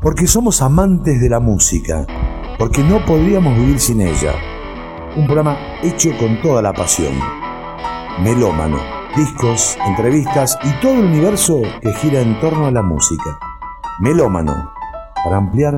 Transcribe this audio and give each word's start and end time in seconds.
porque 0.00 0.26
somos 0.26 0.62
amantes 0.62 1.20
de 1.20 1.28
la 1.28 1.40
música, 1.40 2.06
porque 2.58 2.82
no 2.82 3.04
podríamos 3.04 3.54
vivir 3.56 3.78
sin 3.78 4.00
ella. 4.00 4.34
Un 5.14 5.26
programa 5.26 5.58
hecho 5.82 6.10
con 6.18 6.40
toda 6.40 6.62
la 6.62 6.72
pasión. 6.72 7.12
Melómano, 8.22 8.78
discos, 9.14 9.76
entrevistas 9.86 10.58
y 10.62 10.80
todo 10.80 10.94
el 10.94 11.04
universo 11.04 11.60
que 11.82 11.92
gira 11.92 12.20
en 12.20 12.38
torno 12.40 12.66
a 12.66 12.70
la 12.70 12.80
música. 12.80 13.38
Melómano, 14.00 14.72
para 15.22 15.36
ampliar 15.36 15.76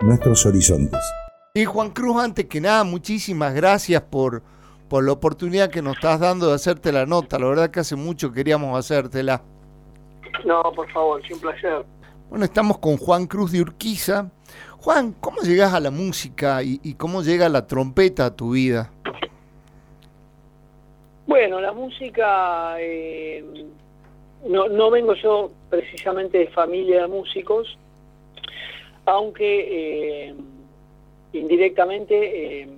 nuestros 0.00 0.46
horizontes. 0.46 1.00
Y 1.54 1.64
Juan 1.64 1.90
Cruz, 1.90 2.22
antes 2.22 2.46
que 2.46 2.60
nada, 2.60 2.84
muchísimas 2.84 3.54
gracias 3.54 4.02
por, 4.02 4.42
por 4.88 5.02
la 5.02 5.12
oportunidad 5.12 5.70
que 5.70 5.82
nos 5.82 5.96
estás 5.96 6.20
dando 6.20 6.48
de 6.48 6.54
hacerte 6.54 6.92
la 6.92 7.06
nota. 7.06 7.40
La 7.40 7.46
verdad 7.46 7.70
que 7.70 7.80
hace 7.80 7.96
mucho 7.96 8.30
queríamos 8.30 8.78
hacértela. 8.78 9.42
No, 10.44 10.62
por 10.74 10.88
favor, 10.92 11.20
un 11.32 11.40
placer. 11.40 11.84
Bueno, 12.30 12.44
estamos 12.44 12.78
con 12.78 12.96
Juan 12.96 13.26
Cruz 13.26 13.52
de 13.52 13.60
Urquiza. 13.60 14.30
Juan, 14.78 15.14
¿cómo 15.20 15.40
llegas 15.42 15.72
a 15.72 15.80
la 15.80 15.90
música 15.90 16.62
y, 16.62 16.94
cómo 16.94 17.22
llega 17.22 17.48
la 17.48 17.66
trompeta 17.66 18.26
a 18.26 18.36
tu 18.36 18.50
vida? 18.50 18.90
Bueno, 21.26 21.60
la 21.60 21.72
música, 21.72 22.76
eh, 22.80 23.44
no, 24.46 24.90
vengo 24.90 25.14
yo 25.14 25.50
precisamente 25.70 26.38
de 26.38 26.48
familia 26.48 27.02
de 27.02 27.08
músicos, 27.08 27.78
aunque 29.06 30.28
eh, 30.28 30.34
indirectamente, 31.32 32.62
eh, 32.62 32.68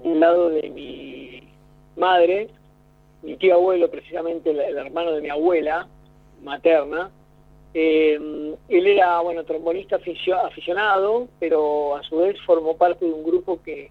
un 0.00 0.20
lado 0.20 0.50
de 0.50 0.70
mi 0.70 1.42
madre, 1.96 2.48
mi 3.22 3.36
tío 3.36 3.54
abuelo, 3.54 3.90
precisamente 3.90 4.50
el, 4.50 4.76
hermano 4.76 5.12
de 5.12 5.22
mi 5.22 5.30
abuela 5.30 5.88
materna, 6.42 7.10
eh, 7.78 8.18
él 8.68 8.86
era, 8.86 9.20
bueno, 9.20 9.44
trombonista 9.44 9.96
aficionado, 9.96 11.28
pero 11.38 11.94
a 11.94 12.02
su 12.04 12.16
vez 12.16 12.40
formó 12.46 12.74
parte 12.74 13.04
de 13.04 13.12
un 13.12 13.22
grupo 13.22 13.60
que 13.62 13.90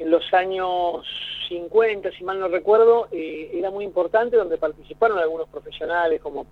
en 0.00 0.10
los 0.10 0.34
años 0.34 1.06
50, 1.48 2.10
si 2.10 2.24
mal 2.24 2.40
no 2.40 2.48
recuerdo, 2.48 3.06
eh, 3.12 3.52
era 3.54 3.70
muy 3.70 3.84
importante, 3.84 4.36
donde 4.36 4.58
participaron 4.58 5.16
algunos 5.20 5.48
profesionales 5.48 6.20
como 6.20 6.44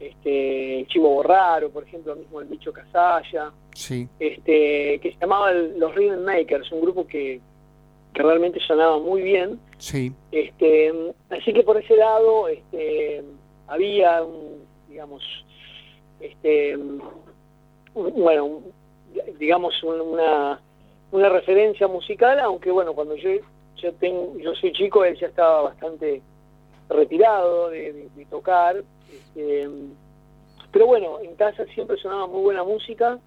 este, 0.00 0.86
Chivo 0.88 1.10
Borraro, 1.10 1.68
por 1.68 1.84
ejemplo, 1.84 2.16
mismo 2.16 2.40
el 2.40 2.48
Bicho 2.48 2.72
Casalla, 2.72 3.52
sí. 3.74 4.08
este, 4.18 4.98
que 4.98 5.12
se 5.12 5.18
llamaba 5.20 5.52
los 5.52 5.94
Rhythm 5.94 6.24
Makers, 6.24 6.72
un 6.72 6.80
grupo 6.80 7.06
que, 7.06 7.38
realmente 8.14 8.60
sonaba 8.66 8.98
muy 8.98 9.20
bien. 9.20 9.60
Sí. 9.76 10.10
Este, 10.30 10.90
así 11.28 11.52
que 11.52 11.62
por 11.62 11.76
ese 11.76 11.96
lado 11.96 12.48
este, 12.48 13.22
había, 13.66 14.22
digamos, 14.88 15.22
este, 16.22 16.78
bueno, 17.94 18.60
digamos 19.38 19.82
una, 19.82 20.60
una 21.10 21.28
referencia 21.28 21.88
musical, 21.88 22.40
aunque 22.40 22.70
bueno, 22.70 22.94
cuando 22.94 23.16
yo 23.16 23.30
yo 23.76 23.92
tengo, 23.94 24.38
yo 24.38 24.54
soy 24.54 24.72
chico, 24.72 25.04
él 25.04 25.18
ya 25.18 25.26
estaba 25.26 25.62
bastante 25.62 26.22
retirado 26.88 27.70
de 27.70 28.08
tocar, 28.30 28.76
este, 29.10 29.68
pero 30.72 30.86
bueno, 30.86 31.20
en 31.20 31.36
casa 31.36 31.66
siempre 31.66 31.98
sonaba 31.98 32.26
muy 32.26 32.40
buena 32.40 32.64
música, 32.64 33.18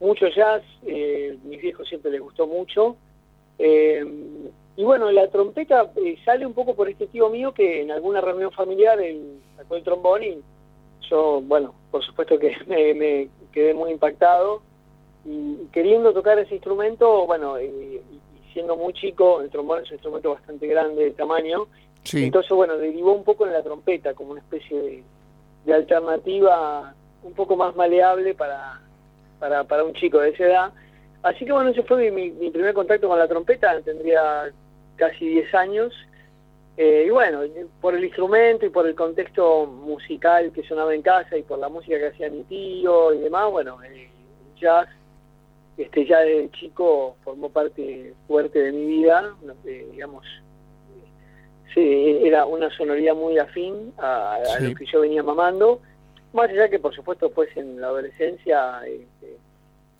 mucho 0.00 0.26
jazz, 0.28 0.62
eh, 0.84 1.38
mis 1.44 1.62
viejos 1.62 1.88
siempre 1.88 2.10
les 2.10 2.20
gustó 2.20 2.46
mucho. 2.48 2.96
Eh, 3.58 4.04
y 4.76 4.84
bueno, 4.84 5.10
la 5.12 5.28
trompeta 5.28 5.92
eh, 5.96 6.16
sale 6.24 6.44
un 6.44 6.54
poco 6.54 6.74
por 6.74 6.88
este 6.88 7.06
tío 7.06 7.28
mío 7.28 7.54
que 7.54 7.82
en 7.82 7.92
alguna 7.92 8.20
reunión 8.20 8.50
familiar 8.50 9.00
él 9.00 9.40
sacó 9.56 9.76
el 9.76 9.84
trombón 9.84 10.24
y 10.24 10.42
yo, 11.08 11.40
bueno, 11.42 11.74
por 11.90 12.04
supuesto 12.04 12.38
que 12.38 12.56
me, 12.66 13.28
quedé 13.52 13.74
muy 13.74 13.90
impactado. 13.90 14.62
Y 15.24 15.68
queriendo 15.72 16.12
tocar 16.12 16.38
ese 16.38 16.54
instrumento, 16.54 17.26
bueno, 17.26 17.60
y 17.60 18.00
siendo 18.52 18.76
muy 18.76 18.92
chico, 18.92 19.40
el 19.40 19.50
trombón 19.50 19.82
es 19.82 19.90
un 19.90 19.94
instrumento 19.94 20.30
bastante 20.30 20.66
grande 20.66 21.04
de 21.04 21.10
tamaño, 21.12 21.68
entonces, 22.12 22.50
bueno, 22.50 22.76
derivó 22.78 23.12
un 23.12 23.24
poco 23.24 23.46
en 23.46 23.52
la 23.52 23.62
trompeta, 23.62 24.14
como 24.14 24.32
una 24.32 24.40
especie 24.40 24.80
de, 24.80 25.02
de 25.64 25.74
alternativa 25.74 26.94
un 27.22 27.32
poco 27.34 27.56
más 27.56 27.76
maleable 27.76 28.34
para, 28.34 28.80
para, 29.38 29.64
para 29.64 29.84
un 29.84 29.94
chico 29.94 30.18
de 30.18 30.30
esa 30.30 30.44
edad. 30.44 30.72
Así 31.22 31.44
que 31.44 31.52
bueno, 31.52 31.70
ese 31.70 31.84
fue 31.84 32.10
mi, 32.10 32.30
mi 32.30 32.50
primer 32.50 32.74
contacto 32.74 33.08
con 33.08 33.18
la 33.18 33.28
trompeta, 33.28 33.80
tendría 33.82 34.50
casi 34.96 35.28
10 35.28 35.54
años. 35.54 35.94
Eh, 36.76 37.04
y 37.06 37.10
bueno, 37.10 37.40
por 37.80 37.94
el 37.94 38.04
instrumento 38.04 38.64
y 38.64 38.70
por 38.70 38.86
el 38.86 38.94
contexto 38.94 39.66
musical 39.66 40.52
que 40.52 40.62
sonaba 40.62 40.94
en 40.94 41.02
casa 41.02 41.36
y 41.36 41.42
por 41.42 41.58
la 41.58 41.68
música 41.68 41.98
que 41.98 42.06
hacía 42.08 42.30
mi 42.30 42.44
tío 42.44 43.12
y 43.12 43.18
demás, 43.18 43.50
bueno, 43.50 43.82
el 43.82 44.08
jazz, 44.58 44.88
este, 45.76 46.06
ya 46.06 46.20
de 46.20 46.50
chico 46.52 47.16
formó 47.24 47.50
parte 47.50 48.14
fuerte 48.26 48.58
de 48.58 48.72
mi 48.72 48.86
vida, 48.86 49.34
digamos, 49.92 50.24
Sí, 51.74 52.18
era 52.22 52.44
una 52.44 52.70
sonoridad 52.76 53.14
muy 53.14 53.38
afín 53.38 53.94
a, 53.96 54.38
lo 54.60 54.74
que 54.74 54.84
yo 54.84 55.00
venía 55.00 55.22
mamando. 55.22 55.80
Más 56.32 56.50
allá 56.50 56.68
que, 56.68 56.78
por 56.78 56.94
supuesto, 56.94 57.30
pues 57.30 57.54
en 57.56 57.80
la 57.80 57.86
adolescencia 57.86 58.80
este, 58.86 59.36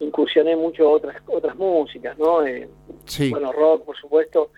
incursioné 0.01 0.55
mucho 0.55 0.91
otras 0.91 1.17
otras 1.27 1.57
músicas, 1.57 2.19
¿no? 2.19 2.45
Eh, 2.47 2.69
bueno, 3.31 3.53
rock, 3.53 3.85
por 3.85 3.97
supuesto, 3.97 4.51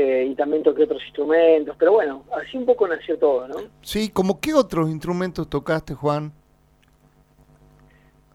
eh, 0.00 0.28
y 0.30 0.34
también 0.36 0.62
toqué 0.62 0.84
otros 0.84 1.02
instrumentos, 1.04 1.74
pero 1.76 1.92
bueno, 1.92 2.24
así 2.36 2.56
un 2.56 2.64
poco 2.64 2.86
nació 2.86 3.18
todo, 3.18 3.48
¿no? 3.48 3.56
Sí, 3.82 4.10
¿como 4.10 4.40
qué 4.40 4.54
otros 4.54 4.88
instrumentos 4.88 5.50
tocaste, 5.50 5.92
Juan? 5.94 6.32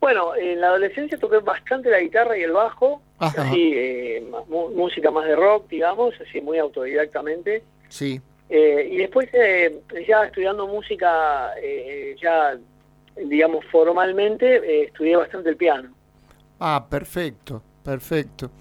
Bueno, 0.01 0.35
en 0.35 0.59
la 0.59 0.67
adolescencia 0.67 1.17
toqué 1.17 1.37
bastante 1.37 1.89
la 1.89 2.01
guitarra 2.01 2.37
y 2.37 2.41
el 2.41 2.51
bajo, 2.51 3.01
así, 3.17 3.71
eh, 3.73 4.29
música 4.75 5.09
más 5.09 5.25
de 5.25 5.37
rock, 5.37 5.69
digamos, 5.69 6.13
así 6.19 6.41
muy 6.41 6.57
autodidactamente. 6.57 7.63
Sí. 7.87 8.19
Eh, 8.49 8.89
y 8.91 8.97
después, 8.97 9.29
eh, 9.31 9.79
ya 10.05 10.25
estudiando 10.25 10.67
música, 10.67 11.53
eh, 11.61 12.17
ya, 12.21 12.57
digamos, 13.15 13.63
formalmente, 13.71 14.83
estudié 14.83 15.15
bastante 15.15 15.51
el 15.51 15.55
piano. 15.55 15.93
Ah, 16.59 16.85
perfecto, 16.89 17.63
perfecto. 17.81 18.51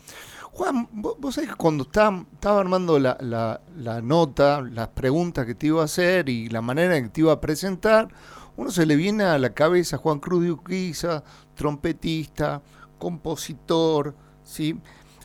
Juan, 0.53 0.89
vos, 0.93 1.35
sabés 1.35 1.51
que 1.51 1.57
cuando 1.57 1.85
estaba, 1.85 2.25
armando 2.61 2.99
la, 2.99 4.01
nota, 4.03 4.61
las 4.61 4.89
preguntas 4.89 5.47
que 5.47 5.55
te 5.55 5.69
iba 5.69 5.81
a 5.81 5.87
hacer 5.87 6.29
y 6.29 6.49
la 6.49 6.61
manera 6.61 6.97
en 6.97 7.05
que 7.05 7.11
te 7.11 7.21
iba 7.23 7.33
a 7.33 7.41
presentar, 7.41 8.09
uno 8.57 8.71
se 8.71 8.85
le 8.85 8.97
viene 8.97 9.25
a 9.25 9.39
la 9.39 9.55
cabeza 9.55 9.97
Juan 9.97 10.21
Cruz 10.21 10.45
de 10.45 10.53
Uquiza, 10.53 11.25
trompetista, 11.55 12.61
compositor, 12.99 14.15
¿sí? 14.45 14.79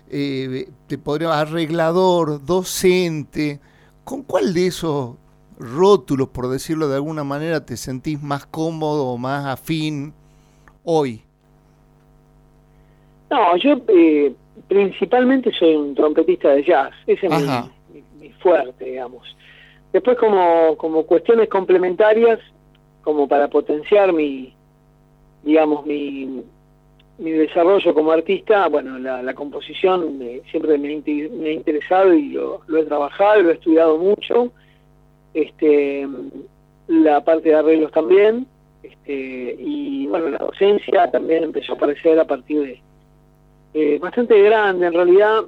te 0.09 0.97
podría, 0.97 1.37
arreglador, 1.37 2.45
docente, 2.45 3.59
¿Con 4.07 4.23
cuál 4.23 4.53
de 4.53 4.67
esos 4.67 5.17
rótulos, 5.59 6.29
por 6.29 6.47
decirlo 6.47 6.87
de 6.87 6.95
alguna 6.95 7.25
manera, 7.25 7.65
te 7.65 7.75
sentís 7.75 8.23
más 8.23 8.45
cómodo 8.45 9.07
o 9.07 9.17
más 9.17 9.45
afín 9.45 10.13
hoy? 10.85 11.23
No, 13.29 13.57
yo 13.57 13.73
eh, 13.89 14.33
principalmente 14.67 15.51
soy 15.51 15.75
un 15.75 15.95
trompetista 15.95 16.49
de 16.49 16.63
jazz, 16.63 16.93
ese 17.05 17.27
es 17.27 17.33
mi, 18.19 18.29
fuerte, 18.39 18.85
digamos. 18.85 19.35
Después 19.93 20.17
como, 20.17 20.75
como 20.77 21.03
cuestiones 21.03 21.49
complementarias, 21.49 22.39
como 23.01 23.27
para 23.27 23.47
potenciar 23.47 24.11
mi, 24.13 24.53
digamos, 25.43 25.85
mi, 25.85 26.43
mi 27.19 27.31
desarrollo 27.31 27.93
como 27.93 28.11
artista, 28.11 28.67
bueno, 28.67 28.99
la, 28.99 29.33
composición 29.33 30.19
siempre 30.51 30.77
me, 30.77 30.89
ha 30.89 31.51
interesado 31.51 32.13
y 32.13 32.29
lo, 32.29 32.61
he 32.77 32.83
trabajado, 32.83 33.41
lo 33.41 33.49
he 33.51 33.53
estudiado 33.53 33.97
mucho. 33.97 34.51
Este, 35.33 36.07
la 36.87 37.23
parte 37.23 37.49
de 37.49 37.55
arreglos 37.55 37.91
también. 37.91 38.45
Este, 38.83 39.55
y 39.59 40.07
bueno, 40.07 40.29
la 40.29 40.37
docencia 40.37 41.09
también 41.11 41.43
empezó 41.43 41.73
a 41.73 41.75
aparecer 41.75 42.19
a 42.19 42.25
partir 42.25 42.61
de 42.61 42.81
eh, 43.79 43.99
bastante 43.99 44.41
grande, 44.41 44.87
en 44.87 44.93
realidad, 44.93 45.43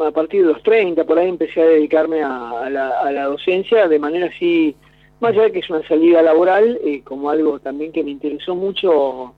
a 0.00 0.10
partir 0.12 0.46
de 0.46 0.52
los 0.52 0.62
30, 0.62 1.02
por 1.02 1.18
ahí 1.18 1.28
empecé 1.28 1.60
a 1.60 1.66
dedicarme 1.66 2.22
a, 2.22 2.70
la, 2.70 3.24
docencia 3.24 3.88
de 3.88 3.98
manera 3.98 4.26
así, 4.26 4.76
más 5.18 5.32
allá 5.32 5.42
de 5.42 5.52
que 5.52 5.58
es 5.58 5.68
una 5.68 5.84
salida 5.88 6.22
laboral, 6.22 6.78
eh, 6.84 7.02
como 7.02 7.28
algo 7.28 7.58
también 7.58 7.90
que 7.90 8.04
me 8.04 8.12
interesó 8.12 8.54
mucho 8.54 9.34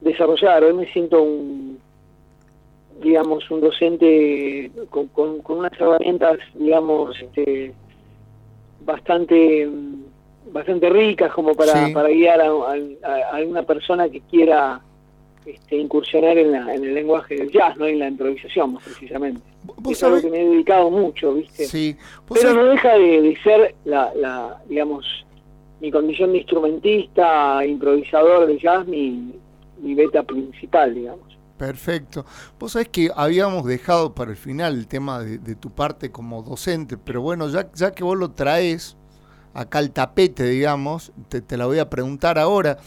desarrollar. 0.00 0.62
Hoy 0.62 0.74
me 0.74 0.92
siento 0.92 1.20
un, 1.20 1.80
digamos, 3.02 3.50
un 3.50 3.60
docente 3.60 4.70
con, 4.88 5.08
con, 5.08 5.40
unas 5.48 5.72
herramientas, 5.72 6.38
digamos, 6.54 7.20
este, 7.20 7.74
bastante 8.84 9.68
bastante 10.52 10.88
ricas 10.90 11.32
como 11.32 11.56
para, 11.56 11.88
para 11.92 12.08
guiar 12.08 12.40
a, 12.40 12.46
a, 12.46 13.42
una 13.44 13.64
persona 13.64 14.08
que 14.08 14.20
quiera 14.20 14.80
este, 15.48 15.76
incursionar 15.76 16.36
en, 16.36 16.52
la, 16.52 16.74
en 16.74 16.84
el 16.84 16.94
lenguaje 16.94 17.36
del 17.36 17.50
jazz, 17.50 17.76
no 17.78 17.86
en 17.86 17.98
la 17.98 18.08
improvisación, 18.08 18.74
más 18.74 18.84
precisamente. 18.84 19.40
es 19.90 20.02
algo 20.02 20.20
que 20.20 20.28
me 20.28 20.42
he 20.42 20.48
dedicado 20.48 20.90
mucho, 20.90 21.34
¿viste? 21.34 21.64
Sí. 21.64 21.96
Pero 22.32 22.52
no 22.52 22.64
deja 22.66 22.94
de, 22.98 23.22
de 23.22 23.36
ser 23.42 23.74
la, 23.84 24.12
la, 24.14 24.62
digamos, 24.68 25.06
mi 25.80 25.90
condición 25.90 26.32
de 26.32 26.38
instrumentista, 26.38 27.64
improvisador 27.64 28.46
de 28.46 28.58
jazz, 28.58 28.86
mi, 28.86 29.32
mi 29.80 29.94
beta 29.94 30.22
principal, 30.22 30.94
digamos. 30.94 31.38
Perfecto. 31.56 32.24
Vos 32.58 32.72
sabés 32.72 32.88
que 32.88 33.10
habíamos 33.14 33.64
dejado 33.64 34.14
para 34.14 34.30
el 34.30 34.36
final 34.36 34.74
el 34.74 34.86
tema 34.86 35.20
de, 35.20 35.54
tu 35.56 35.70
parte 35.70 36.12
como 36.12 36.42
docente, 36.42 36.96
pero 36.98 37.20
bueno, 37.22 37.48
ya, 37.48 37.72
ya 37.72 37.92
que 37.92 38.04
vos 38.04 38.16
lo 38.16 38.32
traes 38.32 38.96
acá 39.54 39.78
al 39.78 39.90
tapete, 39.92 40.44
digamos, 40.44 41.10
te, 41.28 41.56
la 41.56 41.66
voy 41.66 41.78
a 41.78 41.90
preguntar 41.90 42.38
ahora. 42.38 42.78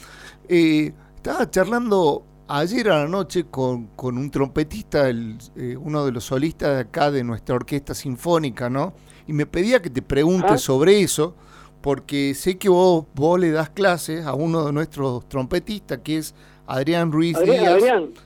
Eh, 0.47 0.93
estaba 1.15 1.49
charlando 1.49 2.25
ayer 2.59 2.89
a 2.89 3.03
la 3.03 3.07
noche 3.07 3.45
con, 3.49 3.89
un 3.97 4.31
trompetista, 4.31 5.07
el, 5.07 5.37
eh, 5.55 5.77
uno 5.77 6.05
de 6.05 6.11
los 6.11 6.25
solistas 6.25 6.75
de 6.75 6.81
acá 6.81 7.09
de 7.09 7.23
nuestra 7.23 7.55
orquesta 7.55 7.93
sinfónica, 7.93 8.69
¿no? 8.69 8.93
Y 9.27 9.33
me 9.33 9.45
pedía 9.45 9.81
que 9.81 9.89
te 9.89 10.01
preguntes 10.01 10.51
ah. 10.51 10.57
sobre 10.57 11.01
eso, 11.01 11.35
porque 11.81 12.33
sé 12.33 12.57
que 12.57 12.69
vos, 12.69 13.05
vos 13.15 13.39
le 13.39 13.51
das 13.51 13.69
clases 13.69 14.25
a 14.25 14.33
uno 14.33 14.65
de 14.65 14.73
nuestros 14.73 15.27
trompetistas, 15.29 15.99
que 16.03 16.17
es 16.17 16.35
Adrián 16.67 17.11
Ruiz 17.11 17.39
Díaz. 17.39 17.81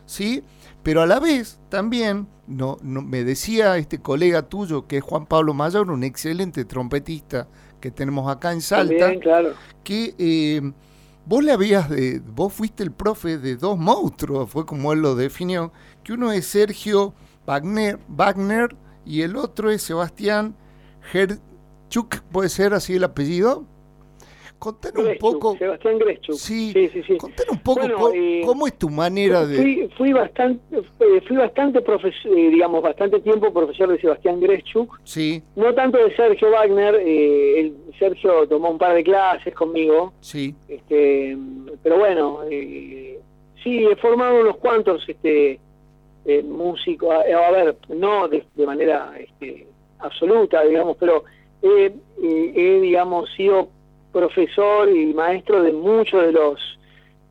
Sí, 0.05 0.43
pero 0.81 1.01
a 1.01 1.05
la 1.05 1.19
vez 1.19 1.59
también 1.69 2.27
no, 2.47 2.77
no, 2.81 3.01
me 3.01 3.23
decía 3.23 3.77
este 3.77 3.99
colega 3.99 4.43
tuyo, 4.43 4.87
que 4.87 4.97
es 4.97 5.03
Juan 5.03 5.25
Pablo 5.25 5.53
Mayor, 5.53 5.91
un 5.91 6.03
excelente 6.03 6.65
trompetista 6.65 7.47
que 7.79 7.91
tenemos 7.91 8.29
acá 8.31 8.51
en 8.51 8.61
Salta, 8.61 9.13
que 9.83 10.15
eh, 10.17 10.71
vos 11.25 11.43
le 11.43 11.51
habías 11.51 11.89
de, 11.89 12.19
vos 12.19 12.53
fuiste 12.53 12.83
el 12.83 12.91
profe 12.91 13.37
de 13.37 13.55
dos 13.55 13.77
monstruos, 13.77 14.49
fue 14.49 14.65
como 14.65 14.93
él 14.93 14.99
lo 14.99 15.15
definió, 15.15 15.71
que 16.03 16.13
uno 16.13 16.31
es 16.31 16.47
Sergio 16.47 17.13
Wagner, 17.45 17.99
Wagner 18.07 18.75
y 19.05 19.21
el 19.21 19.35
otro 19.35 19.71
es 19.71 19.81
Sebastián 19.81 20.55
Herchuk, 21.13 22.21
¿puede 22.31 22.49
ser 22.49 22.73
así 22.73 22.95
el 22.95 23.03
apellido? 23.03 23.65
Contanos 24.59 25.05
un 25.05 25.17
poco. 25.17 25.57
Sebastián 25.57 25.99
Greschuk. 25.99 26.35
Sí, 26.35 26.71
sí, 26.73 27.03
sí. 27.03 27.17
un 27.51 27.59
poco 27.59 28.11
eh, 28.13 28.41
cómo, 28.45 28.67
es 28.67 28.77
tu 28.77 28.89
manera 28.89 29.45
de. 29.45 29.89
Fui, 29.97 30.13
bastante, 30.13 30.77
eh, 30.77 31.21
fui 31.27 31.37
bastante 31.37 31.81
profesor, 31.81 32.37
eh, 32.37 32.49
digamos, 32.49 32.81
bastante 32.81 33.19
tiempo 33.19 33.53
profesor 33.53 33.89
de 33.89 33.99
Sebastián 33.99 34.39
Greschuk. 34.39 34.99
Sí. 35.03 35.43
No 35.55 35.73
tanto 35.73 35.97
de 35.97 36.15
Sergio 36.15 36.51
Wagner. 36.51 36.95
el, 36.95 37.75
Sergio 37.99 38.47
tomó 38.47 38.71
un 38.71 38.77
par 38.77 38.95
de 38.95 39.03
clases 39.03 39.53
conmigo. 39.53 40.13
Sí. 40.21 40.55
Este, 40.67 41.37
pero 41.83 41.99
bueno, 41.99 42.39
sí, 42.49 43.85
he 43.85 43.95
formado 43.97 44.39
unos 44.41 44.57
cuantos 44.57 45.07
este, 45.07 45.59
músicos. 46.43 47.13
A, 47.13 47.51
ver, 47.51 47.77
no 47.89 48.27
de, 48.27 48.43
manera 48.65 49.13
este, 49.19 49.67
absoluta, 49.99 50.63
digamos, 50.63 50.97
pero 50.97 51.23
he, 51.61 52.79
digamos, 52.81 53.29
sido 53.35 53.69
profesor 54.15 54.89
y 54.89 55.13
maestro 55.13 55.61
de 55.61 55.73
muchos 55.73 56.25
de 56.25 56.31
los 56.31 56.57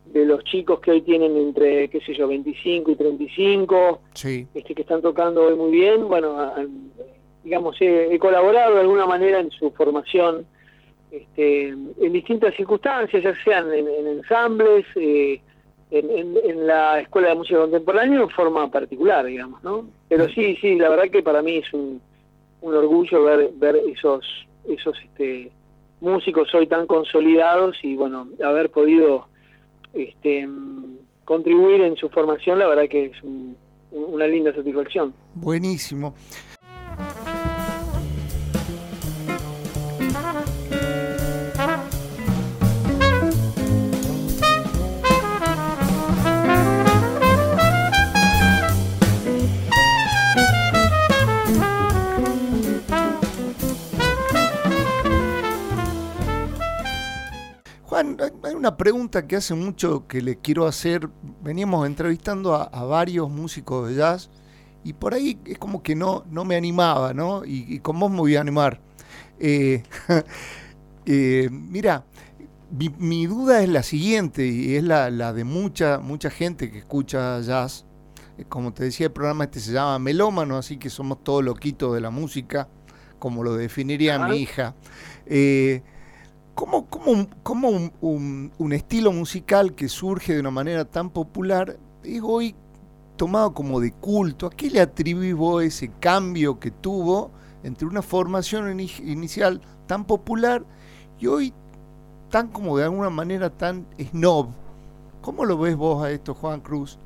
de 0.04 0.26
los 0.26 0.44
chicos 0.44 0.80
que 0.80 0.90
hoy 0.90 1.00
tienen 1.00 1.34
entre, 1.34 1.88
qué 1.88 1.98
sé 2.02 2.14
yo, 2.14 2.28
25 2.28 2.90
y 2.90 2.94
35, 2.94 4.00
sí. 4.12 4.46
este, 4.54 4.74
que 4.74 4.82
están 4.82 5.00
tocando 5.00 5.44
hoy 5.44 5.56
muy 5.56 5.72
bien. 5.72 6.06
Bueno, 6.06 6.36
digamos, 7.42 7.74
he, 7.80 8.16
colaborado 8.18 8.74
de 8.74 8.82
alguna 8.82 9.06
manera 9.06 9.40
en 9.40 9.50
su 9.50 9.72
formación 9.72 10.46
este, 11.10 11.68
en 11.68 12.12
distintas 12.12 12.54
circunstancias, 12.54 13.24
ya 13.24 13.34
sean 13.42 13.72
en, 13.72 13.88
ensambles, 13.88 14.84
eh, 14.94 15.40
en, 15.90 16.36
en, 16.44 16.66
la 16.66 17.00
Escuela 17.00 17.30
de 17.30 17.34
Música 17.36 17.58
Contemporánea 17.60 18.20
en 18.20 18.28
forma 18.28 18.70
particular, 18.70 19.24
digamos, 19.24 19.64
¿no? 19.64 19.88
Pero 20.08 20.28
sí, 20.28 20.56
sí, 20.60 20.76
la 20.76 20.90
verdad 20.90 21.10
que 21.10 21.22
para 21.22 21.42
mí 21.42 21.56
es 21.56 21.72
un, 21.72 22.00
un 22.60 22.74
orgullo 22.74 23.24
ver, 23.24 23.50
ver 23.54 23.80
esos, 23.90 24.24
esos 24.68 24.96
este, 25.02 25.50
músicos 26.04 26.54
hoy 26.54 26.66
tan 26.66 26.86
consolidados 26.86 27.76
y 27.82 27.96
bueno, 27.96 28.28
haber 28.44 28.70
podido 28.70 29.26
este, 29.94 30.48
contribuir 31.24 31.80
en 31.80 31.96
su 31.96 32.08
formación, 32.10 32.58
la 32.58 32.66
verdad 32.68 32.88
que 32.88 33.06
es 33.06 33.12
una 33.90 34.26
linda 34.26 34.54
satisfacción. 34.54 35.14
Buenísimo. 35.34 36.14
Una 58.64 58.78
pregunta 58.78 59.26
que 59.26 59.36
hace 59.36 59.52
mucho 59.52 60.06
que 60.06 60.22
le 60.22 60.38
quiero 60.38 60.66
hacer. 60.66 61.10
Veníamos 61.42 61.86
entrevistando 61.86 62.54
a, 62.54 62.84
varios 62.84 63.28
músicos 63.28 63.90
de 63.90 63.96
jazz 63.96 64.30
y 64.82 64.94
por 64.94 65.12
ahí 65.12 65.38
es 65.44 65.58
como 65.58 65.82
que 65.82 65.94
no, 65.94 66.24
no 66.30 66.46
me 66.46 66.56
animaba, 66.56 67.12
¿no? 67.12 67.44
Y, 67.44 67.80
con 67.80 68.00
vos 68.00 68.10
me 68.10 68.16
voy 68.16 68.36
a 68.36 68.40
animar. 68.40 68.80
Eh, 69.38 69.82
eh, 71.04 71.50
mira, 71.52 72.06
mi, 72.70 73.26
duda 73.26 73.62
es 73.62 73.68
la 73.68 73.82
siguiente 73.82 74.46
y 74.46 74.76
es 74.76 74.82
la, 74.82 75.10
de 75.10 75.44
mucha, 75.44 75.98
mucha 75.98 76.30
gente 76.30 76.70
que 76.70 76.78
escucha 76.78 77.38
jazz. 77.42 77.84
Eh, 78.38 78.46
como 78.48 78.72
te 78.72 78.84
decía, 78.84 79.08
el 79.08 79.12
programa 79.12 79.44
este 79.44 79.60
se 79.60 79.72
llama 79.72 79.98
Melómano, 79.98 80.56
así 80.56 80.78
que 80.78 80.88
somos 80.88 81.22
todos 81.22 81.44
loquitos 81.44 81.92
de 81.92 82.00
la 82.00 82.08
música, 82.08 82.66
como 83.18 83.44
lo 83.44 83.56
definiría 83.56 84.18
mi 84.26 84.38
hija. 84.38 84.74
¿Cómo, 86.54 86.86
cómo, 87.42 87.68
un, 88.00 88.52
un, 88.58 88.72
estilo 88.72 89.10
musical 89.10 89.74
que 89.74 89.88
surge 89.88 90.34
de 90.34 90.40
una 90.40 90.52
manera 90.52 90.84
tan 90.84 91.10
popular 91.10 91.76
es 92.04 92.20
hoy 92.22 92.54
tomado 93.16 93.52
como 93.52 93.80
de 93.80 93.90
culto? 93.92 94.46
¿A 94.46 94.50
qué 94.50 94.70
le 94.70 94.80
atribuís 94.80 95.34
vos 95.34 95.64
ese 95.64 95.90
cambio 95.98 96.60
que 96.60 96.70
tuvo 96.70 97.32
entre 97.64 97.88
una 97.88 98.02
formación 98.02 98.78
inicial 98.78 99.60
tan 99.88 100.04
popular 100.04 100.62
y 101.18 101.26
hoy 101.26 101.52
tan 102.30 102.48
como 102.48 102.78
de 102.78 102.84
alguna 102.84 103.10
manera 103.10 103.50
tan 103.50 103.86
snob? 103.98 104.48
¿Cómo 105.22 105.44
lo 105.44 105.58
ves 105.58 105.76
vos 105.76 106.04
a 106.04 106.12
esto, 106.12 106.34
Juan 106.34 106.60
Cruz? 106.60 106.98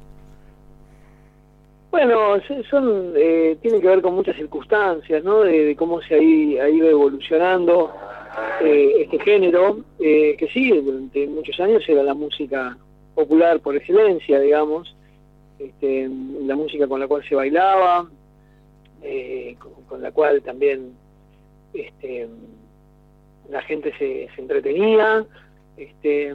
Bueno, 1.91 2.37
son, 2.69 3.15
eh, 3.17 3.57
tiene 3.63 3.81
que 3.81 3.87
ver 3.87 4.03
con 4.03 4.15
muchas 4.15 4.37
circunstancias, 4.37 5.25
¿no? 5.25 5.41
De, 5.41 5.75
cómo 5.75 6.03
se 6.03 6.17
ha 6.17 6.19
ido 6.21 6.87
evolucionando 6.87 7.91
eh, 8.61 9.03
este 9.03 9.19
género, 9.21 9.81
eh, 10.01 10.37
que 10.39 10.49
sí, 10.49 10.71
durante 10.71 11.27
muchos 11.27 11.59
años 11.61 11.83
era 11.89 12.03
la 12.03 12.15
música 12.15 12.77
popular 13.15 13.61
por 13.61 13.77
excelencia, 13.77 14.41
digamos, 14.41 14.95
este, 15.59 16.09
la 16.43 16.57
música 16.57 16.87
con 16.87 17.01
la 17.01 17.09
cual 17.09 17.27
se 17.29 17.35
bailaba, 17.35 18.09
eh, 19.03 19.57
con, 19.89 20.03
la 20.03 20.13
cual 20.13 20.43
también 20.43 20.93
este, 21.73 22.29
la 23.49 23.63
gente 23.63 23.93
se, 23.99 24.29
entretenía, 24.37 25.25
este, 25.77 26.35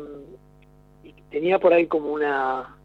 y 1.03 1.13
tenía 1.29 1.59
por 1.59 1.73
ahí 1.73 1.87
como 1.87 2.13
una 2.13 2.75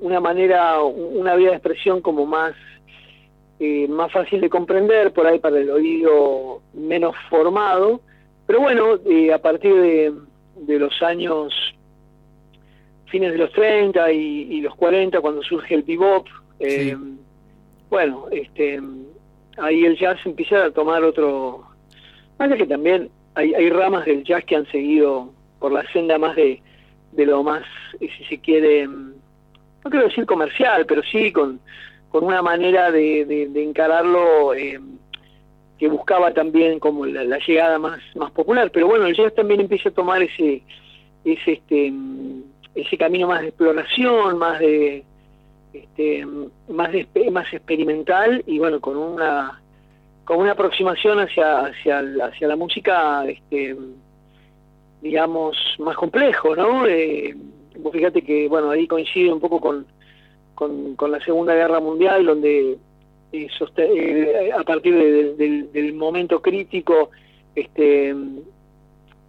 una 0.00 0.20
manera, 0.20 0.80
una 0.82 1.34
vía 1.34 1.50
de 1.50 1.56
expresión 1.56 2.00
como 2.00 2.24
más 2.26 2.54
eh, 3.60 3.88
más 3.88 4.12
fácil 4.12 4.40
de 4.40 4.48
comprender 4.48 5.12
por 5.12 5.26
ahí 5.26 5.38
para 5.38 5.58
el 5.58 5.70
oído 5.70 6.62
menos 6.74 7.14
formado, 7.28 8.00
pero 8.46 8.60
bueno, 8.60 8.98
eh, 9.04 9.32
a 9.32 9.38
partir 9.38 9.74
de, 9.74 10.78
los 10.78 11.02
años 11.02 11.52
fines 13.06 13.32
de 13.32 13.38
los 13.38 13.52
30 13.52 14.12
y, 14.12 14.60
los 14.60 14.74
40, 14.74 15.20
cuando 15.20 15.42
surge 15.42 15.74
el 15.74 15.82
bebop, 15.82 16.26
eh, 16.60 16.96
bueno, 17.90 18.26
este, 18.30 18.80
ahí 19.56 19.84
el 19.84 19.98
jazz 19.98 20.18
empieza 20.24 20.66
a 20.66 20.70
tomar 20.70 21.02
otro... 21.02 21.64
Más 22.38 22.54
que 22.56 22.66
también 22.66 23.10
hay, 23.34 23.54
hay 23.54 23.70
ramas 23.70 24.04
del 24.04 24.22
jazz 24.24 24.44
que 24.44 24.56
han 24.56 24.66
seguido 24.66 25.32
por 25.58 25.72
la 25.72 25.82
senda 25.92 26.16
más 26.18 26.36
de, 26.36 26.62
de 27.12 27.26
lo 27.26 27.42
más, 27.42 27.64
si 27.98 28.24
se 28.28 28.38
quiere, 28.38 28.86
no 28.86 29.90
quiero 29.90 30.06
decir 30.06 30.26
comercial, 30.26 30.86
pero 30.86 31.02
sí 31.02 31.32
con 31.32 31.60
con 32.10 32.24
una 32.24 32.42
manera 32.42 32.90
de, 32.90 33.50
encararlo 33.54 34.54
eh, 34.54 34.80
que 35.78 35.88
buscaba 35.88 36.32
también 36.32 36.80
como 36.80 37.06
la, 37.06 37.38
llegada 37.38 37.78
más, 37.78 38.00
más 38.14 38.30
popular. 38.32 38.70
Pero 38.72 38.88
bueno, 38.88 39.06
el 39.06 39.16
jazz 39.16 39.34
también 39.34 39.60
empieza 39.60 39.90
a 39.90 39.92
tomar 39.92 40.22
ese, 40.22 40.62
ese, 41.24 41.52
este, 41.52 41.92
ese 42.74 42.98
camino 42.98 43.28
más 43.28 43.42
de 43.42 43.48
exploración, 43.48 44.38
más 44.38 44.58
de, 44.58 45.04
este, 45.72 46.26
más, 46.68 46.90
más 47.30 47.52
experimental 47.52 48.42
y 48.46 48.58
bueno, 48.58 48.80
con 48.80 48.96
una, 48.96 49.60
con 50.24 50.38
una 50.38 50.52
aproximación 50.52 51.20
hacia, 51.20 51.66
hacia, 51.66 52.00
hacia 52.22 52.48
la 52.48 52.56
música, 52.56 53.24
este, 53.26 53.76
digamos, 55.02 55.56
más 55.78 55.96
complejo, 55.96 56.56
¿no? 56.56 56.86
Eh, 56.86 57.36
fíjate 57.92 58.22
que, 58.22 58.48
bueno, 58.48 58.70
ahí 58.70 58.86
coincide 58.86 59.32
un 59.32 59.40
poco 59.40 59.60
con 59.60 59.86
con, 60.58 61.12
la 61.12 61.20
Segunda 61.24 61.54
Guerra 61.54 61.78
Mundial, 61.78 62.26
donde 62.26 62.76
eh, 63.32 63.48
eh, 63.76 64.50
a 64.52 64.62
partir 64.64 65.36
del 65.36 65.94
momento 65.94 66.42
crítico, 66.42 67.10
este, 67.54 68.14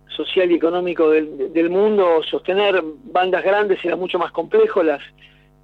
social 0.07 0.51
y 0.51 0.55
económico 0.55 1.09
del, 1.11 1.69
mundo, 1.69 2.21
sostener 2.23 2.83
bandas 3.03 3.43
grandes 3.43 3.83
era 3.85 3.95
mucho 3.95 4.17
más 4.17 4.31
complejo, 4.31 4.81
las, 4.81 5.01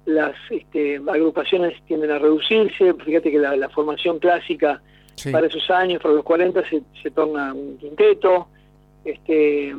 las 0.04 0.34
este, 0.50 1.00
agrupaciones 1.08 1.74
tienden 1.86 2.12
a 2.12 2.18
reducirse, 2.18 2.94
fíjate 2.94 3.30
que 3.32 3.38
la, 3.38 3.68
formación 3.70 4.20
clásica 4.20 4.80
para 5.32 5.48
esos 5.48 5.68
años, 5.70 6.00
para 6.00 6.14
los 6.14 6.24
40, 6.24 6.68
se, 6.68 6.82
se 7.02 7.10
torna 7.10 7.52
un 7.52 7.76
quinteto, 7.78 8.48
este, 9.04 9.74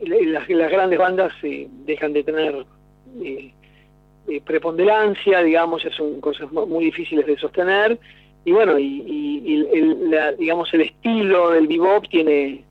las, 0.00 0.48
las 0.48 0.70
grandes 0.70 0.98
bandas 0.98 1.32
eh, 1.42 1.68
dejan 1.84 2.12
de 2.12 2.24
tener 2.24 2.66
eh, 3.22 3.52
eh, 4.28 4.40
preponderancia, 4.40 5.42
digamos, 5.42 5.82
son 5.96 6.20
cosas 6.20 6.50
muy 6.52 6.84
difíciles 6.86 7.26
de 7.26 7.36
sostener, 7.38 7.98
y 8.44 8.52
bueno, 8.52 8.78
y, 8.78 9.70
el, 9.72 10.36
digamos, 10.38 10.72
el 10.74 10.82
estilo 10.82 11.50
del 11.50 11.66
bebop 11.66 12.06
tiene 12.08 12.64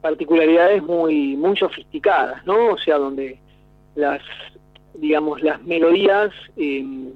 particularidades 0.00 0.82
muy, 0.82 1.36
muy 1.36 1.56
sofisticadas, 1.56 2.46
¿no? 2.46 2.68
O 2.74 2.78
sea, 2.78 2.96
donde 2.98 3.38
las, 3.96 4.20
digamos, 4.94 5.42
las 5.42 5.60
melodías 5.62 6.30
em, 6.56 7.10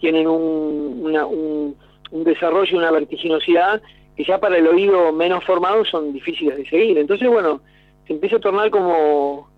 tienen 0.00 0.26
un, 0.26 1.06
un, 1.06 1.76
un 2.10 2.24
desarrollo, 2.24 2.78
una 2.78 2.90
vertiginosidad 2.90 3.80
que 4.16 4.24
ya 4.24 4.38
para 4.38 4.58
el 4.58 4.66
oído 4.66 5.12
menos 5.12 5.44
formado 5.44 5.84
son 5.84 6.12
difíciles 6.12 6.56
de 6.56 6.68
seguir. 6.68 6.98
Entonces, 6.98 7.28
bueno, 7.28 7.60
se 8.06 8.14
empieza 8.14 8.36
a 8.36 8.40
tornar 8.40 8.70
como, 8.70 9.50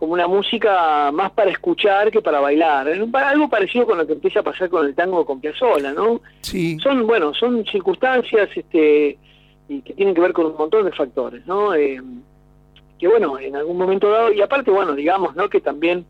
como 0.00 0.14
una 0.14 0.26
música 0.26 1.12
más 1.12 1.30
para 1.32 1.50
escuchar 1.50 2.10
que 2.10 2.22
para 2.22 2.40
bailar. 2.40 2.88
Algo 2.88 3.50
parecido 3.50 3.84
con 3.84 3.98
lo 3.98 4.06
que 4.06 4.14
empieza 4.14 4.40
a 4.40 4.42
pasar 4.42 4.70
con 4.70 4.86
el 4.86 4.94
tango 4.94 5.26
con 5.26 5.42
Piazzolla, 5.42 5.92
¿no? 5.92 6.22
Sí. 6.40 6.78
Son, 6.78 7.06
bueno, 7.06 7.34
son 7.34 7.66
circunstancias 7.66 8.48
este, 8.56 9.18
y 9.68 9.82
que 9.82 9.92
tienen 9.92 10.14
que 10.14 10.22
ver 10.22 10.32
con 10.32 10.46
un 10.46 10.56
montón 10.56 10.86
de 10.86 10.92
factores, 10.92 11.46
¿no? 11.46 11.74
Eh, 11.74 12.00
que 12.98 13.08
bueno, 13.08 13.38
en 13.38 13.54
algún 13.54 13.76
momento 13.76 14.10
dado, 14.10 14.32
y 14.32 14.40
aparte, 14.40 14.70
bueno, 14.70 14.94
digamos, 14.94 15.36
¿no? 15.36 15.50
Que 15.50 15.60
también 15.60 16.06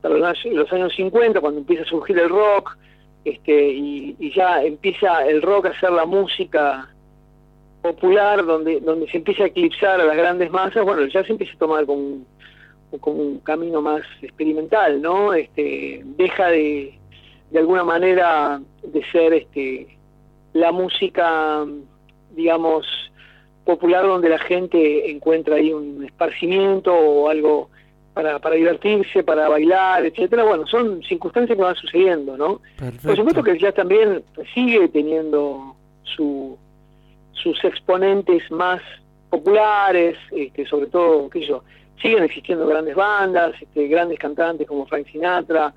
para 0.00 0.14
los 0.16 0.72
años 0.72 0.94
50, 0.96 1.38
cuando 1.42 1.60
empieza 1.60 1.82
a 1.82 1.86
surgir 1.86 2.18
el 2.18 2.30
rock, 2.30 2.78
este, 3.26 3.72
y, 3.72 4.16
y 4.18 4.32
ya 4.34 4.62
empieza 4.62 5.22
el 5.26 5.42
rock 5.42 5.66
a 5.66 5.80
ser 5.80 5.92
la 5.92 6.06
música 6.06 6.88
popular 7.82 8.46
donde 8.46 8.80
donde 8.80 9.06
se 9.10 9.18
empieza 9.18 9.44
a 9.44 9.48
eclipsar 9.48 10.00
a 10.00 10.04
las 10.06 10.16
grandes 10.16 10.50
masas, 10.50 10.82
bueno, 10.82 11.04
ya 11.04 11.22
se 11.24 11.32
empieza 11.32 11.52
a 11.52 11.58
tomar 11.58 11.84
como 11.84 12.00
un, 12.00 12.26
como 12.98 13.22
un 13.22 13.38
camino 13.40 13.80
más 13.80 14.02
experimental, 14.22 15.00
¿no? 15.00 15.34
Este, 15.34 16.02
deja 16.04 16.48
de, 16.48 16.98
de 17.50 17.58
alguna 17.58 17.84
manera 17.84 18.60
de 18.82 19.04
ser 19.10 19.32
este, 19.32 19.96
la 20.52 20.72
música, 20.72 21.64
digamos, 22.34 22.86
popular 23.64 24.06
donde 24.06 24.28
la 24.28 24.38
gente 24.38 25.10
encuentra 25.10 25.56
ahí 25.56 25.72
un 25.72 26.04
esparcimiento 26.04 26.94
o 26.94 27.28
algo 27.28 27.70
para, 28.12 28.38
para 28.38 28.54
divertirse, 28.54 29.22
para 29.22 29.48
bailar, 29.48 30.04
etcétera. 30.04 30.44
Bueno, 30.44 30.66
son 30.66 31.02
circunstancias 31.02 31.56
que 31.56 31.62
van 31.62 31.74
sucediendo, 31.74 32.36
¿no? 32.36 32.60
Por 33.02 33.16
supuesto 33.16 33.42
que 33.42 33.58
ya 33.58 33.72
también 33.72 34.22
sigue 34.54 34.88
teniendo 34.88 35.74
su 36.02 36.56
sus 37.44 37.62
exponentes 37.64 38.50
más 38.50 38.80
populares, 39.28 40.16
este, 40.30 40.66
sobre 40.66 40.86
todo, 40.86 41.28
qué 41.28 41.40
sé 41.40 41.46
yo, 41.46 41.62
siguen 42.00 42.24
existiendo 42.24 42.66
grandes 42.66 42.94
bandas, 42.94 43.54
este, 43.60 43.88
grandes 43.88 44.18
cantantes 44.18 44.66
como 44.66 44.86
Frank 44.86 45.06
Sinatra, 45.10 45.74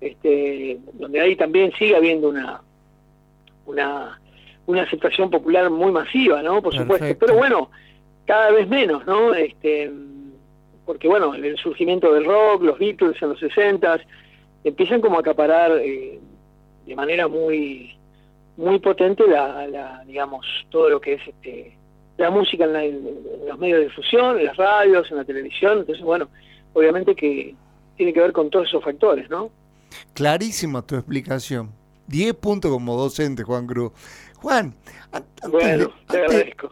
este, 0.00 0.78
donde 0.94 1.20
ahí 1.20 1.36
también 1.36 1.72
sigue 1.78 1.96
habiendo 1.96 2.28
una, 2.28 2.60
una, 3.66 4.20
una 4.66 4.82
aceptación 4.82 5.30
popular 5.30 5.70
muy 5.70 5.92
masiva, 5.92 6.42
¿no? 6.42 6.60
Por 6.62 6.74
supuesto, 6.74 7.06
pero 7.18 7.36
bueno, 7.36 7.70
cada 8.26 8.50
vez 8.50 8.68
menos, 8.68 9.06
¿no? 9.06 9.34
Este, 9.34 9.90
porque 10.84 11.08
bueno, 11.08 11.34
el 11.34 11.56
surgimiento 11.58 12.12
del 12.12 12.24
rock, 12.24 12.62
los 12.62 12.78
Beatles 12.78 13.20
en 13.22 13.30
los 13.30 13.38
60 13.38 14.00
empiezan 14.64 15.00
como 15.00 15.16
a 15.16 15.20
acaparar 15.20 15.72
eh, 15.78 16.20
de 16.86 16.96
manera 16.96 17.28
muy 17.28 17.96
muy 18.56 18.78
potente 18.80 19.26
la, 19.26 20.02
digamos 20.06 20.46
todo 20.70 20.90
lo 20.90 21.00
que 21.00 21.14
es 21.14 21.26
este 21.26 21.76
la 22.22 22.30
música 22.30 22.64
en, 22.64 23.04
los 23.46 23.58
medios 23.58 23.78
de 23.78 23.84
difusión, 23.84 24.38
en 24.38 24.46
las 24.46 24.56
radios, 24.56 25.10
en 25.10 25.16
la 25.18 25.24
televisión, 25.24 25.78
entonces 25.78 26.04
bueno, 26.04 26.28
obviamente 26.72 27.14
que 27.14 27.54
tiene 27.96 28.12
que 28.12 28.20
ver 28.20 28.32
con 28.32 28.48
todos 28.50 28.68
esos 28.68 28.82
factores, 28.82 29.28
¿no? 29.28 29.50
Clarísima 30.14 30.82
tu 30.82 30.94
explicación. 30.94 31.70
10 32.06 32.34
puntos 32.34 32.70
como 32.70 32.96
docente, 32.96 33.42
Juan 33.42 33.66
Cruz. 33.66 33.92
Juan, 34.36 34.74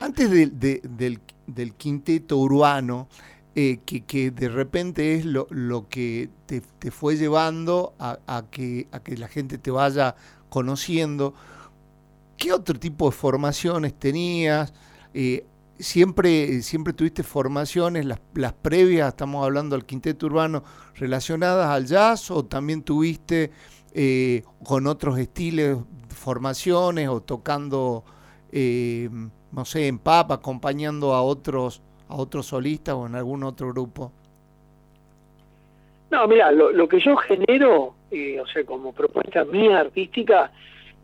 antes, 0.00 0.30
del, 0.30 1.20
del, 1.46 1.74
quinteto 1.74 2.38
urbano, 2.38 3.08
eh, 3.54 3.78
que, 3.86 4.04
que, 4.04 4.30
de 4.30 4.48
repente 4.48 5.14
es 5.14 5.24
lo, 5.24 5.46
lo 5.50 5.88
que 5.88 6.30
te, 6.46 6.62
te 6.78 6.90
fue 6.90 7.16
llevando 7.16 7.94
a, 7.98 8.18
a, 8.26 8.44
que, 8.50 8.88
a 8.90 9.00
que 9.00 9.16
la 9.16 9.28
gente 9.28 9.58
te 9.58 9.70
vaya 9.70 10.16
conociendo, 10.48 11.34
¿Qué 12.40 12.54
otro 12.54 12.80
tipo 12.80 13.10
de 13.10 13.14
formaciones 13.14 13.92
tenías? 13.92 14.72
Eh, 15.14 15.44
siempre, 15.78 16.62
siempre 16.62 16.92
tuviste 16.92 17.22
formaciones, 17.22 18.04
las, 18.04 18.20
las, 18.34 18.52
previas, 18.52 19.08
estamos 19.08 19.44
hablando 19.44 19.76
del 19.76 19.84
quinteto 19.84 20.26
urbano, 20.26 20.62
relacionadas 20.96 21.68
al 21.68 21.86
jazz 21.86 22.30
o 22.30 22.44
también 22.44 22.82
tuviste 22.82 23.50
eh, 23.94 24.42
con 24.64 24.86
otros 24.86 25.18
estilos 25.18 25.80
formaciones 26.08 27.08
o 27.08 27.22
tocando, 27.22 28.04
eh, 28.52 29.08
no 29.52 29.64
sé, 29.64 29.88
en 29.88 29.98
papa, 29.98 30.34
acompañando 30.34 31.14
a 31.14 31.22
otros, 31.22 31.82
a 32.08 32.16
otros 32.16 32.46
solistas 32.46 32.94
o 32.94 33.06
en 33.06 33.14
algún 33.14 33.42
otro 33.42 33.72
grupo? 33.72 34.12
No, 36.10 36.26
mira, 36.26 36.50
lo, 36.50 36.72
lo 36.72 36.88
que 36.88 37.00
yo 37.00 37.16
genero, 37.16 37.94
o 38.10 38.46
sea, 38.52 38.64
como 38.66 38.92
propuesta 38.92 39.44
mía 39.44 39.80
artística, 39.80 40.52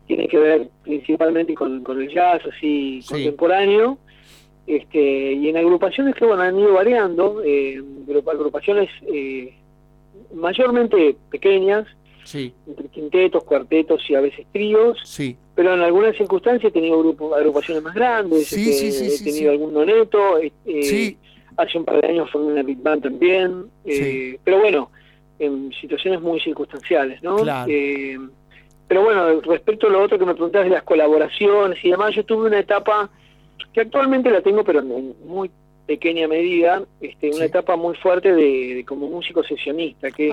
tiene 0.07 0.27
que 0.27 0.37
ver 0.37 0.69
principalmente 0.83 1.53
con, 1.53 1.83
el 1.85 2.09
jazz 2.09 2.41
así 2.51 3.01
contemporáneo. 3.07 3.99
Este 4.65 5.33
y 5.33 5.47
en 5.47 5.55
agrupaciones 5.55 6.13
que 6.15 6.25
bueno 6.25 6.43
han 6.43 6.59
ido 6.59 6.73
variando 6.73 7.41
eh, 7.41 7.81
agrupaciones 8.29 8.89
eh, 9.13 9.53
mayormente 10.33 11.15
pequeñas 11.31 11.87
entre 12.33 12.89
quintetos 12.89 13.45
cuartetos 13.45 14.01
y 14.09 14.15
a 14.15 14.19
veces 14.19 14.45
tríos 14.51 14.97
sí. 15.05 15.37
pero 15.55 15.73
en 15.73 15.79
algunas 15.79 16.17
circunstancias 16.17 16.69
he 16.69 16.73
tenido 16.73 16.99
agrupaciones 17.33 17.81
más 17.81 17.95
grandes 17.95 18.51
este, 18.51 19.07
he 19.07 19.23
tenido 19.23 19.51
algún 19.51 19.73
noneto 19.73 20.37
eh, 20.37 21.15
hace 21.55 21.77
un 21.77 21.85
par 21.85 22.01
de 22.01 22.07
años 22.09 22.29
fue 22.29 22.41
una 22.41 22.61
big 22.61 22.79
band 22.79 23.03
también 23.03 23.67
pero 24.43 24.59
bueno 24.59 24.91
en 25.39 25.71
situaciones 25.79 26.19
muy 26.19 26.41
circunstanciales 26.41 27.23
no 27.23 27.37
claro. 27.37 27.71
Pero 28.87 29.03
bueno, 29.03 29.41
respecto 29.41 29.87
a 29.87 29.89
lo 29.89 30.01
otro 30.01 30.17
que 30.17 30.25
me 30.25 30.33
preguntabas 30.33 30.67
de 30.67 30.75
las 30.75 30.83
colaboraciones 30.83 31.83
y 31.83 31.91
demás, 31.91 32.15
yo 32.15 32.23
tuve 32.23 32.47
una 32.47 32.59
etapa 32.59 33.09
que 33.73 33.81
actualmente 33.81 34.31
la 34.31 34.41
tengo, 34.41 34.63
pero 34.63 34.79
en 34.79 35.13
muy 35.25 35.51
pequeña 35.85 36.27
medida, 36.27 36.83
este, 37.01 37.31
una 37.31 37.45
etapa 37.45 37.75
muy 37.75 37.95
fuerte 37.95 38.33
de, 38.33 38.83
como 38.87 39.09
músico 39.09 39.43
sesionista, 39.43 40.11
que 40.11 40.31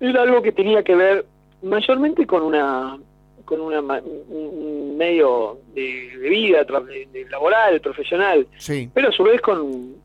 era 0.00 0.22
algo 0.22 0.42
que 0.42 0.52
tenía 0.52 0.82
que 0.82 0.94
ver 0.94 1.26
mayormente 1.62 2.26
con 2.26 2.42
una 2.42 2.98
con 3.44 3.60
una, 3.60 3.80
un 3.80 4.94
medio 4.96 5.58
de, 5.74 6.28
vida 6.30 6.62
de, 6.62 7.26
laboral, 7.30 7.80
profesional, 7.80 8.46
pero 8.94 9.08
a 9.08 9.12
su 9.12 9.24
vez 9.24 9.40
con, 9.40 9.96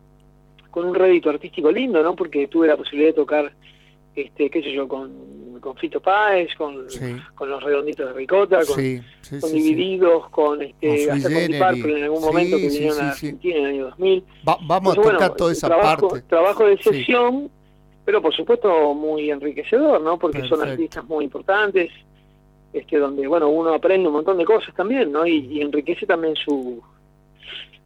con 0.72 0.86
un 0.86 0.96
rédito 0.96 1.30
artístico 1.30 1.72
lindo, 1.72 2.02
¿no? 2.02 2.16
Porque 2.16 2.48
tuve 2.48 2.68
la 2.68 2.76
posibilidad 2.76 3.10
de 3.10 3.14
tocar 3.14 3.54
este, 4.16 4.50
qué 4.50 4.64
sé 4.64 4.72
yo, 4.72 4.88
con, 4.88 5.12
con 5.66 5.76
Fito 5.78 6.00
Páez, 6.00 6.54
con, 6.56 6.86
con 7.34 7.50
los 7.50 7.64
redonditos 7.64 8.06
de 8.06 8.14
ricota, 8.14 8.60
con, 8.68 8.76
con 9.42 9.52
Divididos, 9.52 10.30
con 10.30 10.62
este, 10.62 11.10
hasta 11.10 11.28
con 11.28 11.90
en 11.90 12.04
algún 12.04 12.22
momento 12.22 12.58
que 12.58 12.68
vinieron 12.70 13.00
a 13.02 13.10
Argentina 13.10 13.56
en 13.56 13.66
el 13.66 13.72
año 13.72 13.86
2000. 13.86 14.24
vamos 14.44 14.96
a 14.96 15.02
tocar 15.02 15.36
toda 15.36 15.52
esa 15.52 15.68
parte. 15.68 16.22
Trabajo 16.30 16.68
de 16.68 16.78
sesión, 16.78 17.50
pero 18.06 18.22
por 18.22 18.36
supuesto 18.36 18.94
muy 18.94 19.32
enriquecedor, 19.32 20.00
¿no? 20.02 20.20
Porque 20.20 20.48
son 20.48 20.62
artistas 20.62 21.04
muy 21.06 21.26
importantes, 21.26 21.90
este, 22.72 23.00
donde 23.00 23.26
bueno 23.26 23.50
uno 23.50 23.74
aprende 23.74 24.08
un 24.08 24.14
montón 24.14 24.38
de 24.38 24.46
cosas 24.46 24.72
también, 24.76 25.12
¿no? 25.12 25.26
y 25.26 25.62
enriquece 25.62 26.06
también 26.06 26.36
su 26.36 26.80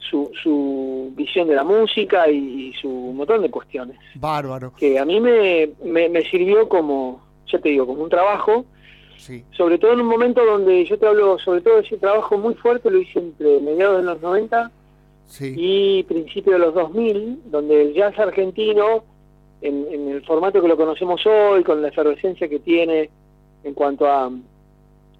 su, 0.10 0.32
su 0.42 1.12
visión 1.16 1.48
de 1.48 1.56
la 1.56 1.64
música 1.64 2.30
y, 2.30 2.74
su 2.74 2.90
montón 2.90 3.42
de 3.42 3.50
cuestiones. 3.50 3.98
Bárbaro. 4.16 4.74
Que 4.78 5.00
a 5.00 5.06
mí 5.06 5.20
me, 5.20 5.70
me, 5.84 6.22
sirvió 6.30 6.68
como, 6.68 7.22
ya 7.52 7.60
te 7.60 7.70
digo, 7.70 7.86
como 7.86 8.04
un 8.04 8.10
trabajo, 8.10 8.66
sí. 9.18 9.44
sobre 9.52 9.78
todo 9.78 9.94
en 9.94 10.02
un 10.02 10.08
momento 10.08 10.46
donde 10.46 10.86
yo 10.86 10.98
te 10.98 11.08
hablo, 11.08 11.38
sobre 11.40 11.62
todo 11.62 11.80
ese 11.80 11.98
trabajo 11.98 12.38
muy 12.38 12.54
fuerte, 12.56 12.90
lo 12.90 13.00
hice 13.00 13.20
entre 13.20 13.60
mediados 13.60 13.98
de 13.98 14.04
los 14.04 14.22
90 14.22 14.72
y 15.42 16.04
principios 16.04 16.54
de 16.54 16.60
los 16.60 16.74
2000, 16.74 17.52
donde 17.52 17.82
el 17.84 17.94
jazz 17.94 18.18
argentino, 18.18 19.04
en, 19.62 19.86
en 19.92 20.10
el 20.10 20.26
formato 20.26 20.62
que 20.62 20.68
lo 20.68 20.78
conocemos 20.78 21.26
hoy, 21.26 21.64
con 21.64 21.82
la 21.82 21.90
efervescencia 21.90 22.48
que 22.48 22.60
tiene 22.60 23.10
en 23.64 23.74
cuanto 23.74 24.08
a 24.08 24.32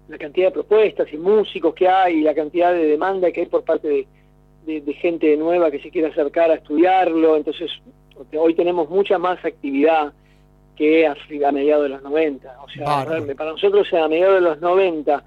la 0.08 0.18
cantidad 0.18 0.48
de 0.48 0.52
propuestas 0.52 1.12
y 1.12 1.16
músicos 1.16 1.74
que 1.74 1.86
hay 1.86 2.16
y 2.16 2.22
la 2.22 2.34
cantidad 2.34 2.72
de 2.72 2.86
demanda 2.86 3.30
que 3.30 3.42
hay 3.42 3.46
por 3.46 3.62
parte 3.62 3.86
de 3.86 4.06
de, 4.66 4.92
gente 4.94 5.36
nueva 5.36 5.70
que 5.70 5.80
se 5.80 5.90
quiere 5.90 6.08
acercar 6.08 6.50
a 6.50 6.54
estudiarlo, 6.54 7.36
entonces 7.36 7.70
hoy 8.36 8.54
tenemos 8.54 8.88
mucha 8.88 9.18
más 9.18 9.42
actividad 9.44 10.12
que 10.80 11.06
a, 11.06 11.52
mediados 11.52 11.82
de 11.82 11.88
los 11.90 12.02
90. 12.02 12.56
O 12.62 12.68
sea, 12.70 13.04
para 13.36 13.50
nosotros 13.50 13.92
a 13.92 14.08
mediados 14.08 14.36
de 14.36 14.40
los 14.40 14.60
90 14.62 15.22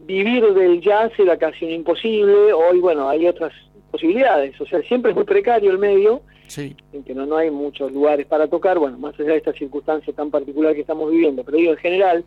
vivir 0.00 0.52
del 0.52 0.80
jazz 0.80 1.12
era 1.16 1.36
casi 1.36 1.64
un 1.64 1.70
imposible, 1.70 2.52
hoy 2.52 2.80
bueno, 2.80 3.08
hay 3.08 3.28
otras 3.28 3.52
posibilidades, 3.92 4.60
o 4.60 4.66
sea, 4.66 4.82
siempre 4.82 5.12
es 5.12 5.16
muy 5.16 5.24
precario 5.24 5.70
el 5.70 5.78
medio, 5.78 6.22
en 6.56 7.04
que 7.04 7.14
no, 7.14 7.24
no 7.24 7.36
hay 7.36 7.52
muchos 7.52 7.92
lugares 7.92 8.26
para 8.26 8.48
tocar, 8.48 8.80
bueno, 8.80 8.98
más 8.98 9.14
allá 9.18 9.30
de 9.30 9.36
esta 9.36 9.52
circunstancia 9.52 10.12
tan 10.12 10.32
particular 10.32 10.74
que 10.74 10.80
estamos 10.80 11.08
viviendo, 11.08 11.44
pero 11.44 11.56
digo, 11.56 11.72
en 11.72 11.78
general, 11.78 12.24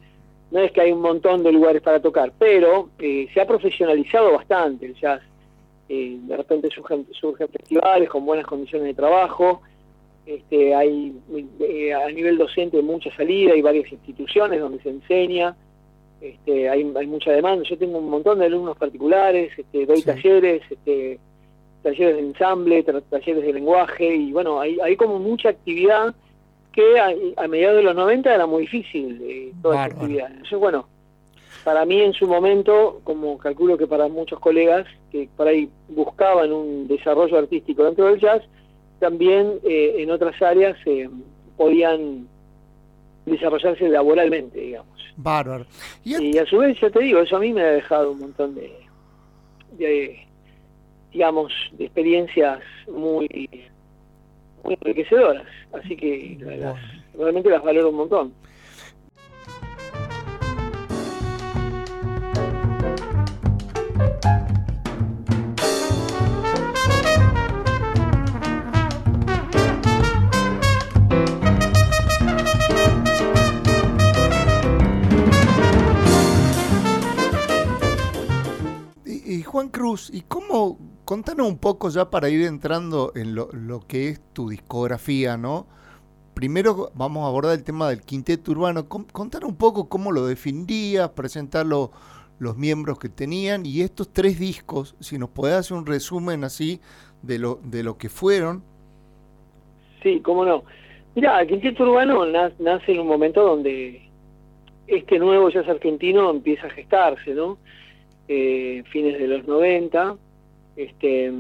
no 0.50 0.62
es 0.62 0.72
que 0.72 0.80
hay 0.80 0.94
un 0.94 1.02
montón 1.02 1.44
de 1.44 1.52
lugares 1.52 1.82
para 1.82 2.02
tocar, 2.02 2.32
pero 2.40 2.90
eh, 2.98 3.28
se 3.34 3.42
ha 3.42 3.46
profesionalizado 3.46 4.32
bastante 4.32 4.86
el 4.86 4.96
jazz. 4.96 5.22
Eh, 5.90 6.18
de 6.22 6.38
repente 6.38 6.70
surgen, 6.70 7.06
surgen, 7.12 7.50
festivales 7.50 8.10
con 8.10 8.26
buenas 8.26 8.46
condiciones 8.46 8.88
de 8.88 8.94
trabajo, 8.94 9.62
este, 10.28 10.76
hay 10.76 11.16
eh, 11.62 11.94
a 11.94 12.10
nivel 12.12 12.38
docente 12.38 12.82
mucha 12.82 13.16
salida, 13.16 13.54
hay 13.54 13.62
varias 13.62 13.90
instituciones 13.90 14.60
donde 14.60 14.84
se 14.84 14.90
enseña, 14.90 15.56
este, 16.20 16.70
hay, 16.70 16.92
hay 16.96 17.08
mucha 17.08 17.32
demanda. 17.32 17.64
Yo 17.68 17.78
tengo 17.78 18.00
un 18.00 18.10
montón 18.10 18.40
de 18.40 18.46
alumnos 18.48 18.78
particulares, 18.78 19.58
este, 19.58 19.86
doy 19.86 20.02
talleres, 20.02 20.62
este, 20.70 21.18
talleres 21.82 22.18
de 22.18 22.22
ensamble, 22.22 22.84
talleres 22.84 23.44
de 23.44 23.54
lenguaje, 23.54 24.16
y 24.16 24.34
bueno, 24.34 24.60
hay, 24.60 24.78
hay 24.84 24.98
como 24.98 25.18
mucha 25.18 25.50
actividad 25.50 26.14
que 26.74 27.00
a, 27.00 27.48
mediados 27.48 27.78
de 27.78 27.84
los 27.84 27.96
90 27.96 28.36
era 28.36 28.46
muy 28.46 28.64
difícil 28.64 29.22
eh, 29.24 29.54
toda 29.62 29.88
esta 29.88 29.96
actividad. 29.96 30.28
Entonces, 30.30 30.60
bueno, 30.60 30.90
para 31.64 31.86
mí 31.86 32.02
en 32.02 32.14
su 32.14 32.28
momento, 32.28 33.00
como 33.06 33.38
calculo 33.38 33.78
que 33.78 33.88
para 33.88 34.10
muchos 34.10 34.40
colegas 34.40 34.86
que 35.10 35.30
por 35.38 35.48
ahí 35.48 35.70
buscaban 35.88 36.52
un 36.52 36.88
desarrollo 36.88 37.38
artístico 37.38 37.86
dentro 37.86 38.08
del 38.08 38.20
jazz, 38.20 38.44
también 39.00 39.60
eh, 39.64 39.96
en 39.98 40.12
otras 40.12 40.42
áreas 40.42 40.78
eh, 40.86 41.10
podían 41.56 42.28
desarrollarse 43.26 43.90
laboralmente, 43.90 44.60
digamos. 44.60 44.98
Bárbaro. 45.18 45.66
Y, 46.04 46.38
a 46.38 46.46
su 46.46 46.60
vez, 46.60 46.80
ya 46.80 46.90
te 46.90 47.00
digo, 47.00 47.20
eso 47.20 47.38
a 47.38 47.40
mí 47.40 47.52
me 47.52 47.62
ha 47.62 47.72
dejado 47.72 48.12
un 48.12 48.20
montón 48.20 48.56
de, 48.56 48.72
de 49.78 50.20
digamos, 51.12 51.52
de 51.72 51.86
experiencias 51.86 52.60
muy 52.88 53.50
muy 54.64 54.78
enriquecedoras. 54.82 55.46
Así 55.74 55.96
que 55.96 56.38
realmente 57.18 57.50
las 57.50 57.64
valoro 57.64 57.90
un 57.90 57.96
montón. 57.96 58.34
Juan 79.58 79.70
Cruz, 79.70 80.12
¿y 80.14 80.22
cómo 80.22 80.78
contanos 81.04 81.48
un 81.48 81.58
poco 81.58 81.90
ya 81.90 82.12
para 82.12 82.30
ir 82.30 82.46
entrando 82.46 83.12
en 83.16 83.34
lo, 83.34 83.80
que 83.88 84.10
es 84.10 84.22
tu 84.32 84.50
discografía, 84.50 85.36
¿no? 85.36 85.66
Primero 86.36 86.92
vamos 86.94 87.24
a 87.24 87.28
abordar 87.30 87.58
el 87.58 87.64
tema 87.64 87.90
del 87.90 88.04
quinteto 88.04 88.52
urbano. 88.52 88.88
Contanos 88.88 89.50
un 89.50 89.58
poco 89.58 89.90
cómo 89.90 90.12
lo 90.12 90.28
definirías, 90.28 91.10
presentar 91.10 91.66
los 91.66 91.90
miembros 92.56 93.00
que 93.00 93.10
tenían 93.10 93.66
y 93.66 93.82
estos 93.82 94.14
tres 94.14 94.40
discos, 94.40 94.96
si 95.00 95.18
nos 95.18 95.30
podés 95.30 95.56
hacer 95.56 95.76
un 95.76 95.88
resumen 95.88 96.44
así 96.44 96.80
de 97.24 97.40
lo, 97.40 97.56
de 97.64 97.82
lo 97.82 97.98
que 97.98 98.10
fueron. 98.10 98.62
Sí, 100.04 100.22
cómo 100.24 100.46
no. 100.46 100.66
Mira, 101.16 101.42
el 101.42 101.48
quinteto 101.48 101.82
urbano 101.82 102.28
nace 102.28 102.92
en 102.92 103.00
un 103.00 103.08
momento 103.08 103.42
donde 103.42 104.08
este 104.86 105.18
nuevo 105.18 105.50
jazz 105.50 105.68
argentino 105.68 106.30
empieza 106.30 106.68
a 106.68 106.70
gestarse, 106.70 107.34
¿no? 107.34 107.58
Eh, 108.28 108.84
fines 108.92 109.18
de 109.18 109.28
los 109.28 109.48
90, 109.48 110.18
este, 110.76 111.32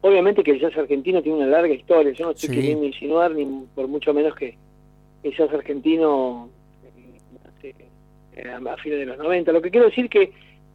obviamente 0.00 0.42
que 0.42 0.52
el 0.52 0.60
jazz 0.60 0.76
argentino 0.76 1.22
tiene 1.22 1.38
una 1.38 1.46
larga 1.46 1.74
historia, 1.74 2.12
yo 2.12 2.26
no 2.26 2.30
estoy 2.30 2.54
queriendo 2.54 2.86
insinuar 2.86 3.32
ni 3.32 3.44
por 3.74 3.88
mucho 3.88 4.14
menos 4.14 4.34
que 4.34 4.56
el 5.22 5.36
jazz 5.36 5.52
argentino 5.52 6.48
eh, 8.36 8.48
a 8.48 8.76
fines 8.78 8.98
de 8.98 9.06
los 9.06 9.18
90. 9.18 9.52
Lo 9.52 9.62
que 9.62 9.70
quiero 9.70 9.86
decir 9.86 10.08
que 10.08 10.32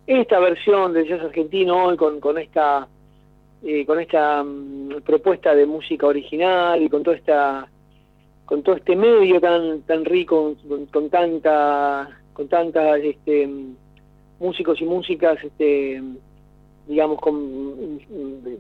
esta 0.08 0.40
versión 0.40 0.94
del 0.94 1.08
jazz 1.08 1.22
argentino 1.22 1.86
hoy 1.86 1.98
con, 1.98 2.20
con 2.20 2.38
esta 2.38 2.88
eh, 3.62 3.86
con 3.86 4.00
esta 4.00 4.44
mm, 4.44 5.02
propuesta 5.04 5.54
de 5.54 5.66
música 5.66 6.08
original 6.08 6.82
y 6.82 6.90
con 6.90 7.04
toda 7.04 7.18
esta 7.18 7.68
con 8.46 8.64
todo 8.64 8.76
este 8.76 8.96
medio 8.96 9.42
tan 9.42 9.82
tan 9.82 10.06
rico 10.06 10.56
con, 10.92 11.10
tanta 11.10 12.10
con 12.34 12.48
tantas 12.48 13.02
este, 13.04 13.46
mm, 13.46 13.76
músicos 14.40 14.80
y 14.82 14.86
músicas 14.86 15.44
este 15.44 16.02
digamos, 16.90 17.22
con 17.22 18.00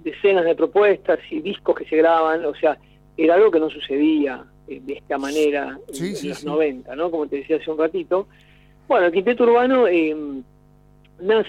decenas 0.03 0.45
de 0.45 0.53
propuestas 0.53 1.17
y 1.31 1.41
discos 1.41 1.75
que 1.75 1.85
se 1.85 1.97
graban, 1.97 2.45
o 2.45 2.53
sea, 2.53 2.77
era 3.17 3.33
algo 3.33 3.49
que 3.49 3.59
no 3.59 3.71
sucedía 3.71 4.45
eh, 4.67 4.79
de 4.85 4.93
esta 4.93 5.17
manera 5.17 5.79
en, 5.91 6.29
los 6.29 6.45
90, 6.45 6.95
¿no? 6.95 7.09
Como 7.09 7.27
te 7.27 7.37
decía 7.37 7.57
hace 7.57 7.71
un 7.71 7.79
ratito. 7.79 8.27
Bueno, 8.87 9.07
el 9.07 9.11
quinteto 9.11 9.45
urbano, 9.45 9.87
eh, 9.87 10.15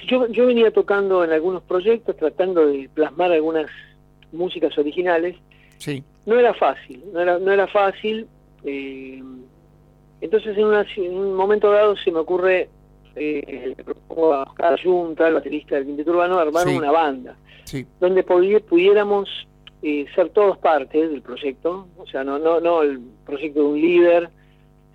yo, 0.09 0.27
yo 0.29 0.47
venía 0.47 0.71
tocando 0.71 1.23
en 1.23 1.33
algunos 1.33 1.62
proyectos, 1.64 2.16
tratando 2.16 2.66
de 2.66 2.88
plasmar 2.95 3.31
algunas 3.31 3.71
músicas 4.33 4.77
originales. 4.79 5.37
Sí. 5.77 6.03
No 6.25 6.38
era 6.38 6.55
fácil, 6.55 7.05
no 7.12 7.21
era, 7.21 7.38
no 7.38 7.53
era 7.53 7.66
fácil. 7.66 8.27
Eh, 8.64 9.23
entonces 10.23 10.57
en, 10.57 11.05
en 11.05 11.14
un 11.14 11.35
momento 11.35 11.71
dado 11.71 11.95
se 11.99 12.11
me 12.11 12.21
ocurre 12.21 12.71
eh, 13.20 13.74
le 13.76 13.85
propongo 13.85 14.33
a 14.33 14.44
Oscar 14.44 14.83
Junta, 14.83 15.28
el 15.28 15.35
baterista 15.35 15.74
del 15.74 15.87
Quinteto 15.87 16.11
Urbano, 16.11 16.38
armar 16.38 16.66
una 16.68 16.90
banda, 16.90 17.37
donde 18.00 18.22
pudiéramos 18.22 19.28
eh, 19.83 20.06
ser 20.14 20.30
todos 20.30 20.56
parte 20.56 21.06
del 21.06 21.20
proyecto, 21.20 21.87
o 21.98 22.06
sea, 22.06 22.24
no, 22.24 22.38
no, 22.38 22.61
no 22.61 22.83
el 22.83 23.00
proyecto 23.26 23.61
de 23.61 23.66
un 23.66 23.80
líder, 23.80 24.30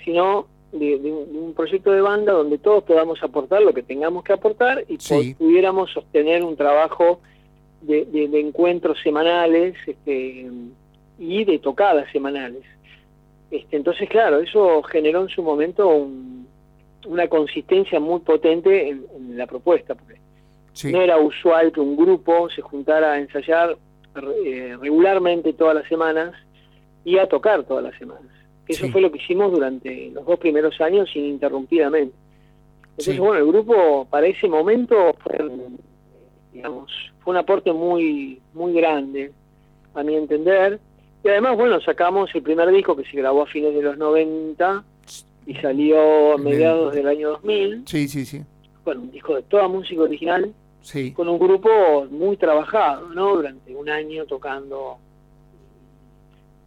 sino 0.03 0.47
de, 0.71 0.95
un 0.95 1.53
proyecto 1.55 1.91
de 1.91 2.01
banda 2.01 2.33
donde 2.33 2.57
todos 2.57 2.83
podamos 2.83 3.21
aportar 3.21 3.61
lo 3.61 3.73
que 3.73 3.83
tengamos 3.83 4.23
que 4.23 4.33
aportar 4.33 4.83
y 4.88 4.97
pudiéramos 5.35 5.91
sostener 5.91 6.43
un 6.43 6.55
trabajo 6.55 7.21
de, 7.81 8.05
de 8.05 8.39
encuentros 8.39 8.97
semanales 9.03 9.75
este, 9.85 10.49
y 11.19 11.43
de 11.45 11.59
tocadas 11.59 12.11
semanales. 12.11 12.63
Este, 13.51 13.77
entonces, 13.77 14.09
claro, 14.09 14.39
eso 14.39 14.81
generó 14.83 15.21
en 15.21 15.29
su 15.29 15.43
momento 15.43 15.88
un, 15.88 16.44
una 17.05 17.27
consistencia 17.27 17.99
muy 17.99 18.19
potente 18.21 18.89
en, 18.89 19.37
la 19.37 19.47
propuesta, 19.47 19.95
porque 19.95 20.19
no 20.91 21.01
era 21.01 21.17
usual 21.17 21.71
que 21.71 21.79
un 21.79 21.95
grupo 21.95 22.49
se 22.49 22.61
juntara 22.61 23.13
a 23.13 23.19
ensayar 23.19 23.77
eh, 24.45 24.77
regularmente 24.79 25.53
todas 25.53 25.75
las 25.75 25.87
semanas 25.87 26.33
y 27.03 27.17
a 27.17 27.27
tocar 27.27 27.63
todas 27.63 27.83
las 27.83 27.97
semanas. 27.97 28.31
Eso 28.67 28.87
fue 28.89 29.01
lo 29.01 29.11
que 29.11 29.19
hicimos 29.19 29.51
durante 29.51 30.09
los 30.11 30.25
dos 30.25 30.39
primeros 30.39 30.79
años 30.81 31.09
ininterrumpidamente. 31.15 32.15
Entonces, 32.97 33.19
bueno, 33.19 33.37
el 33.39 33.47
grupo 33.47 34.07
para 34.09 34.25
ese 34.25 34.47
momento 34.47 35.13
fue, 35.21 35.37
digamos, 36.53 36.91
fue 37.19 37.31
un 37.31 37.37
aporte 37.37 37.73
muy, 37.73 38.41
muy 38.53 38.73
grande, 38.73 39.31
a 39.93 40.03
mi 40.03 40.15
entender. 40.15 40.79
Y 41.23 41.27
además, 41.27 41.57
bueno, 41.57 41.81
sacamos 41.81 42.33
el 42.33 42.41
primer 42.41 42.71
disco 42.71 42.95
que 42.95 43.03
se 43.03 43.17
grabó 43.17 43.43
a 43.43 43.47
fines 43.47 43.75
de 43.75 43.81
los 43.81 43.97
90, 43.97 44.83
y 45.45 45.55
salió 45.55 46.34
a 46.34 46.38
mediados 46.38 46.93
del 46.93 47.08
año 47.08 47.29
2000. 47.29 47.84
Sí, 47.86 48.08
sí, 48.08 48.25
sí. 48.25 48.41
Bueno, 48.84 49.01
un 49.01 49.12
disco 49.12 49.36
de 49.36 49.43
toda 49.43 49.67
música 49.67 50.01
original. 50.01 50.53
Sí. 50.81 51.12
Con 51.13 51.27
un 51.29 51.39
grupo 51.39 52.05
muy 52.12 52.38
trabajado, 52.38 53.10
¿no? 53.10 53.36
Durante 53.36 53.75
un 53.75 53.89
año 53.89 54.25
tocando, 54.25 54.99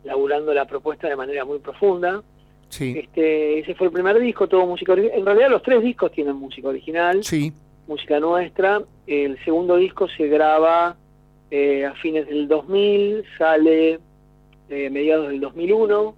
laburando 0.04 0.52
la 0.52 0.66
propuesta 0.66 1.08
de 1.08 1.16
manera 1.16 1.44
muy 1.44 1.58
profunda. 1.60 2.22
Sí. 2.68 2.98
Este, 2.98 3.60
ese 3.60 3.74
fue 3.74 3.86
el 3.86 3.92
primer 3.92 4.18
disco, 4.18 4.48
todo 4.48 4.66
música 4.66 4.92
original. 4.92 5.18
En 5.18 5.24
realidad 5.24 5.50
los 5.50 5.62
tres 5.62 5.82
discos 5.82 6.10
tienen 6.12 6.36
música 6.36 6.68
original. 6.68 7.22
Sí. 7.22 7.52
Música 7.86 8.18
nuestra. 8.18 8.82
El 9.06 9.42
segundo 9.44 9.76
disco 9.76 10.08
se 10.08 10.26
graba 10.26 10.96
eh, 11.50 11.86
a 11.86 11.94
fines 11.94 12.26
del 12.26 12.48
2000, 12.48 13.24
sale 13.38 14.00
eh, 14.68 14.90
mediados 14.90 15.28
del 15.28 15.40
2001 15.40 16.14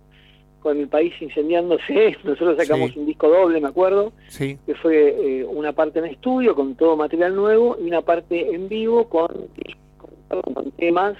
con 0.60 0.78
el 0.78 0.88
país 0.88 1.12
incendiándose, 1.20 2.16
nosotros 2.24 2.56
sacamos 2.56 2.94
un 2.96 3.06
disco 3.06 3.28
doble, 3.28 3.60
me 3.60 3.68
acuerdo, 3.68 4.12
que 4.36 4.74
fue 4.80 5.40
eh, 5.40 5.44
una 5.44 5.72
parte 5.72 5.98
en 5.98 6.06
estudio 6.06 6.54
con 6.54 6.74
todo 6.74 6.96
material 6.96 7.34
nuevo 7.34 7.76
y 7.80 7.86
una 7.86 8.02
parte 8.02 8.54
en 8.54 8.68
vivo 8.68 9.08
con, 9.08 9.28
con, 9.98 10.70
temas 10.72 11.16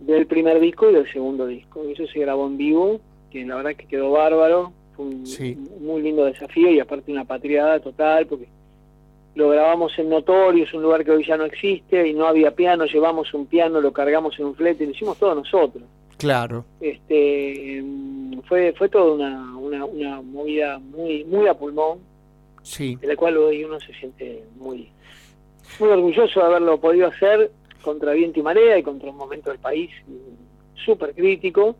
del 0.00 0.26
primer 0.26 0.60
disco 0.60 0.90
y 0.90 0.94
del 0.94 1.10
segundo 1.10 1.46
disco. 1.46 1.82
Y 1.88 1.92
eso 1.92 2.06
se 2.06 2.20
grabó 2.20 2.46
en 2.46 2.56
vivo, 2.56 3.00
que 3.30 3.44
la 3.44 3.56
verdad 3.56 3.74
que 3.74 3.86
quedó 3.86 4.10
bárbaro, 4.10 4.72
fue 4.94 5.06
un 5.06 5.24
muy 5.80 6.02
lindo 6.02 6.24
desafío 6.24 6.70
y 6.70 6.80
aparte 6.80 7.12
una 7.12 7.24
patriada 7.24 7.80
total, 7.80 8.26
porque 8.26 8.48
lo 9.36 9.50
grabamos 9.50 9.92
en 9.98 10.08
Notorious, 10.08 10.72
un 10.72 10.82
lugar 10.82 11.04
que 11.04 11.10
hoy 11.10 11.24
ya 11.24 11.36
no 11.36 11.44
existe, 11.44 12.08
y 12.08 12.14
no 12.14 12.26
había 12.26 12.52
piano, 12.52 12.86
llevamos 12.86 13.32
un 13.34 13.46
piano, 13.46 13.80
lo 13.80 13.92
cargamos 13.92 14.38
en 14.38 14.46
un 14.46 14.54
flete, 14.54 14.84
y 14.84 14.86
lo 14.86 14.92
hicimos 14.92 15.18
todos 15.18 15.36
nosotros. 15.36 15.84
Claro. 16.18 16.64
Este, 16.80 17.82
fue, 18.48 18.72
fue 18.72 18.88
toda 18.88 19.12
una, 19.14 19.56
una, 19.56 19.84
una 19.84 20.22
movida 20.22 20.78
muy, 20.78 21.24
muy 21.24 21.46
a 21.46 21.54
pulmón, 21.54 21.98
Sí. 22.62 22.96
de 22.96 23.06
la 23.06 23.16
cual 23.16 23.36
hoy 23.36 23.62
uno 23.64 23.78
se 23.80 23.92
siente 23.94 24.42
muy, 24.56 24.88
muy 25.78 25.88
orgulloso 25.90 26.40
de 26.40 26.46
haberlo 26.46 26.80
podido 26.80 27.06
hacer 27.06 27.50
contra 27.82 28.12
viento 28.12 28.40
y 28.40 28.42
marea 28.42 28.76
y 28.78 28.82
contra 28.82 29.10
un 29.10 29.16
momento 29.16 29.50
del 29.50 29.58
país 29.60 29.90
súper 30.84 31.14
crítico. 31.14 31.76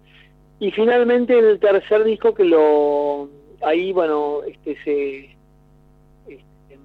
Y 0.60 0.70
finalmente 0.70 1.36
el 1.38 1.58
tercer 1.58 2.04
disco 2.04 2.34
que 2.34 2.44
lo 2.44 3.28
ahí 3.62 3.92
bueno 3.92 4.42
este 4.46 4.76
se 4.84 5.18
este, 6.28 6.78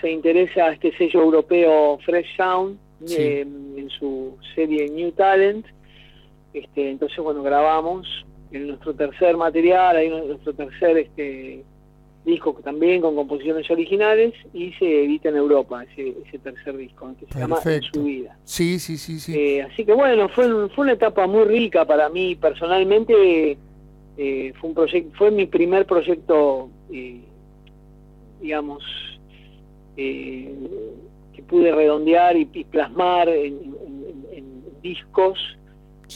se 0.00 0.10
interesa 0.10 0.66
a 0.66 0.72
este 0.72 0.96
sello 0.96 1.22
europeo 1.22 1.98
Fresh 2.04 2.36
Sound 2.36 2.78
Sí. 3.04 3.16
eh, 3.18 3.40
en 3.40 3.90
su 3.90 4.38
serie 4.54 4.88
New 4.88 5.10
Talent 5.12 5.66
este 6.54 6.90
entonces 6.90 7.18
bueno 7.18 7.42
grabamos 7.42 8.06
en 8.52 8.68
nuestro 8.68 8.94
tercer 8.94 9.36
material 9.36 9.96
ahí 9.96 10.08
nuestro 10.08 10.54
tercer 10.54 10.96
este 10.98 11.64
disco 12.24 12.56
también 12.64 13.02
con 13.02 13.14
composiciones 13.16 13.70
originales 13.70 14.32
y 14.54 14.72
se 14.74 15.04
edita 15.04 15.28
en 15.28 15.36
Europa 15.36 15.84
ese, 15.84 16.14
ese 16.26 16.38
tercer 16.38 16.76
disco 16.76 17.12
que 17.20 17.26
se 17.26 17.38
llama 17.38 17.56
En 17.58 17.62
Perfecto. 17.62 17.98
su 17.98 18.04
vida 18.04 18.38
Sí, 18.44 18.78
sí, 18.78 18.96
sí, 18.96 19.18
sí. 19.20 19.34
eh, 19.38 19.62
así 19.62 19.84
que 19.84 19.92
bueno, 19.92 20.28
fue, 20.30 20.68
fue 20.70 20.84
una 20.84 20.92
etapa 20.94 21.26
muy 21.26 21.44
rica 21.44 21.84
para 21.84 22.08
mí 22.08 22.34
personalmente. 22.36 23.58
eh, 24.16 24.52
fue 24.60 24.68
un 24.70 24.74
proyecto, 24.76 25.10
fue 25.18 25.30
mi 25.32 25.44
primer 25.46 25.84
proyecto, 25.86 26.70
eh, 26.92 27.20
digamos, 28.40 28.82
eh, 29.96 30.54
que 31.34 31.42
pude 31.42 31.72
redondear 31.72 32.36
y, 32.36 32.48
y 32.52 32.64
plasmar 32.64 33.28
en, 33.28 33.54
en- 33.54 33.74
en- 34.32 34.38
en 34.38 34.62
discos. 34.82 35.38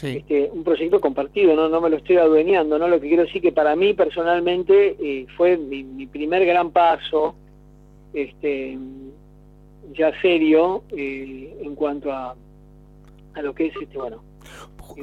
Sí. 0.00 0.18
Este, 0.18 0.50
un 0.52 0.62
proyecto 0.64 1.00
compartido, 1.00 1.54
¿no? 1.56 1.68
no 1.68 1.80
me 1.80 1.90
lo 1.90 1.96
estoy 1.96 2.16
adueñando, 2.16 2.78
¿no? 2.78 2.86
Lo 2.88 3.00
que 3.00 3.08
quiero 3.08 3.24
decir 3.24 3.42
que 3.42 3.52
para 3.52 3.74
mí 3.76 3.94
personalmente 3.94 4.96
eh, 5.00 5.26
fue 5.36 5.56
mi, 5.56 5.82
mi 5.82 6.06
primer 6.06 6.44
gran 6.46 6.70
paso, 6.70 7.34
este, 8.12 8.78
ya 9.92 10.12
serio, 10.20 10.84
eh, 10.96 11.58
en 11.62 11.74
cuanto 11.74 12.12
a, 12.12 12.36
a 13.34 13.42
lo 13.42 13.54
que 13.54 13.66
es, 13.66 13.74
este, 13.80 13.98
bueno, 13.98 14.22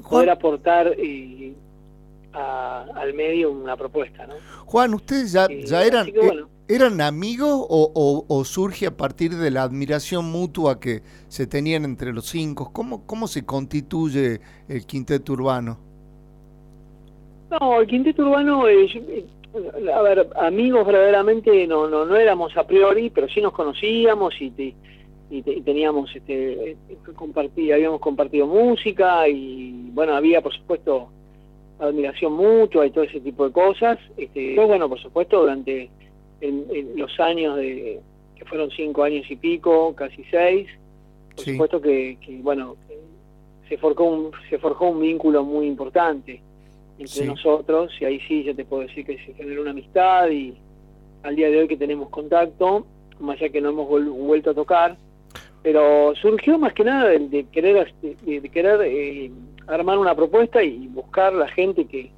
poder 0.10 0.30
aportar 0.30 0.96
eh, 0.98 1.54
a- 2.34 2.86
al 2.96 3.14
medio 3.14 3.52
una 3.52 3.76
propuesta, 3.78 4.26
¿no? 4.28 4.34
Juan, 4.66 4.94
¿ustedes 4.94 5.32
ya, 5.34 5.48
ya 5.50 5.84
eran, 5.86 6.02
así 6.04 6.12
que 6.14 6.20
bueno. 6.20 6.50
Eran 6.68 7.02
amigos 7.02 7.50
o, 7.70 8.26
o- 8.28 8.46
surge 8.46 8.88
a 8.88 8.98
partir 8.98 9.36
de 9.36 9.52
la 9.52 9.64
admiración 9.64 10.26
mutua 10.26 10.80
que 10.80 11.04
se 11.28 11.48
tenían 11.48 11.86
entre 11.86 12.14
los 12.14 12.26
cinco? 12.28 12.72
¿Cómo, 12.74 13.06
cómo 13.06 13.28
se 13.28 13.46
constituye 13.46 14.42
el 14.68 14.86
quinteto 14.86 15.34
urbano? 15.34 15.80
No, 17.50 17.80
el 17.82 17.88
quinteto 17.88 18.24
urbano, 18.24 18.68
eh, 18.68 19.26
a 19.94 20.02
ver, 20.02 20.28
amigos 20.38 20.86
verdaderamente 20.86 21.66
no, 21.68 21.88
no, 21.90 22.06
no 22.06 22.16
éramos 22.16 22.56
a 22.58 22.66
priori, 22.68 23.10
pero 23.10 23.28
sí 23.30 23.40
nos 23.42 23.54
conocíamos 23.54 24.34
y, 24.42 24.52
te- 24.52 24.76
y, 25.30 25.42
te- 25.44 25.54
y 25.54 25.62
teníamos, 25.62 26.14
este, 26.16 26.72
eh, 26.72 26.78
compartí- 27.16 27.72
habíamos 27.74 28.00
compartido 28.02 28.48
música 28.48 29.28
y 29.30 29.90
bueno, 29.94 30.16
había 30.16 30.42
por 30.42 30.54
supuesto 30.56 31.10
admiración 31.80 32.34
mutua 32.34 32.86
y 32.88 32.92
todo 32.92 33.04
ese 33.04 33.22
tipo 33.22 33.46
de 33.46 33.52
cosas. 33.54 34.00
Este, 34.18 34.56
bueno, 34.56 34.90
por 34.90 35.00
supuesto, 35.00 35.40
durante 35.42 35.90
el- 36.42 36.66
el- 36.72 36.92
los 36.96 37.20
años 37.20 37.58
de, 37.58 38.00
que 38.36 38.46
fueron 38.46 38.70
cinco 38.72 39.04
años 39.04 39.26
y 39.30 39.36
pico, 39.36 39.94
casi 39.96 40.24
seis, 40.32 40.68
por 41.36 41.44
Sí. 41.46 41.52
supuesto 41.52 41.82
que, 41.82 42.18
que, 42.26 42.38
bueno, 42.38 42.76
se 43.70 43.78
forjó 43.78 44.04
un, 44.06 44.32
se 44.50 44.58
forjó 44.60 44.90
un 44.90 45.02
vínculo 45.02 45.44
muy 45.44 45.66
importante 45.68 46.42
entre 47.00 47.08
Sí. 47.22 47.26
nosotros 47.26 47.92
y 48.00 48.06
ahí 48.06 48.20
sí 48.28 48.44
ya 48.44 48.54
te 48.54 48.64
puedo 48.66 48.84
decir 48.84 49.06
que 49.06 49.18
se 49.18 49.34
generó 49.34 49.62
una 49.62 49.72
amistad 49.72 50.30
y 50.30 50.54
al 51.24 51.36
día 51.36 51.50
de 51.50 51.60
hoy 51.60 51.68
que 51.68 51.76
tenemos 51.78 52.10
contacto, 52.10 52.86
más 53.20 53.38
allá 53.38 53.50
que 53.50 53.62
no 53.62 53.70
hemos 53.70 53.88
vuel- 53.90 54.10
vuelto 54.12 54.52
a 54.52 54.54
tocar, 54.54 54.98
pero 55.64 56.14
surgió 56.16 56.58
más 56.60 56.74
que 56.74 56.84
nada 56.84 57.10
de, 57.10 57.20
de 57.28 57.44
querer 57.46 57.92
de, 58.02 58.40
de 58.42 58.50
querer 58.50 58.80
eh, 58.86 59.32
armar 59.68 59.98
una 59.98 60.14
propuesta 60.16 60.62
y 60.64 60.88
buscar 60.88 61.34
la 61.34 61.48
gente 61.48 61.86
que, 61.86 62.12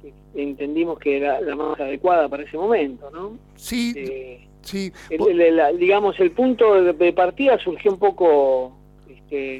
que 0.00 0.12
entendimos 0.34 0.98
que 0.98 1.16
era 1.18 1.40
la 1.40 1.54
más 1.56 1.78
adecuada 1.80 2.28
para 2.28 2.42
ese 2.44 2.56
momento, 2.56 3.10
¿no? 3.10 3.38
Sí, 3.56 3.92
Eh, 3.96 4.46
sí. 4.62 4.92
el- 5.10 5.78
digamos, 5.78 6.18
el 6.20 6.30
punto 6.32 6.82
de, 6.82 7.12
partida 7.12 7.58
surgió 7.58 7.92
un 7.92 7.98
poco 7.98 8.72
este, 9.08 9.56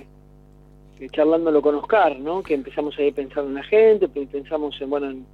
eh, 1.01 1.09
charlándolo 1.13 1.61
con 1.63 1.75
Oscar, 1.77 2.19
¿no? 2.19 2.43
Que 2.43 2.55
empezamos 2.55 2.99
ahí 2.99 3.09
a 3.09 3.15
pensar 3.15 3.45
en 3.45 3.55
la 3.55 3.63
gente, 3.63 4.09
pe- 4.09 4.27
pensamos 4.27 4.81
en, 4.81 4.91
bueno, 4.91 5.11
en 5.11 5.25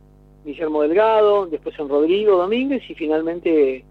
Guillermo 0.45 0.83
Delgado, 0.83 1.47
después 1.47 1.79
en 1.79 1.89
Rodrigo 1.89 2.37
Domínguez 2.37 2.83
y 2.89 2.95
finalmente 2.95 3.85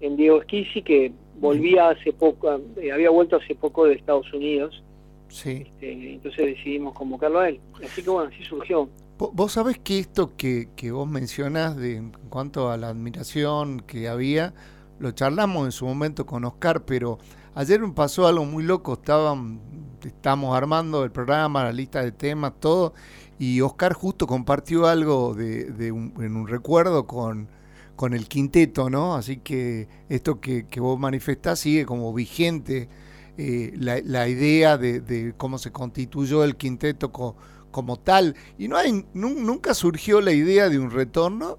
en 0.00 0.16
Diego 0.16 0.40
Esquisi, 0.40 0.82
que 0.82 1.12
volvía 1.40 1.90
hace 1.90 2.12
poco, 2.12 2.60
eh, 2.80 2.90
había 2.92 3.10
vuelto 3.10 3.36
hace 3.36 3.54
poco 3.54 3.84
de 3.86 3.94
Estados 3.94 4.32
Unidos, 4.32 4.82
sí. 5.28 5.64
este, 5.66 5.92
entonces 6.14 6.46
decidimos 6.46 6.94
convocarlo 6.94 7.40
a 7.40 7.48
él. 7.50 7.60
Así 7.84 8.02
que 8.02 8.10
bueno, 8.10 8.30
así 8.32 8.42
surgió. 8.44 8.88
Vo- 9.18 9.32
Vos 9.34 9.52
sabés 9.52 9.78
que 9.78 9.98
esto 9.98 10.36
que, 10.36 10.70
que 10.76 10.92
vos 10.92 11.08
mencionás 11.08 11.76
de, 11.76 11.96
en 11.96 12.12
cuanto 12.30 12.70
a 12.70 12.76
la 12.76 12.88
admiración 12.90 13.80
que 13.80 14.08
había, 14.08 14.54
lo 14.98 15.10
charlamos 15.12 15.66
en 15.66 15.72
su 15.72 15.86
momento 15.86 16.26
con 16.26 16.44
Oscar, 16.44 16.84
pero 16.84 17.18
ayer 17.54 17.80
me 17.80 17.92
pasó 17.92 18.26
algo 18.26 18.44
muy 18.44 18.62
loco, 18.64 18.94
estaban, 18.94 19.60
estábamos 20.04 20.56
armando 20.56 21.04
el 21.04 21.10
programa, 21.12 21.64
la 21.64 21.72
lista 21.72 22.02
de 22.02 22.12
temas, 22.12 22.52
todo, 22.60 22.94
y 23.38 23.60
Oscar 23.60 23.92
justo 23.92 24.26
compartió 24.26 24.86
algo 24.86 25.34
de, 25.34 25.64
de 25.66 25.92
un, 25.92 26.12
en 26.20 26.36
un 26.36 26.46
recuerdo 26.48 27.06
con, 27.06 27.48
con 27.96 28.14
el 28.14 28.28
quinteto, 28.28 28.90
¿no? 28.90 29.14
Así 29.16 29.38
que 29.38 29.88
esto 30.08 30.40
que, 30.40 30.66
que 30.66 30.80
vos 30.80 30.98
manifestás 30.98 31.60
sigue 31.60 31.86
como 31.86 32.12
vigente, 32.12 32.88
eh, 33.36 33.72
la, 33.76 34.00
la 34.04 34.28
idea 34.28 34.76
de, 34.78 35.00
de 35.00 35.34
cómo 35.36 35.58
se 35.58 35.70
constituyó 35.72 36.42
el 36.44 36.56
quinteto 36.56 37.12
co- 37.12 37.36
como 37.70 37.98
tal. 37.98 38.34
¿Y 38.58 38.68
no 38.68 38.76
hay, 38.76 38.92
nu- 39.14 39.34
nunca 39.40 39.74
surgió 39.74 40.20
la 40.20 40.32
idea 40.32 40.68
de 40.68 40.78
un 40.78 40.90
retorno? 40.90 41.58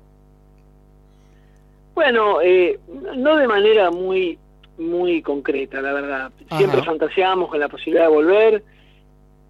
Bueno, 1.96 2.42
eh, 2.42 2.80
no 3.18 3.36
de 3.36 3.48
manera 3.48 3.92
muy 3.92 4.40
muy 4.78 5.22
concreta, 5.22 5.82
la 5.82 5.92
verdad. 5.92 6.32
Siempre 6.56 6.82
Ajá. 6.82 6.86
fantaseamos 6.86 7.50
con 7.50 7.60
la 7.60 7.68
posibilidad 7.68 8.06
de 8.06 8.14
volver, 8.16 8.64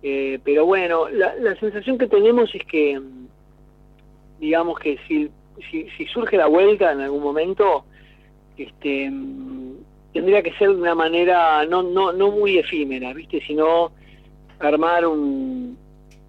eh, 0.01 0.39
pero 0.43 0.65
bueno, 0.65 1.09
la, 1.09 1.35
la 1.35 1.55
sensación 1.59 1.97
que 1.97 2.07
tenemos 2.07 2.53
es 2.55 2.65
que, 2.65 2.99
mm, 2.99 3.27
digamos 4.39 4.79
que 4.79 4.97
si, 5.07 5.29
si, 5.69 5.89
si 5.97 6.05
surge 6.07 6.37
la 6.37 6.47
vuelta 6.47 6.91
en 6.91 7.01
algún 7.01 7.21
momento, 7.23 7.85
este, 8.57 9.09
mm, 9.11 9.77
tendría 10.13 10.43
que 10.43 10.53
ser 10.53 10.69
de 10.69 10.81
una 10.81 10.95
manera 10.95 11.65
no, 11.65 11.83
no, 11.83 12.13
no 12.13 12.31
muy 12.31 12.57
efímera, 12.57 13.13
¿viste? 13.13 13.41
Sino 13.47 13.91
armar 14.59 15.05
un, 15.07 15.77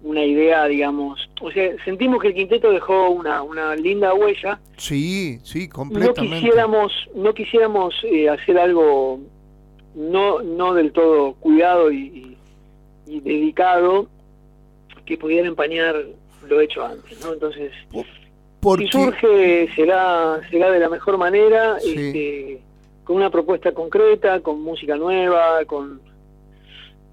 una 0.03 0.23
idea, 0.25 0.65
digamos. 0.65 1.29
O 1.41 1.51
sea, 1.51 1.71
sentimos 1.85 2.21
que 2.21 2.29
el 2.29 2.33
quinteto 2.33 2.71
dejó 2.71 3.09
una, 3.11 3.43
una 3.43 3.75
linda 3.75 4.13
huella 4.13 4.59
Sí, 4.77 5.39
sí, 5.43 5.67
no 5.67 5.73
completamente. 5.73 6.35
quisiéramos 6.37 6.91
no 7.15 7.33
quisiéramos 7.33 7.93
eh, 8.03 8.29
hacer 8.29 8.57
algo 8.57 9.19
no 9.95 10.41
no 10.41 10.73
del 10.73 10.91
todo 10.91 11.33
cuidado 11.33 11.91
y, 11.91 11.97
y- 11.97 12.37
y 13.07 13.19
dedicado 13.19 14.07
que 15.05 15.17
pudiera 15.17 15.47
empañar 15.47 15.95
lo 16.47 16.61
hecho 16.61 16.83
antes 16.85 17.23
no 17.25 17.33
entonces 17.33 17.71
Porque, 18.61 18.85
si 18.85 18.91
surge 18.91 19.69
será 19.75 20.39
será 20.49 20.71
de 20.71 20.79
la 20.79 20.89
mejor 20.89 21.17
manera 21.17 21.77
Sí. 21.79 21.89
este, 21.93 22.61
con 23.03 23.17
una 23.17 23.29
propuesta 23.29 23.71
concreta 23.73 24.39
con 24.39 24.61
música 24.61 24.95
nueva 24.95 25.65
con 25.65 25.99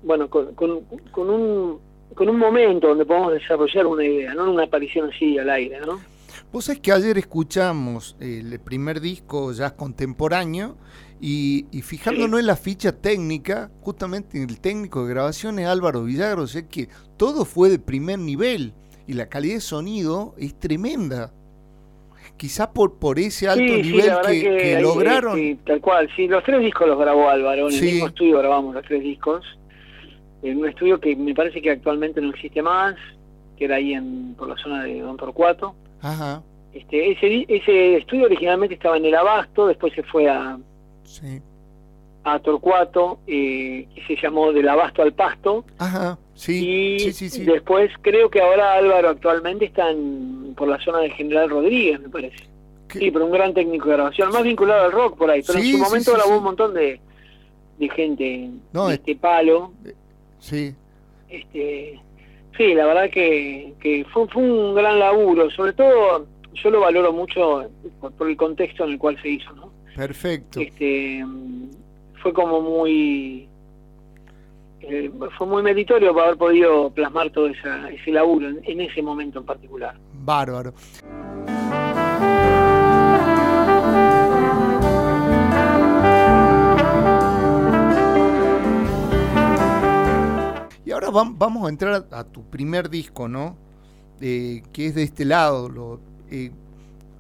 bueno 0.05 0.31
con, 0.31 0.55
con, 0.55 0.81
con 1.11 1.29
un 1.31 1.88
con 2.15 2.29
un 2.29 2.39
momento 2.39 2.89
donde 2.89 3.05
podamos 3.05 3.33
desarrollar 3.35 3.87
una 3.87 4.05
idea 4.05 4.35
no 4.35 4.51
una 4.53 4.65
aparición 4.65 5.11
así 5.15 5.39
al 5.39 5.51
aire 5.51 5.81
no 5.81 6.01
vos 6.53 6.65
sabés 6.65 6.81
que 6.81 6.93
ayer 6.93 7.19
escuchamos 7.19 8.17
el 8.21 8.59
primer 8.61 9.01
disco 9.01 9.53
jazz 9.53 9.73
contemporáneo 9.73 10.77
y, 11.21 11.67
y 11.73 11.83
fijándonos 11.83 12.39
en 12.39 12.47
la 12.47 12.55
ficha 12.55 12.93
técnica, 12.93 13.71
justamente 13.81 14.41
el 14.41 14.61
técnico 14.61 15.03
de 15.05 15.11
grabación 15.15 15.59
es 15.59 15.67
Álvaro 15.67 16.05
Villagro, 16.05 16.43
o 16.43 16.47
sea 16.47 16.63
que 16.69 16.89
todo 17.17 17.45
fue 17.45 17.69
de 17.71 17.81
primer 17.81 18.21
nivel 18.21 18.73
y 19.09 19.15
la 19.15 19.29
calidad 19.29 19.55
de 19.57 19.61
sonido 19.61 20.35
es 20.39 20.57
tremenda. 20.61 21.33
Quizás 22.37 22.69
por, 22.69 23.01
por 23.01 23.19
ese 23.19 23.49
alto 23.49 23.65
Sí, 23.65 23.83
sí, 23.83 23.91
nivel 23.91 24.07
verdad 24.07 24.31
que, 24.31 24.41
que 24.43 24.77
ahí, 24.77 24.83
lograron. 24.83 25.35
sí, 25.37 25.59
tal 25.67 25.81
cual, 25.81 26.09
sí, 26.15 26.29
los 26.29 26.45
tres 26.45 26.61
discos 26.61 26.87
los 26.87 26.99
grabó 26.99 27.29
Álvaro, 27.29 27.67
en 27.67 27.73
Sí. 27.73 27.79
el 27.89 27.93
mismo 27.95 28.07
estudio 28.09 28.39
grabamos 28.39 28.75
los 28.77 28.85
tres 28.85 29.03
discos, 29.03 29.45
en 30.43 30.59
un 30.59 30.69
estudio 30.69 31.01
que 31.01 31.15
me 31.17 31.35
parece 31.35 31.61
que 31.61 31.71
actualmente 31.71 32.21
no 32.21 32.31
existe 32.31 32.63
más, 32.63 32.95
que 33.57 33.65
era 33.65 33.77
ahí 33.77 33.93
en, 33.95 34.35
por 34.35 34.49
la 34.49 34.57
zona 34.57 34.85
de 34.85 35.01
Don 35.01 35.17
Torcuato. 35.17 35.75
Ajá, 36.01 36.43
Este, 36.73 37.11
ese, 37.13 37.45
ese 37.49 37.97
estudio 37.97 38.27
originalmente 38.27 38.75
estaba 38.75 38.97
en 38.97 39.05
el 39.07 39.15
Abasto, 39.15 39.67
después 39.67 39.93
se 39.95 40.03
fue 40.05 40.29
a, 40.29 40.57
sí. 41.03 41.41
a 42.25 42.39
Torcuato, 42.39 43.19
eh, 43.27 43.87
que 43.95 44.03
se 44.15 44.23
llamó 44.23 44.53
Del 44.53 44.69
Abasto 44.69 45.03
al 45.03 45.13
Pasto. 45.13 45.65
Ajá, 45.79 46.17
sí, 46.35 46.97
y 47.07 47.13
sí, 47.13 47.29
sí, 47.31 47.45
después 47.45 47.91
creo 48.03 48.31
que 48.31 48.41
ahora 48.41 48.75
Álvaro 48.75 49.09
actualmente 49.09 49.65
está 49.65 49.87
por 50.57 50.69
la 50.69 50.79
zona 50.85 50.99
de 51.01 51.11
General 51.11 51.51
Rodríguez, 51.51 52.01
me 52.01 52.09
parece. 52.11 52.45
¿Qué? 52.89 53.01
Sí, 53.01 53.11
pero 53.11 53.27
un 53.27 53.33
gran 53.33 53.53
técnico 53.55 53.89
de 53.89 53.97
grabación, 53.97 54.31
más 54.31 54.43
vinculado 54.45 54.85
al 54.85 54.93
rock 54.93 55.19
por 55.19 55.31
ahí. 55.31 55.43
Pero 55.47 55.59
en 55.59 55.73
su 55.73 55.79
momento 55.79 56.13
grabó 56.15 56.39
un 56.39 56.45
montón 56.45 56.73
de, 56.75 57.01
de 57.79 57.89
gente 57.91 58.51
No, 58.73 58.87
de 58.89 58.95
es- 58.95 59.01
este 59.01 59.17
palo. 59.17 59.73
Sí, 60.39 60.75
Este, 61.29 62.01
sí, 62.57 62.75
la 62.75 62.87
verdad 62.87 63.11
que, 63.11 63.75
que 63.81 64.05
fue, 64.13 64.27
fue 64.29 64.43
un 64.43 64.75
gran 64.75 64.99
laburo. 64.99 65.51
Sobre 65.51 65.73
todo, 65.73 66.27
yo 66.55 66.71
lo 66.71 66.81
valoro 66.81 67.13
mucho 67.13 67.69
por, 68.01 68.13
por 68.13 68.29
el 68.29 68.37
contexto 68.37 68.85
en 68.85 68.91
el 68.93 68.99
cual 68.99 69.21
se 69.23 69.29
hizo, 69.31 69.53
¿no? 69.53 69.73
perfecto. 69.97 70.61
Este, 70.61 71.25
fue 72.23 72.33
como 72.33 72.61
muy... 72.61 73.49
eh, 74.81 75.11
fue 75.37 75.47
muy 75.47 75.63
meritorio 75.63 76.13
para 76.15 76.27
haber 76.27 76.39
podido 76.39 76.91
plasmar 76.91 77.31
todo 77.31 77.49
esa, 77.49 77.91
ese 77.91 78.13
laburo 78.13 78.49
en, 78.49 78.61
en 78.65 78.81
ese 78.81 79.03
momento 79.03 79.41
en 79.41 79.45
particular. 79.45 79.97
Bárbaro. 80.15 80.73
Ahora 91.09 91.31
vamos 91.35 91.67
a 91.67 91.69
entrar 91.71 92.07
a, 92.11 92.25
tu 92.25 92.45
primer 92.45 92.89
disco, 92.91 93.29
¿no? 93.29 93.57
Eh, 94.21 94.63
que 94.73 94.87
es 94.87 94.95
de 94.95 95.03
este 95.03 95.25
lado. 95.25 95.69
Lo, 95.69 96.01
eh, 96.31 96.51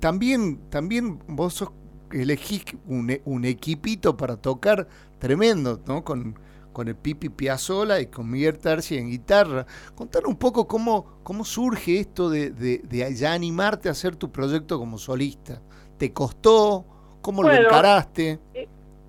también, 0.00 0.58
también 0.70 1.18
vos 1.26 1.54
sos, 1.54 1.70
elegís 2.12 2.64
un, 2.86 3.10
e- 3.10 3.22
un 3.24 3.44
equipito 3.44 4.16
para 4.16 4.36
tocar 4.36 4.88
tremendo, 5.18 5.80
¿no? 5.86 6.04
Con, 6.04 6.38
con 6.72 6.88
el 6.88 6.96
Pipi 6.96 7.28
Piazzola 7.28 8.00
y 8.00 8.06
con 8.06 8.30
Miguel 8.30 8.58
Tarsi 8.58 8.96
en 8.96 9.10
guitarra. 9.10 9.66
Contar 9.94 10.26
un 10.26 10.36
poco 10.36 10.68
cómo, 10.68 11.20
cómo 11.22 11.44
surge 11.44 12.00
esto 12.00 12.30
de, 12.30 12.50
de, 12.50 12.78
de 12.78 13.14
ya 13.14 13.32
animarte 13.32 13.88
a 13.88 13.92
hacer 13.92 14.16
tu 14.16 14.30
proyecto 14.30 14.78
como 14.78 14.98
solista. 14.98 15.60
¿Te 15.98 16.12
costó? 16.12 16.86
¿Cómo 17.20 17.42
lo 17.42 17.52
encaraste? 17.52 18.38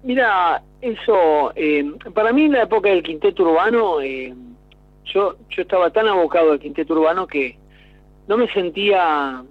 Mira, 0.04 0.64
eso, 0.82 1.52
eh, 1.56 1.84
para 2.14 2.32
mí 2.32 2.44
en 2.44 2.54
la 2.54 2.64
época 2.64 2.90
del 2.90 3.04
quinteto 3.04 3.44
urbano, 3.44 4.02
eh, 4.02 4.34
yo, 5.14 5.36
yo 5.50 5.62
estaba 5.62 5.92
tan 5.92 6.08
abocado 6.08 6.52
al 6.52 6.60
quinteto 6.60 6.94
urbano 6.94 7.28
que 7.28 7.58
no 8.28 8.38
me 8.38 8.48
sentía, 8.54 9.44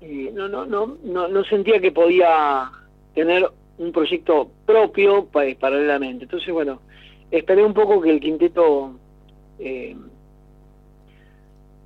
eh, 0.00 0.30
no, 0.34 0.48
no, 0.48 0.66
no, 0.66 0.96
no, 1.04 1.28
no 1.28 1.44
sentía 1.44 1.80
que 1.80 1.92
podía 1.92 2.70
tener 3.14 3.48
un 3.78 3.92
proyecto 3.92 4.50
propio 4.66 5.26
pa- 5.26 5.44
paralelamente. 5.58 6.24
Entonces, 6.24 6.52
bueno, 6.52 6.80
esperé 7.30 7.64
un 7.64 7.74
poco 7.74 8.00
que 8.00 8.10
el 8.10 8.20
quinteto, 8.20 8.98
eh, 9.58 9.96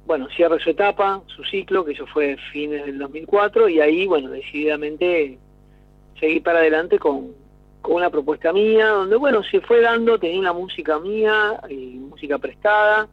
bueno, 0.07 0.29
cierre 0.37 0.59
su 0.61 0.71
etapa, 0.71 1.23
su 1.27 1.45
ciclo, 1.45 1.85
que 1.85 1.93
eso 1.93 2.07
fue 2.07 2.37
fines 2.53 2.85
del 2.87 2.99
2004, 2.99 3.69
y 3.69 3.81
ahí, 3.81 4.07
bueno, 4.07 4.31
decididamente 4.31 5.39
seguí 6.19 6.41
para 6.41 6.59
adelante 6.61 6.99
con, 6.99 7.33
con 7.83 7.97
una 7.97 8.09
propuesta 8.11 8.53
mía, 8.53 8.87
donde, 8.89 9.17
bueno, 9.17 9.43
se 9.43 9.61
fue 9.61 9.81
dando, 9.81 10.19
tenía 10.19 10.39
una 10.41 10.53
música 10.53 10.99
mía, 10.99 11.61
y 11.69 11.99
música 11.99 12.39
prestada, 12.39 13.09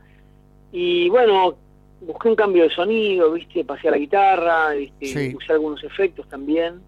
y 0.71 1.09
bueno, 1.09 1.55
busqué 2.01 2.29
un 2.29 2.35
cambio 2.35 2.63
de 2.63 2.69
sonido, 2.69 3.33
viste, 3.33 3.65
pasé 3.65 3.87
a 3.89 3.91
la 3.91 3.97
guitarra, 3.97 4.69
viste, 4.71 5.05
Sí. 5.07 5.35
usé 5.35 5.53
algunos 5.53 5.83
efectos 5.83 6.27
también, 6.29 6.79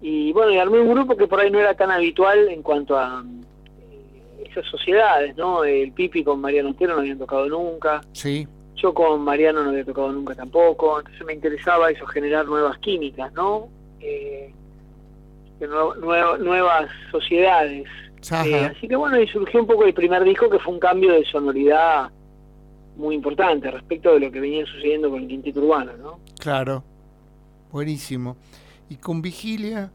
y 0.00 0.32
bueno, 0.32 0.52
y 0.52 0.58
armé 0.58 0.78
un 0.80 0.92
grupo 0.94 1.16
que 1.16 1.26
por 1.26 1.40
ahí 1.40 1.50
no 1.50 1.58
era 1.58 1.74
tan 1.74 1.90
habitual 1.90 2.48
en 2.48 2.62
cuanto 2.62 2.96
a 2.96 3.24
eh, 3.80 4.46
esas 4.48 4.64
sociedades, 4.66 5.36
¿no? 5.36 5.64
El 5.64 5.90
Pipi 5.92 6.22
con 6.22 6.40
Mariano 6.40 6.70
Otero 6.70 6.94
no 6.94 7.00
habían 7.00 7.18
tocado 7.18 7.48
nunca, 7.48 8.02
Sí, 8.12 8.46
yo 8.76 8.94
con 8.94 9.22
Mariano 9.22 9.64
no 9.64 9.70
había 9.70 9.84
tocado 9.84 10.12
nunca 10.12 10.34
tampoco, 10.36 10.98
entonces 11.00 11.26
me 11.26 11.32
interesaba 11.32 11.90
eso, 11.90 12.06
generar 12.06 12.46
nuevas 12.46 12.78
químicas, 12.78 13.32
¿no? 13.32 13.68
Eh, 14.00 14.52
de 15.60 15.66
nuevas 15.68 16.90
sociedades. 17.10 17.86
Eh, 18.46 18.70
así 18.76 18.88
que 18.88 18.96
bueno, 18.96 19.20
y 19.20 19.26
surgió 19.28 19.60
un 19.60 19.66
poco 19.66 19.84
el 19.84 19.94
primer 19.94 20.24
disco 20.24 20.50
que 20.50 20.58
fue 20.58 20.74
un 20.74 20.80
cambio 20.80 21.12
de 21.12 21.24
sonoridad 21.26 22.10
muy 22.96 23.14
importante 23.14 23.70
respecto 23.70 24.12
de 24.14 24.20
lo 24.20 24.30
que 24.32 24.40
venía 24.40 24.66
sucediendo 24.66 25.08
con 25.08 25.22
el 25.22 25.28
quinteto 25.28 25.60
urbano, 25.60 25.92
¿no? 25.96 26.18
claro. 26.40 26.82
Buenísimo. 27.70 28.36
¿Y 28.88 28.96
con 28.96 29.20
Vigilia? 29.20 29.90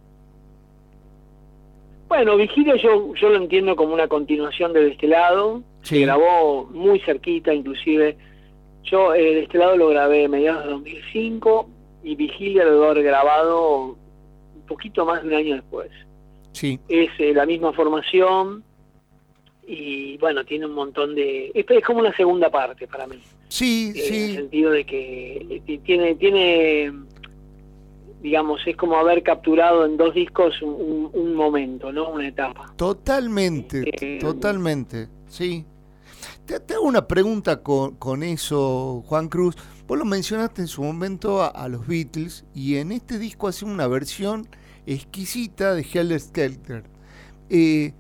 Bueno, 2.08 2.38
Vigilia 2.38 2.76
yo, 2.76 3.14
yo 3.16 3.30
lo 3.30 3.38
entiendo 3.38 3.76
como 3.76 3.94
una 3.94 4.08
continuación 4.08 4.74
de 4.74 4.92
este 4.92 5.08
lado, 5.08 5.64
Sí. 5.82 5.96
se 5.98 6.02
grabó 6.06 6.66
muy 6.72 7.00
cerquita 7.00 7.54
inclusive. 7.54 8.16
Yo 8.84 9.14
eh, 9.16 9.22
de 9.36 9.40
este 9.44 9.58
lado 9.58 9.76
lo 9.76 9.90
grabé 9.90 10.26
a 10.26 10.30
mediados 10.30 10.64
de 10.66 10.70
2005 10.72 11.70
y 12.04 12.16
Vigilia 12.16 12.64
lo 12.66 12.72
debo 12.74 12.84
haber 12.92 13.04
grabado 13.04 13.98
poquito 14.64 15.06
más 15.06 15.22
de 15.22 15.28
un 15.30 15.34
año 15.36 15.56
después. 15.56 15.90
Sí, 16.54 16.80
Es 16.88 17.10
eh, 17.20 17.34
la 17.34 17.46
misma 17.46 17.74
formación 17.74 18.64
y 19.66 20.18
bueno, 20.18 20.44
tiene 20.46 20.66
un 20.66 20.74
montón 20.74 21.16
de... 21.16 21.52
Esta 21.56 21.74
es 21.74 21.84
como 21.84 22.00
una 22.00 22.16
segunda 22.16 22.50
parte 22.52 22.86
para 22.88 23.08
mí. 23.08 23.20
sí, 23.48 23.92
eh, 23.96 24.08
en 24.08 24.14
el 24.16 24.30
sí. 24.30 24.36
sentido 24.36 24.72
de 24.72 24.86
que 24.86 25.34
eh, 25.50 25.62
ti- 25.66 25.78
tiene, 25.80 26.16
tiene, 26.16 26.92
digamos, 28.22 28.62
es 28.68 28.76
como 28.76 28.98
haber 28.98 29.24
capturado 29.24 29.86
en 29.86 29.98
dos 29.98 30.14
discos 30.14 30.62
un, 30.62 30.74
un- 30.74 31.10
un 31.14 31.34
momento, 31.36 31.92
¿no? 31.92 32.10
Una 32.10 32.28
etapa. 32.28 32.74
Totalmente, 32.76 33.84
Eh, 34.02 34.20
totalmente, 34.20 35.08
sí. 35.28 35.66
Te, 36.46 36.60
te 36.60 36.74
hago 36.76 36.84
una 36.86 37.08
pregunta 37.08 37.62
con, 37.64 37.96
con 37.96 38.22
eso, 38.24 39.02
Juan 39.08 39.28
Cruz. 39.30 39.56
Vos 39.88 39.98
lo 39.98 40.06
mencionaste 40.06 40.62
en 40.62 40.68
su 40.68 40.82
momento 40.84 41.42
a, 41.42 41.48
a 41.48 41.68
los 41.68 41.86
Beatles 41.88 42.46
y 42.54 42.78
en 42.78 42.92
este 42.92 43.20
disco 43.20 43.48
hace 43.48 43.66
una 43.66 43.88
versión 43.88 44.48
exquisita 44.86 45.74
de 45.76 45.82
Helter 45.94 46.20
Skelter. 46.20 46.84
Eh, 47.50 47.94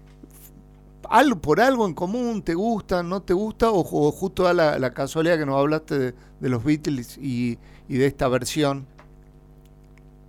¿algo, 1.09 1.39
¿Por 1.41 1.59
algo 1.61 1.85
en 1.87 1.93
común 1.93 2.41
te 2.43 2.53
gusta, 2.55 3.03
no 3.03 3.21
te 3.21 3.33
gusta 3.33 3.71
o, 3.71 3.79
o 3.81 4.11
justo 4.11 4.47
a 4.47 4.53
la, 4.53 4.79
la 4.79 4.93
casualidad 4.93 5.37
que 5.37 5.45
nos 5.45 5.55
hablaste 5.59 5.97
de, 5.99 6.13
de 6.39 6.49
los 6.49 6.63
Beatles 6.63 7.17
y, 7.17 7.57
y 7.87 7.97
de 7.97 8.05
esta 8.07 8.27
versión? 8.27 8.87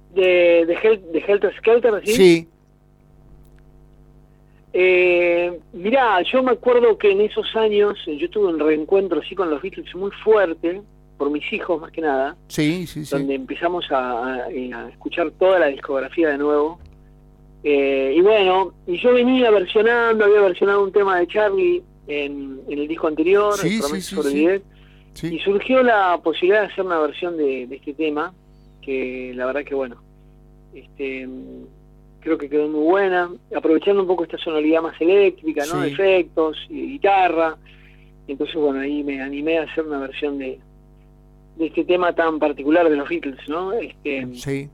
De, 0.08 0.64
de, 0.66 0.76
Hel- 0.76 1.10
de 1.12 1.18
Helter 1.20 1.54
Skelter, 1.58 2.02
¿sí? 2.04 2.12
sí, 2.14 2.48
Eh, 4.72 5.60
mirá, 5.72 6.20
yo 6.22 6.42
me 6.42 6.50
acuerdo 6.52 6.98
que 6.98 7.12
en 7.12 7.20
esos 7.20 7.46
años 7.54 7.96
eh, 8.06 8.16
yo 8.18 8.28
tuve 8.30 8.48
un 8.48 8.58
reencuentro 8.58 9.20
así 9.20 9.34
con 9.34 9.48
los 9.50 9.62
Beatles 9.62 9.94
muy 9.94 10.10
fuerte, 10.24 10.82
por 11.16 11.30
mis 11.30 11.50
hijos 11.52 11.80
más 11.80 11.90
que 11.92 12.00
nada, 12.00 12.36
sí, 12.48 12.86
sí, 12.86 13.04
sí. 13.04 13.10
donde 13.16 13.34
empezamos 13.34 13.90
a, 13.90 14.44
a- 14.44 14.46
a 14.46 14.88
escuchar 14.90 15.30
toda 15.32 15.58
la 15.58 15.66
discografía 15.66 16.28
de 16.30 16.38
nuevo. 16.38 16.78
Eh, 17.62 18.14
y 18.16 18.20
bueno, 18.20 18.74
y 18.86 18.98
yo 18.98 19.14
venía 19.14 19.50
versionando, 19.50 20.24
había 20.24 20.40
versionado 20.42 20.82
un 20.84 20.92
tema 20.92 21.18
de 21.18 21.26
Charlie 21.28 21.82
en, 22.06 22.60
en 22.68 22.78
el 22.78 22.86
disco 22.88 23.06
anterior, 23.06 23.56
Sí, 23.56 23.76
el 23.76 23.82
sí, 24.02 24.60
sí, 25.14 25.34
y 25.36 25.38
surgió 25.38 25.82
la 25.82 26.20
posibilidad 26.22 26.62
de 26.62 26.66
hacer 26.72 26.84
una 26.84 26.98
versión 26.98 27.36
de, 27.38 27.66
de 27.66 27.76
este 27.76 27.94
tema, 27.94 28.34
que 28.82 29.32
la 29.34 29.46
verdad 29.46 29.64
que 29.64 29.74
bueno, 29.74 29.96
este 30.74 31.26
creo 32.20 32.36
que 32.38 32.48
quedó 32.48 32.68
muy 32.68 32.80
buena, 32.82 33.30
aprovechando 33.54 34.00
un 34.02 34.08
poco 34.08 34.24
esta 34.24 34.38
sonoridad 34.38 34.80
más 34.82 34.98
eléctrica, 35.00 35.64
¿no? 35.66 35.82
Efectos 35.84 36.56
y 36.70 36.92
guitarra. 36.92 37.56
Entonces, 38.26 38.56
bueno, 38.56 38.80
ahí 38.80 39.04
me 39.04 39.20
animé 39.20 39.58
a 39.58 39.64
hacer 39.64 39.84
una 39.86 39.98
versión 40.00 40.38
de, 40.38 40.58
de 41.56 41.66
este 41.66 41.84
tema 41.84 42.12
tan 42.14 42.38
particular 42.38 42.88
de 42.88 42.96
los 42.96 43.08
Beatles, 43.08 43.48
¿no? 43.48 43.72
Este, 43.72 44.26
Sí, 44.34 44.68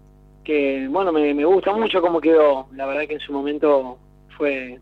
que 0.45 0.89
bueno, 0.91 1.13
me, 1.13 1.33
me 1.35 1.45
gusta 1.45 1.73
mucho 1.75 2.01
cómo 2.01 2.21
quedó. 2.21 2.67
La 2.75 2.87
verdad 2.87 3.07
que 3.07 3.15
en 3.15 3.21
su 3.21 3.33
momento 3.33 3.99
fue 4.37 4.79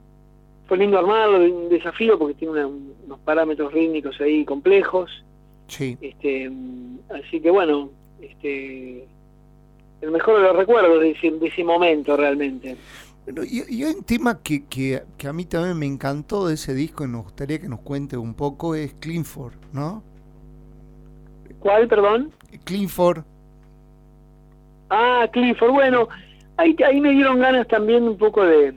fue 0.67 0.77
lindo 0.77 0.99
armarlo, 0.99 1.39
un 1.39 1.69
desafío 1.71 2.19
porque 2.19 2.35
tiene 2.35 2.53
una- 2.53 2.67
unos 2.67 3.19
parámetros 3.25 3.73
rítmicos 3.73 4.21
ahí 4.21 4.45
complejos. 4.45 5.11
sí. 5.67 5.97
Este, 6.01 6.51
así 7.11 7.41
que 7.41 7.51
bueno, 7.51 7.91
este 8.21 9.07
el 10.01 10.11
mejor 10.13 10.37
de 10.37 10.43
los 10.47 10.57
recuerdos 10.57 11.01
de 11.01 11.11
ese, 11.11 11.31
de 11.33 11.47
ese 11.49 11.65
momento 11.65 12.17
realmente. 12.17 12.77
Bueno, 13.25 13.43
y, 13.45 13.63
y 13.69 13.83
hay 13.83 13.95
un 13.95 14.05
tema 14.05 14.41
que, 14.43 14.65
que, 14.67 15.03
que 15.17 15.27
a 15.27 15.33
mí 15.33 15.45
también 15.45 15.77
me 15.79 15.87
encantó 15.87 16.47
de 16.47 16.55
ese 16.55 16.73
disco 16.75 17.05
y 17.05 17.09
nos 17.09 17.25
gustaría 17.25 17.59
que 17.59 17.69
nos 17.69 17.81
cuente 17.81 18.17
un 18.17 18.35
poco, 18.35 18.75
es 18.75 18.95
Cleanford, 19.01 19.55
¿no? 19.73 20.03
¿Cuál, 21.61 21.89
perdón? 21.89 22.33
Cleanford, 22.65 23.23
Ah, 24.91 25.29
Clifford. 25.33 25.71
Bueno, 25.73 26.09
ahí, 26.57 26.75
ahí 26.87 27.01
me 27.01 27.11
dieron 27.11 27.39
ganas 27.41 27.67
también 27.69 28.05
un 28.05 28.17
poco 28.17 28.43
de, 28.45 28.73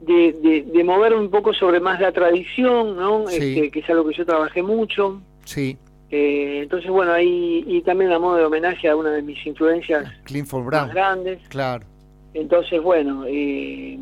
de, 0.00 0.32
de, 0.42 0.62
de 0.70 0.84
mover 0.84 1.14
un 1.14 1.30
poco 1.30 1.54
sobre 1.54 1.80
más 1.80 1.98
la 2.00 2.12
tradición, 2.12 2.96
¿no? 2.96 3.26
Sí. 3.28 3.36
Este, 3.36 3.70
que 3.70 3.80
es 3.80 3.88
algo 3.90 4.06
que 4.08 4.14
yo 4.16 4.26
trabajé 4.26 4.62
mucho. 4.62 5.20
sí, 5.44 5.78
Eh, 6.10 6.60
entonces, 6.62 6.90
bueno, 6.90 7.12
ahí 7.12 7.64
y 7.66 7.80
también 7.82 8.12
a 8.12 8.18
modo 8.18 8.36
de 8.36 8.44
homenaje 8.44 8.88
a 8.88 8.96
una 8.96 9.10
de 9.12 9.22
mis 9.22 9.44
influencias 9.46 10.10
Cleanford 10.24 10.64
más 10.64 10.70
Brown, 10.70 10.90
grandes. 10.90 11.40
claro, 11.48 11.86
Entonces, 12.34 12.82
bueno, 12.82 13.24
eh, 13.26 13.98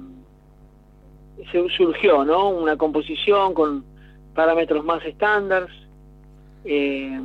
se 1.53 1.69
surgió, 1.77 2.25
¿no? 2.25 2.49
Una 2.51 2.77
composición 2.77 3.55
con 3.55 3.85
parámetros 4.35 4.85
más 4.85 5.05
estándares, 5.05 5.71
eh, 6.65 7.21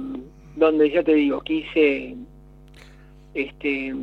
donde 0.56 0.89
ya 0.91 1.04
te 1.04 1.13
digo, 1.13 1.41
quise 1.41 2.15
este 3.34 3.93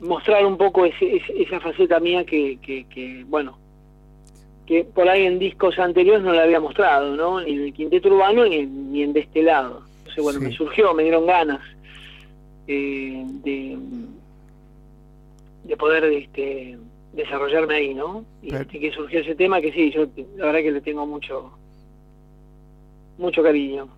mostrar 0.00 0.44
un 0.46 0.56
poco 0.56 0.86
esa 0.86 1.60
faceta 1.60 2.00
mía 2.00 2.24
que, 2.24 2.58
que, 2.62 3.24
bueno, 3.28 3.58
que 4.66 4.84
por 4.84 5.08
ahí 5.08 5.26
en 5.26 5.38
discos 5.38 5.78
anteriores 5.78 6.22
no 6.22 6.32
la 6.32 6.44
había 6.44 6.60
mostrado, 6.60 7.16
¿no? 7.16 7.40
Ni 7.40 7.52
en 7.52 7.64
el 7.64 7.72
quinteto 7.72 8.08
urbano 8.08 8.46
ni, 8.46 8.64
ni 8.64 9.02
en 9.02 9.12
de 9.12 9.20
este 9.20 9.42
lado. 9.42 9.82
Entonces, 9.98 10.22
bueno, 10.24 10.40
me 10.40 10.52
surgió, 10.52 10.94
me 10.94 11.02
dieron 11.02 11.26
ganas 11.26 11.60
eh, 12.66 13.24
de, 13.42 13.78
de 15.64 15.76
poder 15.76 16.04
este, 16.04 16.78
desarrollarme 17.12 17.74
ahí, 17.74 17.94
¿no? 17.94 18.24
Y, 18.42 18.50
que 18.50 18.92
surgió 18.92 19.20
ese 19.20 19.34
tema 19.34 19.60
que 19.60 19.72
sí, 19.72 19.90
yo 19.90 20.06
la 20.36 20.46
verdad 20.46 20.60
que 20.60 20.72
le 20.72 20.80
tengo 20.80 21.06
mucho 21.06 21.52
mucho 23.20 23.42
cariño. 23.42 23.88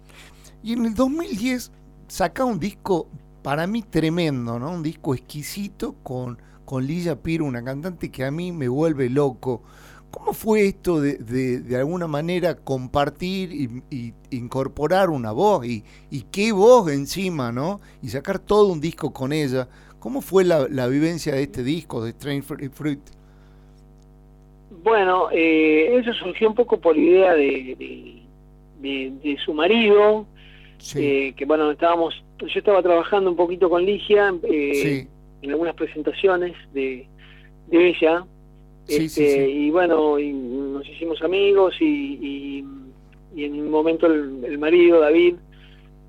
Y 0.62 0.74
en 0.74 0.86
el 0.86 0.94
2010 0.94 1.72
saca 2.08 2.44
un 2.44 2.58
disco 2.58 3.08
para 3.42 3.66
mí 3.66 3.82
tremendo, 3.82 4.58
¿no? 4.58 4.70
Un 4.70 4.82
disco 4.82 5.14
exquisito 5.14 5.96
con, 6.02 6.38
con 6.64 6.86
Lilla 6.86 7.16
Piro, 7.16 7.44
una 7.44 7.64
cantante 7.64 8.10
que 8.10 8.24
a 8.24 8.30
mí 8.30 8.52
me 8.52 8.68
vuelve 8.68 9.08
loco. 9.10 9.62
¿Cómo 10.10 10.34
fue 10.34 10.66
esto 10.66 11.00
de, 11.00 11.16
de, 11.16 11.76
alguna 11.76 12.06
manera 12.06 12.54
compartir 12.54 13.50
y, 13.90 14.12
incorporar 14.30 15.08
una 15.08 15.32
voz 15.32 15.64
y, 15.66 15.84
y, 16.10 16.24
qué 16.30 16.52
voz 16.52 16.92
encima, 16.92 17.50
¿no? 17.50 17.80
Y 18.02 18.08
sacar 18.08 18.38
todo 18.38 18.70
un 18.70 18.80
disco 18.80 19.12
con 19.12 19.32
ella. 19.32 19.68
¿Cómo 19.98 20.20
fue 20.20 20.44
la, 20.44 20.68
la 20.68 20.86
vivencia 20.86 21.34
de 21.34 21.44
este 21.44 21.62
disco, 21.62 22.04
de 22.04 22.10
Strange 22.10 22.68
Fruit? 22.70 23.00
Bueno, 24.82 25.28
eh, 25.30 25.96
eso 25.96 26.12
surgió 26.12 26.48
un 26.48 26.54
poco 26.54 26.78
por 26.78 26.96
idea 26.96 27.32
de, 27.34 27.76
de 27.78 28.21
su 29.44 29.54
marido, 29.54 30.26
eh, 30.96 31.32
que 31.36 31.44
bueno, 31.44 31.70
estábamos, 31.70 32.14
yo 32.38 32.58
estaba 32.58 32.82
trabajando 32.82 33.30
un 33.30 33.36
poquito 33.36 33.70
con 33.70 33.84
Ligia 33.84 34.34
eh, 34.42 35.06
en 35.42 35.50
algunas 35.50 35.74
presentaciones 35.74 36.54
de, 36.72 37.06
de 37.68 37.88
ella, 37.88 38.24
este, 38.88 39.48
y 39.48 39.70
bueno, 39.70 40.18
y 40.18 40.32
nos 40.32 40.86
hicimos 40.88 41.22
amigos 41.22 41.74
y, 41.80 42.64
y, 43.34 43.44
en 43.44 43.60
un 43.60 43.70
momento 43.70 44.06
el, 44.06 44.58
marido, 44.58 45.00
David, 45.00 45.36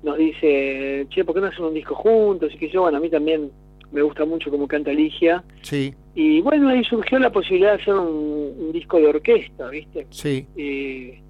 nos 0.02 0.18
dice, 0.18 1.06
che, 1.08 1.24
¿por 1.24 1.34
qué 1.34 1.40
no 1.40 1.46
hacen 1.46 1.64
un 1.64 1.74
disco 1.74 1.94
juntos? 1.94 2.52
Y 2.54 2.58
que 2.58 2.68
yo, 2.68 2.82
bueno, 2.82 2.98
a 2.98 3.00
mí 3.00 3.08
también 3.08 3.50
me 3.92 4.02
gusta 4.02 4.24
mucho 4.24 4.50
cómo 4.50 4.68
canta 4.68 4.92
Ligia. 4.92 5.42
Sí. 5.62 5.94
Y 6.14 6.40
bueno, 6.42 6.68
ahí 6.68 6.84
surgió 6.84 7.18
la 7.18 7.30
posibilidad 7.30 7.76
de 7.76 7.82
hacer 7.82 7.94
un, 7.94 8.72
disco 8.72 8.98
de 8.98 9.06
orquesta, 9.06 9.68
¿viste? 9.70 10.06
Sí. 10.10 10.46
Eh, 10.56 11.22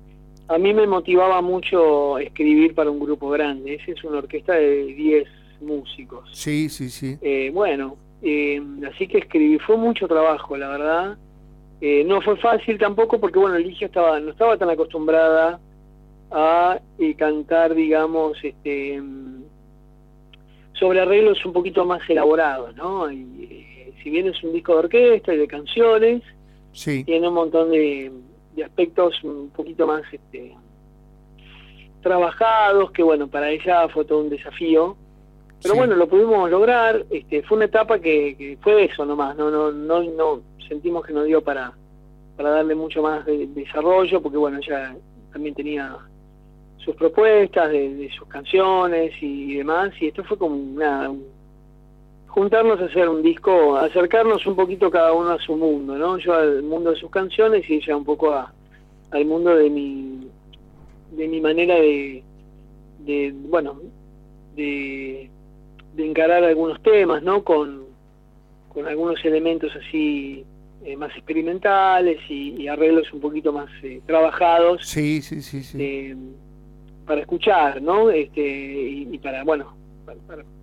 a 0.49 0.59
mí 0.59 0.75
me 0.75 0.87
motivaba 0.87 1.41
mucho 1.41 2.19
escribir 2.19 2.75
para 2.75 2.91
un 2.91 3.01
grupo 3.01 3.31
grande. 3.31 3.75
Esa 3.75 3.93
es 3.93 4.05
una 4.05 4.19
orquesta 4.19 4.55
de 4.55 4.85
10 4.87 5.29
músicos. 5.63 6.29
Sí, 6.33 6.69
sí, 6.69 6.91
sí. 6.91 7.17
Eh, 7.23 7.51
bueno, 7.53 7.97
eh, 8.23 8.63
así 8.93 9.07
que 9.07 9.19
escribí. 9.19 9.59
Fue 9.59 9.77
mucho 9.77 10.07
trabajo, 10.07 10.57
la 10.57 10.69
verdad. 10.69 11.19
Eh, 11.81 12.05
no 12.05 12.21
fue 12.21 12.37
fácil 12.37 12.79
tampoco 12.79 13.19
porque, 13.19 13.39
bueno, 13.39 13.59
Ligia 13.59 13.87
estaba, 13.87 14.21
no 14.21 14.31
estaba 14.31 14.57
tan 14.57 14.71
acostumbrada 14.71 15.61
a 16.31 16.81
cantar, 17.17 17.75
digamos, 17.75 18.37
este 18.43 19.01
sobre 20.73 21.01
arreglos 21.01 21.45
un 21.47 21.53
poquito 21.53 21.85
más 21.85 22.01
elaborados, 22.09 22.75
¿no? 22.75 23.11
Y, 23.11 23.95
si 24.03 24.11
bien 24.11 24.27
es 24.27 24.43
un 24.43 24.53
disco 24.53 24.73
de 24.73 24.79
orquesta 24.81 25.33
y 25.33 25.39
de 25.39 25.47
canciones, 25.47 26.23
sí. 26.73 27.05
tiene 27.05 27.29
un 27.29 27.35
montón 27.35 27.71
de 27.71 28.13
de 28.55 28.65
aspectos 28.65 29.23
un 29.25 29.51
poquito 29.51 29.87
más 29.87 30.03
este, 30.13 30.55
trabajados, 32.03 32.93
que 32.93 33.03
bueno, 33.03 33.27
para 33.27 33.51
ella 33.51 33.89
fue 33.89 34.05
todo 34.05 34.21
un 34.21 34.31
desafío. 34.31 34.97
Pero 35.63 35.77
bueno, 35.77 35.97
lo 35.97 36.07
pudimos 36.07 36.51
lograr, 36.51 37.07
este, 37.11 37.43
fue 37.43 37.57
una 37.57 37.65
etapa 37.65 37.99
que, 37.99 38.59
fue 38.61 38.85
eso 38.85 39.07
nomás, 39.07 39.35
no, 39.37 39.51
no, 39.51 39.73
no, 39.73 40.03
no 40.03 40.43
sentimos 40.69 41.07
que 41.07 41.15
nos 41.15 41.25
dio 41.25 41.43
para, 41.43 41.73
para 42.37 42.51
darle 42.51 42.75
mucho 42.75 43.01
más 43.01 43.25
de, 43.25 43.47
desarrollo, 43.47 44.21
porque 44.21 44.37
bueno, 44.37 44.59
ella 44.59 44.95
también 45.33 45.55
tenía 45.55 45.97
sus 46.77 46.95
propuestas 46.97 47.71
de, 47.71 48.11
sus 48.17 48.29
canciones 48.29 49.15
y, 49.23 49.55
demás, 49.57 49.91
y 50.01 50.09
esto 50.09 50.23
fue 50.25 50.37
como 50.37 50.55
una, 50.55 51.11
juntarnos 52.35 52.81
a 52.81 52.87
hacer 52.87 53.09
un 53.09 53.23
disco, 53.23 53.77
acercarnos 53.77 54.45
un 54.45 54.57
poquito 54.57 54.91
cada 54.91 55.13
uno 55.13 55.31
a 55.31 55.39
su 55.39 55.55
mundo, 55.55 55.97
¿no? 55.97 56.19
Yo 56.19 56.35
al 56.35 56.65
mundo 56.65 56.91
de 56.91 56.97
sus 56.97 57.09
canciones 57.09 57.63
y 57.71 57.75
ella 57.75 57.97
un 57.97 58.05
poco 58.05 58.33
a, 58.33 58.53
al 59.13 59.25
mundo 59.25 59.55
de 59.55 59.71
mi 59.71 60.27
de 61.13 61.29
mi 61.29 61.41
manera 61.41 61.77
de, 61.77 62.25
de 63.07 63.33
bueno, 63.37 63.81
de, 64.57 65.31
de 65.95 66.07
encarar 66.07 66.43
algunos 66.43 66.83
temas, 66.83 67.23
¿no? 67.23 67.45
Con, 67.45 67.85
con 68.69 68.89
algunos 68.89 69.25
elementos 69.25 69.71
así 69.77 70.45
eh, 70.85 70.97
más 70.97 71.13
experimentales 71.13 72.19
y, 72.29 72.67
arreglos 72.67 73.13
un 73.13 73.21
poquito 73.21 73.53
más 73.53 73.71
eh, 73.85 74.01
trabajados. 74.07 74.85
Sí, 74.85 75.23
sí, 75.23 75.41
sí, 75.41 75.63
sí. 75.63 75.79
Eh, 75.81 76.17
para 77.07 77.21
escuchar, 77.21 77.81
¿no? 77.81 78.11
Este, 78.11 78.43
y 78.43 79.19
para, 79.19 79.45
bueno, 79.45 79.84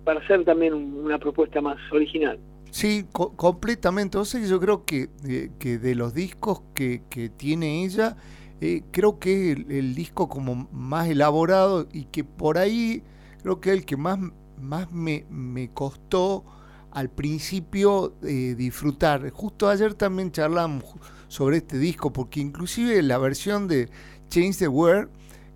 para, 0.04 0.20
hacer 0.20 0.44
también 0.44 0.74
una 0.74 1.18
propuesta 1.18 1.60
más 1.60 1.78
original. 1.92 2.38
Sí, 2.70 3.06
completamente. 3.12 4.16
O 4.18 4.24
sea, 4.24 4.40
yo 4.40 4.58
creo 4.58 4.84
que, 4.84 5.10
que 5.58 5.78
de 5.78 5.94
los 5.94 6.14
discos 6.14 6.62
que, 6.74 7.02
tiene 7.36 7.84
ella, 7.84 8.16
eh, 8.60 8.82
creo 8.90 9.18
que 9.18 9.52
es 9.52 9.58
el, 9.68 9.94
disco 9.94 10.28
como 10.28 10.68
más 10.72 11.08
elaborado 11.08 11.86
y 11.92 12.04
que 12.06 12.24
por 12.24 12.58
ahí 12.58 13.02
creo 13.42 13.60
que 13.60 13.70
es 13.70 13.76
el 13.76 13.84
que 13.84 13.96
más, 13.96 14.18
más 14.58 14.90
me, 14.90 15.26
me 15.28 15.70
costó 15.70 16.44
al 16.92 17.10
principio 17.10 18.14
eh, 18.22 18.54
disfrutar. 18.56 19.28
Justo 19.30 19.68
ayer 19.68 19.94
también 19.94 20.30
charlamos 20.30 20.84
sobre 21.28 21.58
este 21.58 21.78
disco, 21.78 22.12
porque 22.12 22.40
inclusive 22.40 23.02
la 23.02 23.18
versión 23.18 23.66
de 23.66 23.88
Change 24.28 24.58
the 24.58 24.68
World, 24.68 25.10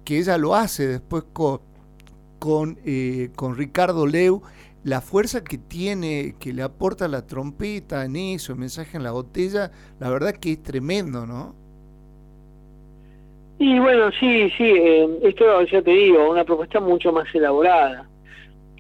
que 0.05 0.19
ella 0.19 0.39
lo 0.39 0.55
hace 0.55 0.87
después 0.87 1.25
con, 1.33 1.61
con, 2.39 2.79
eh, 2.85 3.31
con 3.35 3.57
Ricardo 3.57 4.07
Leu, 4.07 4.43
la 4.85 5.01
fuerza 5.01 5.43
que 5.43 5.59
tiene, 5.59 6.37
que 6.39 6.53
le 6.53 6.63
aporta 6.63 7.09
la 7.09 7.27
trompeta 7.27 8.05
en 8.05 8.17
eso, 8.17 8.53
el 8.53 8.59
mensaje 8.59 8.97
en 8.97 9.03
la 9.03 9.13
botella, 9.13 9.71
la 9.99 10.11
verdad 10.11 10.33
que 10.33 10.53
es 10.53 10.63
tremendo, 10.63 11.27
¿no? 11.27 11.55
Y 13.59 13.79
bueno, 13.79 14.11
sí, 14.21 14.51
sí, 14.57 14.65
eh, 14.65 15.09
esto 15.23 15.63
ya 15.65 15.83
te 15.83 15.91
digo, 15.91 16.31
una 16.31 16.45
propuesta 16.45 16.79
mucho 16.79 17.11
más 17.11 17.27
elaborada. 17.35 18.07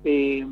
Eh, 0.05 0.47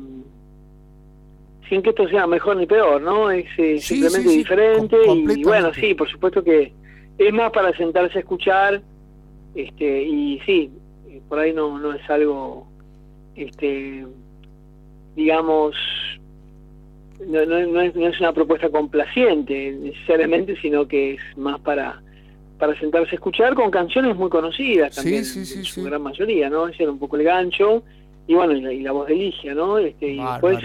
sin 1.69 1.81
que 1.81 1.89
esto 1.91 2.07
sea 2.09 2.27
mejor 2.27 2.57
ni 2.57 2.65
peor, 2.65 3.01
¿no? 3.01 3.31
Es 3.31 3.45
simplemente 3.83 4.29
diferente 4.29 4.97
y 5.07 5.43
bueno, 5.43 5.73
sí, 5.73 5.93
por 5.93 6.09
supuesto 6.09 6.43
que 6.43 6.73
es 7.17 7.33
más 7.33 7.51
para 7.51 7.75
sentarse 7.77 8.17
a 8.17 8.21
escuchar 8.21 8.81
este 9.55 10.03
y 10.03 10.39
sí, 10.45 10.69
por 11.29 11.39
ahí 11.39 11.53
no, 11.53 11.79
no 11.79 11.93
es 11.93 12.07
algo 12.09 12.67
este 13.35 14.05
digamos 15.15 15.75
no, 17.25 17.45
no, 17.45 17.81
es, 17.81 18.19
una 18.19 18.33
propuesta 18.33 18.69
complaciente 18.69 19.71
necesariamente 19.71 20.59
sino 20.61 20.87
que 20.87 21.13
es 21.13 21.21
más 21.37 21.59
para 21.61 22.01
para 22.59 22.77
sentarse 22.79 23.11
a 23.11 23.15
escuchar 23.15 23.53
con 23.53 23.69
canciones 23.71 24.15
muy 24.15 24.29
conocidas 24.29 24.95
también 24.95 25.23
en 25.23 25.65
su 25.65 25.83
gran 25.83 26.01
mayoría 26.01 26.49
no 26.49 26.67
ese 26.67 26.83
era 26.83 26.91
un 26.91 26.99
poco 26.99 27.17
el 27.17 27.23
gancho. 27.23 27.83
Y 28.27 28.33
bueno 28.33 28.53
y 28.71 28.81
la, 28.81 28.91
voz 28.91 29.07
de 29.07 29.13
Ligia 29.13 29.53
no 29.53 29.77
este 29.77 30.07
y 30.07 30.17
después 30.17 30.57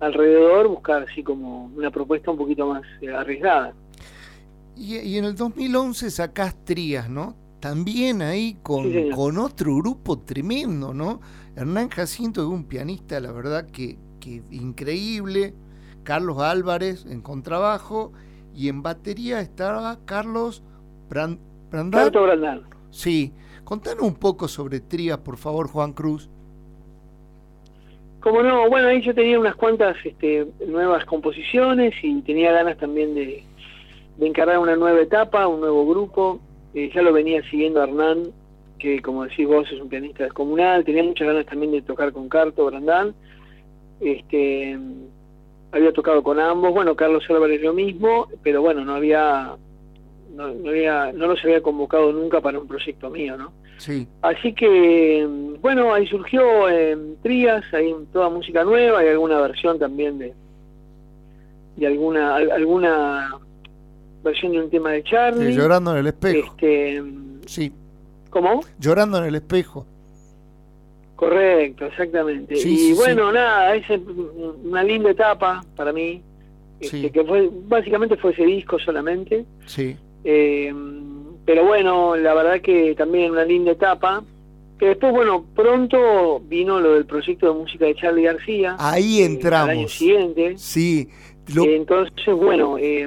alrededor 0.00 0.68
buscar 0.68 1.02
así 1.02 1.22
como 1.22 1.66
una 1.76 1.90
propuesta 1.90 2.30
un 2.30 2.38
poquito 2.38 2.66
más 2.66 2.82
eh, 3.02 3.10
arriesgada. 3.10 3.74
Y, 4.74 4.96
y 4.96 5.18
en 5.18 5.26
el 5.26 5.34
2011 5.34 6.10
sacás 6.10 6.64
Trías 6.64 7.10
no 7.10 7.43
también 7.64 8.20
ahí 8.20 8.58
con, 8.62 9.10
con 9.12 9.38
otro 9.38 9.76
grupo 9.76 10.18
tremendo, 10.18 10.92
¿no? 10.92 11.22
Hernán 11.56 11.88
Jacinto 11.88 12.42
es 12.42 12.46
un 12.46 12.64
pianista, 12.64 13.18
la 13.20 13.32
verdad 13.32 13.64
que, 13.70 13.96
que 14.20 14.42
increíble. 14.50 15.54
Carlos 16.02 16.40
Álvarez 16.40 17.06
en 17.06 17.22
contrabajo 17.22 18.12
y 18.54 18.68
en 18.68 18.82
batería 18.82 19.40
estaba 19.40 19.98
Carlos 20.04 20.62
Brand 21.08 21.38
Brandán. 21.70 22.64
Sí, 22.90 23.32
contanos 23.64 24.02
un 24.02 24.16
poco 24.16 24.46
sobre 24.46 24.80
Trías, 24.80 25.16
por 25.16 25.38
favor, 25.38 25.66
Juan 25.68 25.94
Cruz. 25.94 26.28
Como 28.20 28.42
no, 28.42 28.68
bueno, 28.68 28.88
ahí 28.88 29.00
yo 29.00 29.14
tenía 29.14 29.40
unas 29.40 29.56
cuantas 29.56 29.96
este, 30.04 30.46
nuevas 30.68 31.06
composiciones 31.06 31.94
y 32.02 32.20
tenía 32.20 32.52
ganas 32.52 32.76
también 32.76 33.14
de, 33.14 33.42
de 34.18 34.26
encarar 34.26 34.58
una 34.58 34.76
nueva 34.76 35.00
etapa, 35.00 35.46
un 35.46 35.60
nuevo 35.60 35.86
grupo. 35.86 36.40
Eh, 36.74 36.90
ya 36.94 37.02
lo 37.02 37.12
venía 37.12 37.42
siguiendo 37.50 37.82
Hernán, 37.82 38.32
que 38.78 39.00
como 39.00 39.24
decís 39.24 39.46
vos 39.46 39.70
es 39.70 39.80
un 39.80 39.88
pianista 39.88 40.24
descomunal, 40.24 40.84
tenía 40.84 41.04
muchas 41.04 41.28
ganas 41.28 41.46
también 41.46 41.72
de 41.72 41.82
tocar 41.82 42.12
con 42.12 42.28
Carto 42.28 42.66
Brandán, 42.66 43.14
este, 44.00 44.78
había 45.72 45.92
tocado 45.92 46.22
con 46.22 46.40
ambos, 46.40 46.72
bueno, 46.72 46.94
Carlos 46.96 47.24
Álvarez 47.28 47.62
lo 47.62 47.72
mismo, 47.72 48.28
pero 48.42 48.60
bueno, 48.60 48.84
no 48.84 48.94
había 48.94 49.56
no, 50.34 50.48
no, 50.52 50.70
había, 50.70 51.12
no 51.12 51.28
los 51.28 51.42
había 51.44 51.62
convocado 51.62 52.12
nunca 52.12 52.40
para 52.40 52.58
un 52.58 52.66
proyecto 52.66 53.08
mío, 53.10 53.36
¿no? 53.36 53.52
Sí. 53.78 54.06
Así 54.22 54.52
que, 54.52 55.26
bueno, 55.60 55.92
ahí 55.92 56.06
surgió 56.06 56.68
en 56.68 57.16
Trías, 57.22 57.64
hay 57.72 57.94
toda 58.12 58.30
música 58.30 58.64
nueva, 58.64 59.00
hay 59.00 59.08
alguna 59.08 59.40
versión 59.40 59.78
también 59.78 60.18
de, 60.18 60.32
de 61.76 61.86
alguna, 61.86 62.36
alguna 62.36 63.38
versión 64.24 64.52
de 64.52 64.60
un 64.60 64.70
tema 64.70 64.90
de 64.90 65.04
Charlie. 65.04 65.52
Sí, 65.52 65.58
llorando 65.58 65.92
en 65.92 65.98
el 65.98 66.06
espejo. 66.08 66.54
Este, 66.54 67.02
sí. 67.46 67.72
¿Cómo? 68.30 68.60
Llorando 68.80 69.18
en 69.18 69.24
el 69.24 69.34
espejo. 69.36 69.86
Correcto, 71.14 71.86
exactamente. 71.86 72.54
y 72.58 72.92
bueno, 72.94 73.30
nada, 73.30 73.76
es 73.76 73.84
una 74.64 74.82
linda 74.82 75.10
etapa 75.10 75.64
para 75.76 75.92
mí, 75.92 76.20
este, 76.80 77.10
que 77.10 77.22
fue 77.22 77.48
básicamente 77.68 78.16
fue 78.16 78.32
ese 78.32 78.44
disco 78.44 78.78
solamente. 78.80 79.44
Sí. 79.66 79.96
Eh, 80.24 80.74
pero 81.44 81.64
bueno, 81.66 82.16
la 82.16 82.34
verdad 82.34 82.60
que 82.60 82.94
también 82.94 83.30
una 83.30 83.44
linda 83.44 83.72
etapa. 83.72 84.24
Que 84.78 84.86
después, 84.86 85.12
bueno, 85.12 85.44
pronto 85.54 86.40
vino 86.40 86.80
lo 86.80 86.94
del 86.94 87.06
proyecto 87.06 87.52
de 87.52 87.60
música 87.60 87.84
de 87.84 87.94
Charlie 87.94 88.24
García. 88.24 88.74
Ahí 88.80 89.22
entramos. 89.22 89.70
El 89.70 89.78
año 89.78 89.88
siguiente. 89.88 90.58
Sí. 90.58 91.08
entonces, 91.46 92.34
bueno, 92.34 92.76
eh, 92.78 93.06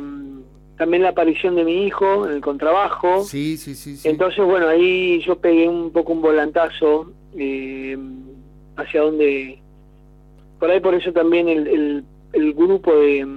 también 0.78 1.03
la 1.03 1.09
aparición 1.09 1.55
de 1.55 1.65
mi 1.65 1.86
hijo 1.86 2.28
en 2.28 2.34
el 2.34 2.41
contrabajo. 2.41 3.23
Sí, 3.23 3.57
sí, 3.57 3.75
sí, 3.75 3.97
sí. 3.97 4.07
Entonces, 4.07 4.45
bueno, 4.45 4.67
ahí 4.67 5.21
yo 5.25 5.38
pegué 5.38 5.67
un 5.67 5.91
poco 5.91 6.13
un 6.13 6.21
volantazo 6.21 7.11
eh, 7.36 7.97
hacia 8.78 9.01
donde... 9.01 9.59
Por 10.59 10.71
ahí, 10.71 10.80
por 10.80 10.95
eso 10.95 11.11
también 11.11 11.49
el, 11.49 12.03
el, 12.34 12.53
grupo 12.53 12.95
de, 12.95 13.28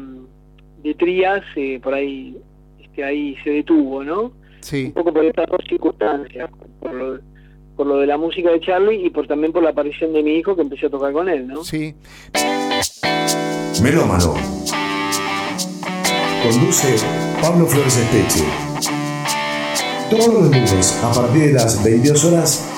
de 0.82 0.94
Trías, 0.94 1.42
eh, 1.56 1.78
por 1.82 1.92
ahí, 1.92 2.36
este, 2.82 3.04
ahí 3.04 3.36
se 3.44 3.50
detuvo, 3.50 4.02
¿no? 4.02 4.32
Sí. 4.60 4.86
Un 4.86 4.92
poco 4.92 5.12
por 5.12 5.24
estas 5.24 5.46
dos 5.48 5.60
circunstancias, 5.68 6.50
por 6.80 6.94
lo, 6.94 7.20
por 7.76 7.86
lo 7.86 7.98
de 7.98 8.06
la 8.06 8.16
música 8.16 8.50
de 8.50 8.60
Charlie 8.60 9.06
y 9.06 9.10
por 9.10 9.26
también 9.26 9.52
por 9.52 9.62
la 9.62 9.70
aparición 9.70 10.14
de 10.14 10.22
mi 10.22 10.36
hijo 10.36 10.56
que 10.56 10.62
empecé 10.62 10.86
a 10.86 10.90
tocar 10.90 11.12
con 11.12 11.28
él, 11.28 11.46
¿no? 11.46 11.62
Sí. 11.62 11.94
Melómano. 13.82 14.34
Conduce 16.42 17.29
Pablo 17.40 17.66
Flores 17.66 17.96
Espeche. 17.96 18.44
Todos 20.10 20.26
los 20.26 20.42
lunes, 20.44 21.00
a 21.02 21.12
partir 21.12 21.46
de 21.46 21.52
las 21.54 21.82
22 21.82 22.24
horas, 22.26 22.68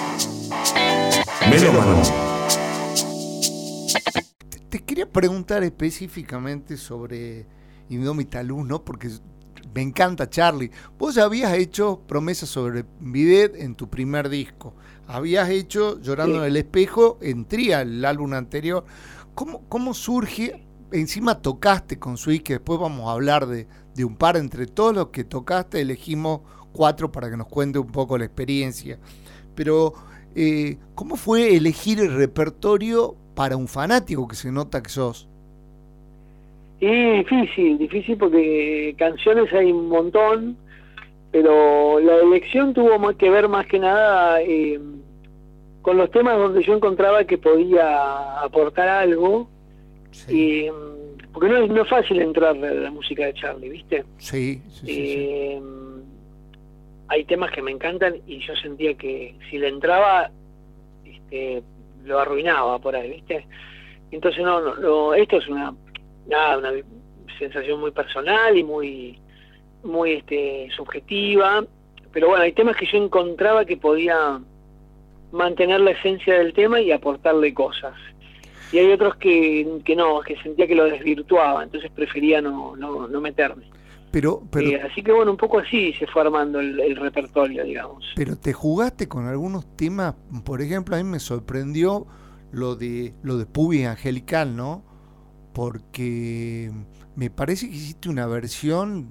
Melómano. 1.51 2.03
Te 4.69 4.79
quería 4.85 5.11
preguntar 5.11 5.65
específicamente 5.65 6.77
sobre 6.77 7.47
Indómita 7.89 8.43
Luz, 8.45 8.65
¿no? 8.65 8.85
Porque 8.85 9.11
me 9.75 9.83
encanta 9.83 10.31
Charlie. 10.31 10.71
Vos 10.97 11.17
ya 11.17 11.25
habías 11.25 11.53
hecho 11.55 12.01
promesas 12.07 12.49
sobre 12.49 12.85
Bidet 13.01 13.57
en 13.57 13.75
tu 13.75 13.91
primer 13.91 14.29
disco. 14.29 14.75
Habías 15.09 15.49
hecho 15.51 16.01
Llorando 16.01 16.39
en 16.39 16.45
el 16.45 16.57
espejo 16.57 17.19
en 17.21 17.47
Tria, 17.47 17.83
el 17.83 18.05
álbum 18.05 18.33
anterior. 18.35 18.85
¿Cómo, 19.35 19.69
cómo 19.69 19.93
surge? 19.93 20.65
Encima 20.93 21.41
tocaste 21.41 21.99
con 21.99 22.17
Sweet, 22.17 22.43
que 22.43 22.53
después 22.55 22.79
vamos 22.79 23.09
a 23.09 23.13
hablar 23.13 23.47
de, 23.47 23.67
de 23.95 24.05
un 24.05 24.17
par. 24.17 24.37
Entre 24.37 24.67
todos 24.67 24.95
los 24.95 25.09
que 25.09 25.25
tocaste, 25.25 25.81
elegimos 25.81 26.41
cuatro 26.73 27.13
para 27.13 27.31
que 27.31 27.37
nos 27.37 27.47
cuente 27.47 27.79
un 27.79 27.93
poco 27.93 28.19
la 28.19 28.25
experiencia. 28.25 28.99
Pero, 29.55 29.93
eh, 30.35 30.79
¿cómo 30.95 31.17
fue 31.17 31.57
elegir 31.57 32.01
el 32.01 32.15
repertorio 32.15 33.17
para 33.35 33.57
un 33.57 33.69
fanático 33.69 34.27
que 34.27 34.37
se 34.37 34.51
nota 34.51 34.83
que 34.83 34.91
sos? 34.91 35.29
Y 36.81 37.19
difícil, 37.19 37.79
difícil 37.79 38.17
porque 38.17 38.95
canciones 38.99 39.53
hay 39.53 39.71
un 39.71 39.89
montón, 39.89 40.57
pero 41.31 42.01
la 42.01 42.17
elección 42.17 42.75
tuvo 42.75 42.99
más 42.99 43.15
que 43.15 43.31
ver 43.31 43.49
más 43.49 43.67
que 43.67 43.79
nada 43.79 44.43
eh, 44.43 44.81
con 45.81 45.97
los 45.97 46.11
temas 46.11 46.37
donde 46.39 46.63
yo 46.65 46.75
encontraba 46.75 47.25
que 47.25 47.39
podía 47.39 48.43
aportar 48.43 48.89
algo. 48.89 49.49
Y, 50.29 50.67
porque 51.33 51.49
no 51.49 51.57
es, 51.59 51.71
no 51.71 51.83
es 51.83 51.89
fácil 51.89 52.21
entrar 52.21 52.57
a 52.57 52.75
la 52.75 52.91
música 52.91 53.27
de 53.27 53.35
Charlie, 53.35 53.71
¿viste? 53.71 54.05
Sí, 54.19 54.63
sí, 54.69 54.87
eh, 54.89 55.61
Hay 57.09 57.25
temas 57.25 57.51
que 57.51 57.63
me 57.63 57.71
encantan 57.71 58.17
y 58.27 58.39
yo 58.41 58.55
sentía 58.57 58.95
que 58.95 59.35
si 59.51 59.59
le 59.59 59.69
entraba, 59.69 60.31
este, 61.05 61.63
lo 62.05 62.19
arruinaba 62.19 62.79
por 62.79 62.95
ahí, 62.95 63.11
¿viste? 63.11 63.47
Entonces, 64.11 64.43
no, 64.43 64.75
no 64.77 65.15
esto 65.15 65.39
es 65.39 65.49
una 65.49 65.75
nada, 66.27 66.59
una 66.59 66.73
sensación 67.39 67.81
muy 67.81 67.91
personal 67.91 68.57
y 68.57 68.65
muy, 68.65 69.19
muy 69.83 70.13
este, 70.13 70.69
subjetiva. 70.77 71.65
Pero 72.13 72.29
bueno, 72.29 72.45
hay 72.45 72.53
temas 72.53 72.77
que 72.77 72.87
yo 72.87 72.99
encontraba 72.99 73.65
que 73.65 73.77
podía 73.77 74.41
mantener 75.33 75.81
la 75.81 75.93
esencia 75.93 76.39
del 76.39 76.53
tema 76.53 76.81
y 76.81 76.93
aportarle 76.93 77.55
cosas. 77.55 77.95
Y 78.73 78.79
hay 78.79 78.91
otros 78.91 79.17
que, 79.17 79.81
que 79.85 79.95
no, 79.95 80.21
que 80.21 80.37
sentía 80.43 80.67
que 80.67 80.75
lo 80.75 80.85
desvirtuaba, 80.85 81.63
entonces 81.63 81.91
prefería 81.91 82.41
no, 82.41 82.75
no, 82.75 83.07
no 83.07 83.21
meterme. 83.21 83.65
Pero, 84.11 84.43
pero 84.51 84.69
eh, 84.69 84.83
así 84.83 85.03
que 85.03 85.13
bueno, 85.13 85.31
un 85.31 85.37
poco 85.37 85.59
así 85.59 85.93
se 85.95 86.07
fue 86.07 86.23
armando 86.23 86.61
el, 86.61 86.97
repertorio, 86.97 87.65
digamos. 87.65 88.05
Pero 88.15 88.37
te 88.37 88.53
jugaste 88.53 89.09
con 89.09 89.27
algunos 89.27 89.77
temas, 89.77 90.15
por 90.45 90.61
ejemplo, 90.61 90.97
a 90.97 90.99
mí 90.99 91.05
me 91.05 91.19
sorprendió 91.19 92.07
lo 92.51 92.77
de 92.77 93.15
lo 93.23 93.39
de 93.39 93.47
Pubi 93.47 93.85
Angelical, 93.85 94.55
¿no? 94.55 94.85
porque 95.53 96.71
me 97.17 97.31
parece 97.31 97.69
que 97.69 97.77
hiciste 97.77 98.09
una 98.09 98.27
versión 98.27 99.09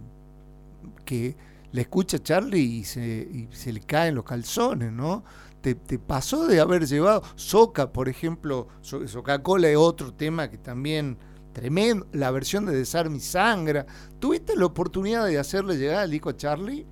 que 1.05 1.35
le 1.71 1.81
escucha 1.81 2.19
Charlie 2.19 2.59
y 2.59 2.83
se, 2.83 3.47
se 3.51 3.71
le 3.71 3.81
caen 3.81 4.15
los 4.15 4.25
calzones, 4.25 4.91
¿no? 4.91 5.23
Te, 5.61 5.75
pasó 5.99 6.47
de 6.47 6.59
haber 6.59 6.85
llevado 6.85 7.21
Soca, 7.35 7.91
por 7.91 8.09
ejemplo, 8.09 8.67
Soca 8.81 9.43
Cola 9.43 9.69
es 9.69 9.77
otro 9.77 10.11
tema 10.11 10.49
que 10.49 10.57
también 10.57 11.17
tremendo, 11.53 12.07
la 12.13 12.31
versión 12.31 12.65
de 12.65 12.75
Desarme 12.75 13.17
y 13.17 13.19
Sangra. 13.19 13.85
¿Tuviste 14.19 14.55
la 14.55 14.65
oportunidad 14.65 15.27
de 15.27 15.37
hacerle 15.37 15.75
llegar 15.75 15.99
al 15.99 16.11
disco 16.11 16.29
a 16.29 16.35
Charlie? 16.37 16.85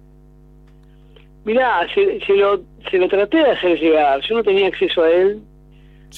Mirá, 1.45 1.87
se, 1.93 2.35
lo, 2.35 2.61
se 2.91 2.97
lo 2.97 3.07
traté 3.07 3.37
de 3.37 3.51
hacer 3.51 3.79
llegar, 3.79 4.21
yo 4.27 4.35
no 4.35 4.43
tenía 4.43 4.67
acceso 4.67 5.01
a 5.01 5.09
él, 5.09 5.41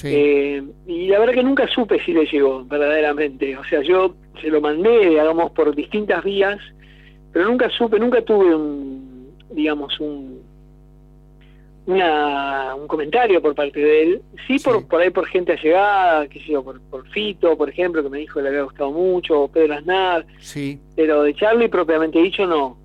eh, 0.04 0.62
y 0.86 1.08
la 1.08 1.18
verdad 1.18 1.34
que 1.34 1.42
nunca 1.42 1.68
supe 1.68 2.00
si 2.02 2.12
le 2.12 2.24
llegó, 2.26 2.64
verdaderamente. 2.64 3.56
O 3.56 3.64
sea, 3.64 3.82
yo 3.82 4.14
se 4.40 4.48
lo 4.48 4.60
mandé, 4.60 5.10
digamos, 5.10 5.50
por 5.52 5.74
distintas 5.74 6.24
vías, 6.24 6.58
pero 7.32 7.46
nunca 7.46 7.68
supe, 7.70 7.98
nunca 7.98 8.22
tuve 8.22 8.54
un, 8.54 9.32
digamos, 9.50 9.98
un, 10.00 10.41
una, 11.86 12.74
un 12.74 12.86
comentario 12.86 13.40
por 13.42 13.54
parte 13.54 13.80
de 13.80 14.02
él. 14.02 14.22
Sí, 14.46 14.58
Por, 14.58 14.86
por 14.86 15.00
ahí 15.00 15.10
por 15.10 15.26
gente 15.26 15.52
allegada, 15.52 16.28
qué 16.28 16.40
sé 16.40 16.52
yo, 16.52 16.62
por, 16.62 16.80
por 16.82 17.08
Fito, 17.08 17.56
por 17.56 17.68
ejemplo, 17.68 18.02
que 18.02 18.08
me 18.08 18.18
dijo 18.18 18.38
que 18.38 18.42
le 18.42 18.48
había 18.50 18.62
gustado 18.62 18.90
mucho, 18.90 19.42
o 19.42 19.48
Pedro 19.48 19.74
Aznar. 19.74 20.26
Sí. 20.40 20.78
Pero 20.96 21.22
de 21.22 21.34
Charlie 21.34 21.68
propiamente 21.68 22.18
dicho, 22.20 22.46
no. 22.46 22.76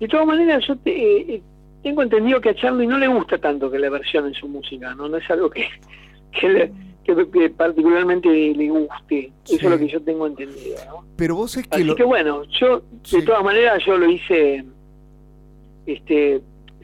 De 0.00 0.08
todas 0.08 0.26
maneras, 0.26 0.64
yo 0.66 0.76
te, 0.76 1.34
eh, 1.34 1.42
tengo 1.82 2.02
entendido 2.02 2.40
que 2.40 2.50
a 2.50 2.54
Charlie 2.54 2.86
no 2.86 2.98
le 2.98 3.08
gusta 3.08 3.38
tanto 3.38 3.70
que 3.70 3.78
le 3.78 3.90
versionen 3.90 4.34
su 4.34 4.48
música, 4.48 4.94
¿no? 4.94 5.08
No 5.08 5.16
es 5.16 5.30
algo 5.30 5.50
que 5.50 5.66
que, 7.04 7.50
particularmente 7.50 8.28
le 8.28 8.68
guste. 8.68 9.32
Eso 9.44 9.56
es 9.56 9.62
lo 9.62 9.78
que 9.78 9.88
yo 9.88 10.00
tengo 10.02 10.26
entendido. 10.26 10.76
Pero 11.16 11.36
vos 11.36 11.56
es 11.56 11.66
que 11.66 11.82
Así 11.82 11.94
que 11.94 12.04
bueno, 12.04 12.44
yo 12.60 12.82
de 13.10 13.22
todas 13.22 13.42
maneras 13.44 13.82
yo 13.84 13.96
lo 13.96 14.08
hice, 14.08 14.64
este, 15.86 16.40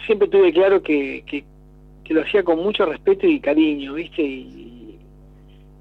siempre 0.06 0.28
tuve 0.28 0.52
claro 0.52 0.82
que, 0.82 1.24
que, 1.26 1.44
lo 2.12 2.22
hacía 2.22 2.42
con 2.42 2.58
mucho 2.58 2.86
respeto 2.86 3.26
y 3.26 3.38
cariño, 3.38 3.94
¿viste? 3.94 4.22
Y, 4.22 4.98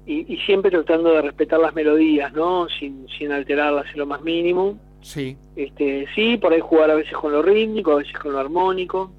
y, 0.06 0.36
siempre 0.44 0.70
tratando 0.70 1.14
de 1.14 1.22
respetar 1.22 1.58
las 1.58 1.74
melodías, 1.74 2.32
¿no? 2.34 2.68
Sin, 2.68 3.06
sin 3.18 3.32
alterarlas 3.32 3.86
en 3.92 3.98
lo 3.98 4.06
más 4.06 4.20
mínimo. 4.22 4.78
Sí. 5.00 5.36
Este, 5.56 6.06
sí, 6.14 6.36
por 6.36 6.52
ahí 6.52 6.60
jugar 6.60 6.90
a 6.90 6.96
veces 6.96 7.14
con 7.14 7.32
lo 7.32 7.40
rítmico, 7.40 7.92
a 7.92 7.96
veces 7.96 8.12
con 8.18 8.32
lo 8.32 8.38
armónico 8.38 9.10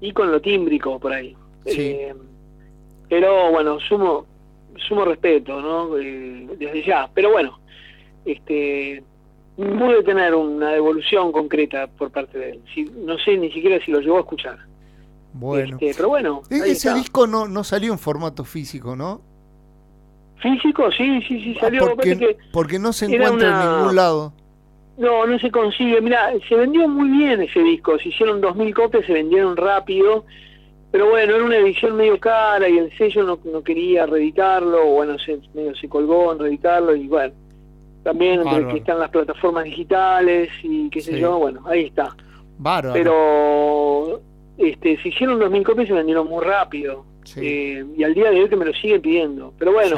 y 0.00 0.12
con 0.12 0.30
lo 0.30 0.40
tímbrico 0.42 0.98
por 0.98 1.12
ahí. 1.12 1.34
Sí. 1.64 1.80
Eh, 1.80 2.14
pero 3.08 3.50
bueno, 3.50 3.78
sumo, 3.80 4.26
sumo 4.88 5.04
respeto, 5.04 5.60
¿no? 5.60 5.98
Eh, 5.98 6.48
desde 6.58 6.82
ya. 6.82 7.10
Pero 7.14 7.32
bueno, 7.32 7.60
este 8.24 9.02
pude 9.56 10.02
tener 10.02 10.34
una 10.34 10.70
devolución 10.70 11.32
concreta 11.32 11.86
por 11.86 12.10
parte 12.10 12.38
de 12.38 12.50
él. 12.50 12.92
no 13.04 13.18
sé 13.18 13.36
ni 13.36 13.50
siquiera 13.52 13.84
si 13.84 13.90
lo 13.90 14.00
llegó 14.00 14.16
a 14.16 14.20
escuchar. 14.20 14.58
Bueno. 15.32 15.78
Este, 15.80 15.94
pero 15.96 16.08
bueno. 16.08 16.42
E-, 16.50 16.70
ese 16.70 16.92
disco 16.94 17.26
no, 17.26 17.48
no 17.48 17.64
salió 17.64 17.92
en 17.92 17.98
formato 17.98 18.44
físico, 18.44 18.96
¿no? 18.96 19.20
Físico, 20.40 20.90
sí, 20.90 21.22
sí, 21.22 21.42
sí, 21.42 21.54
ah, 21.58 21.60
salió. 21.60 21.86
porque, 21.86 22.36
porque 22.52 22.78
no 22.78 22.92
se 22.92 23.06
encuentra 23.06 23.48
en 23.48 23.76
ningún 23.76 23.96
lado. 23.96 24.32
No, 24.98 25.26
no 25.26 25.38
se 25.38 25.50
consigue. 25.50 26.00
Mira, 26.00 26.32
se 26.48 26.54
vendió 26.54 26.88
muy 26.88 27.08
bien 27.08 27.40
ese 27.40 27.60
disco. 27.60 27.98
Se 27.98 28.08
hicieron 28.08 28.42
2.000 28.42 28.74
copias, 28.74 29.06
se 29.06 29.12
vendieron 29.12 29.56
rápido 29.56 30.24
pero 30.92 31.08
bueno, 31.08 31.36
era 31.36 31.44
una 31.44 31.56
edición 31.56 31.96
medio 31.96 32.20
cara 32.20 32.68
y 32.68 32.76
el 32.76 32.96
sello 32.98 33.22
no, 33.24 33.38
no 33.50 33.64
quería 33.64 34.04
reeditarlo, 34.04 34.84
bueno, 34.88 35.18
se, 35.18 35.40
medio 35.54 35.74
se 35.74 35.88
colgó 35.88 36.32
en 36.32 36.38
reeditarlo 36.38 36.94
y 36.94 37.08
bueno, 37.08 37.32
también 38.02 38.40
entre 38.40 38.68
que 38.68 38.78
están 38.78 38.98
las 38.98 39.10
plataformas 39.10 39.64
digitales 39.64 40.50
y 40.62 40.90
qué 40.90 41.00
sé 41.00 41.18
yo, 41.18 41.38
bueno, 41.38 41.62
ahí 41.66 41.86
está. 41.86 42.14
Bárbaro. 42.58 42.94
Pero 42.94 44.20
este, 44.58 45.00
se 45.02 45.08
hicieron 45.08 45.40
2.000 45.40 45.62
copias 45.62 45.86
y 45.86 45.88
se 45.88 45.94
vendieron 45.94 46.28
muy 46.28 46.44
rápido. 46.44 47.04
Eh, 47.36 47.84
y 47.96 48.02
al 48.02 48.14
día 48.14 48.30
de 48.30 48.42
hoy 48.42 48.48
que 48.48 48.56
me 48.56 48.64
lo 48.64 48.72
siguen 48.74 49.00
pidiendo. 49.00 49.54
Pero 49.58 49.72
bueno, 49.72 49.96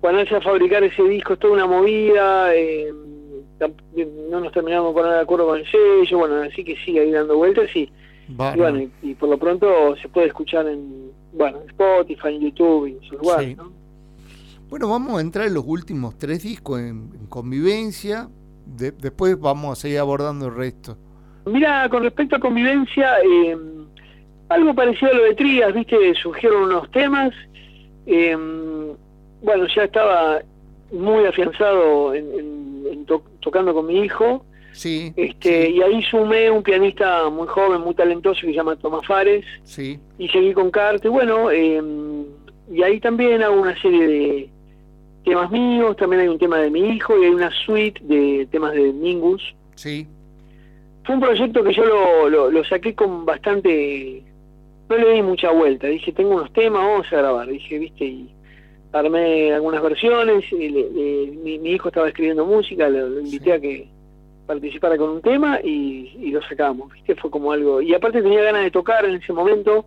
cuando 0.00 0.20
a 0.20 0.40
fabricar 0.40 0.82
ese 0.82 1.02
disco 1.04 1.34
es 1.34 1.38
toda 1.38 1.54
una 1.54 1.66
movida. 1.66 2.54
Eh, 2.54 2.92
no 4.30 4.40
nos 4.40 4.52
terminamos 4.52 4.92
por 4.92 5.02
poner 5.02 5.16
de 5.16 5.22
acuerdo 5.22 5.46
con 5.46 5.58
el 5.58 5.66
sello. 5.70 6.18
Bueno, 6.18 6.42
así 6.42 6.64
que 6.64 6.76
sigue 6.84 7.00
ahí 7.00 7.10
dando 7.10 7.36
vueltas 7.36 7.74
y, 7.76 7.90
bueno, 8.28 8.88
y, 9.02 9.14
por 9.14 9.28
lo 9.28 9.38
pronto 9.38 9.96
se 9.96 10.08
puede 10.08 10.28
escuchar 10.28 10.66
en 10.66 11.10
bueno 11.32 11.60
Spotify, 11.68 12.28
en 12.28 12.40
YouTube 12.40 12.86
y 12.86 12.92
en 12.92 13.02
sus 13.02 13.18
lugares. 13.18 13.56
Bueno, 14.70 14.88
vamos 14.88 15.18
a 15.18 15.20
entrar 15.20 15.48
en 15.48 15.54
los 15.54 15.64
últimos 15.66 16.16
tres 16.16 16.44
discos 16.44 16.78
en, 16.78 17.10
convivencia. 17.28 18.28
después 18.64 19.38
vamos 19.38 19.76
a 19.76 19.80
seguir 19.80 19.98
abordando 19.98 20.46
el 20.46 20.54
resto. 20.54 20.96
Mira, 21.44 21.88
con 21.88 22.04
respecto 22.04 22.36
a 22.36 22.38
convivencia, 22.40 23.16
eh, 23.18 23.58
algo 24.48 24.72
parecido 24.72 25.10
a 25.10 25.14
lo 25.14 25.24
de 25.24 25.34
Trías, 25.34 25.74
viste, 25.74 26.14
surgieron 26.14 26.62
unos 26.62 26.88
temas. 26.92 27.32
Eh, 28.06 28.36
bueno, 29.42 29.66
ya 29.74 29.84
estaba 29.84 30.40
muy 30.92 31.24
afianzado 31.24 32.14
en, 32.14 33.06
tocando 33.40 33.74
con 33.74 33.86
mi 33.86 34.02
hijo. 34.02 34.44
Sí, 34.70 35.12
este, 35.16 35.68
Y 35.70 35.82
ahí 35.82 36.00
sumé 36.04 36.48
un 36.48 36.62
pianista 36.62 37.28
muy 37.28 37.48
joven, 37.48 37.80
muy 37.80 37.94
talentoso 37.94 38.42
que 38.42 38.48
se 38.48 38.52
llama 38.52 38.76
Tomás 38.76 39.04
Fares. 39.04 39.44
Sí. 39.64 39.98
Y 40.16 40.28
seguí 40.28 40.52
con 40.52 40.70
Carte. 40.70 41.08
Bueno, 41.08 41.50
eh, 41.50 41.82
y 42.72 42.82
ahí 42.84 43.00
también 43.00 43.42
hago 43.42 43.60
una 43.60 43.76
serie 43.82 44.06
de 44.06 44.50
temas 45.24 45.50
míos, 45.50 45.96
también 45.96 46.22
hay 46.22 46.28
un 46.28 46.38
tema 46.38 46.58
de 46.58 46.70
mi 46.70 46.80
hijo 46.80 47.18
y 47.18 47.26
hay 47.26 47.30
una 47.30 47.50
suite 47.64 48.00
de 48.04 48.46
temas 48.50 48.72
de 48.72 48.92
Mingus. 48.92 49.54
Sí. 49.74 50.06
Fue 51.04 51.14
un 51.14 51.20
proyecto 51.20 51.62
que 51.64 51.72
yo 51.72 51.84
lo, 52.28 52.50
lo, 52.50 52.64
saqué 52.64 52.94
con 52.94 53.24
bastante... 53.24 54.22
No 54.88 54.96
le 54.96 55.14
di 55.14 55.22
mucha 55.22 55.50
vuelta, 55.52 55.86
dije, 55.86 56.12
tengo 56.12 56.34
unos 56.34 56.52
temas, 56.52 56.82
vamos 56.82 57.06
a 57.12 57.16
grabar. 57.16 57.46
Dije, 57.46 57.78
viste, 57.78 58.04
y 58.04 58.28
armé 58.92 59.52
algunas 59.52 59.82
versiones, 59.82 60.44
mi, 60.52 61.56
hijo 61.70 61.88
estaba 61.88 62.08
escribiendo 62.08 62.44
música, 62.44 62.88
lo, 62.88 63.20
invité 63.20 63.52
a 63.52 63.60
que 63.60 63.88
participara 64.46 64.96
con 64.96 65.10
un 65.10 65.22
tema 65.22 65.60
y, 65.62 66.30
lo 66.32 66.42
sacamos, 66.42 66.92
¿viste? 66.92 67.14
Fue 67.14 67.30
como 67.30 67.52
algo... 67.52 67.80
Y 67.80 67.94
aparte 67.94 68.20
tenía 68.20 68.42
ganas 68.42 68.64
de 68.64 68.70
tocar 68.72 69.04
en 69.04 69.14
ese 69.14 69.32
momento, 69.32 69.84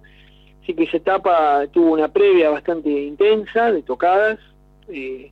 así 0.62 0.74
que 0.74 0.84
esa 0.84 0.98
etapa 0.98 1.68
tuvo 1.68 1.92
una 1.92 2.08
previa 2.08 2.50
bastante 2.50 2.90
intensa 2.90 3.74
de 3.74 3.82
tocadas, 3.82 4.40
eh, 4.90 5.32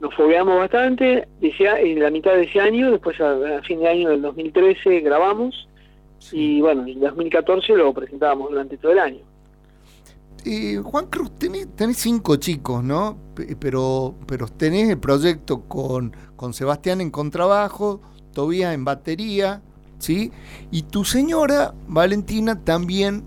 nos 0.00 0.14
fogueamos 0.14 0.58
bastante, 0.58 1.26
en 1.40 2.00
la 2.00 2.10
mitad 2.10 2.32
de 2.32 2.42
ese 2.42 2.60
año, 2.60 2.90
después 2.90 3.20
a, 3.20 3.62
fin 3.62 3.80
de 3.80 3.88
año 3.88 4.10
del 4.10 4.22
2013 4.22 5.00
grabamos 5.00 5.68
y 6.32 6.60
bueno, 6.60 6.86
en 6.86 7.00
2014 7.00 7.74
lo 7.74 7.92
presentábamos 7.92 8.50
durante 8.50 8.76
todo 8.76 8.92
el 8.92 8.98
año. 8.98 9.20
Eh, 10.44 10.76
Juan 10.82 11.06
Cruz, 11.06 11.30
tenés, 11.38 11.96
cinco 11.96 12.36
chicos, 12.36 12.84
¿no? 12.84 13.16
pero, 13.58 14.14
pero 14.26 14.46
tenés 14.46 14.90
el 14.90 14.98
proyecto 14.98 15.62
con, 15.62 16.14
con 16.36 16.52
Sebastián 16.52 17.00
en 17.00 17.10
contrabajo, 17.10 18.02
Tobías 18.34 18.74
en 18.74 18.84
batería, 18.84 19.62
¿sí? 19.98 20.32
Y 20.70 20.82
tu 20.82 21.04
señora, 21.04 21.72
Valentina, 21.86 22.62
también 22.62 23.22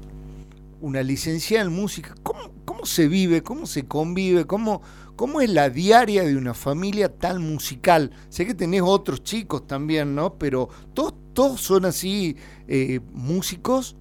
una 0.81 1.01
licenciada 1.01 1.65
en 1.65 1.73
música. 1.73 2.13
¿Cómo, 2.23 2.51
cómo 2.65 2.85
se 2.85 3.07
vive? 3.07 3.41
¿Cómo 3.41 3.65
se 3.65 3.87
convive? 3.87 4.45
¿Cómo, 4.45 4.81
¿Cómo 5.17 5.41
es 5.41 5.49
la 5.49 5.71
diaria 5.71 6.23
de 6.23 6.37
una 6.37 6.53
familia 6.53 7.09
tan 7.09 7.41
musical? 7.41 8.11
Sé 8.29 8.45
que 8.45 8.53
tenés 8.53 8.83
otros 8.85 9.23
chicos 9.23 9.65
también, 9.65 10.13
¿no? 10.13 10.35
Pero 10.37 10.69
todos, 10.93 11.15
todos 11.33 11.59
son 11.59 11.85
así 11.85 12.37
eh, 12.67 12.99
músicos. 13.13 13.95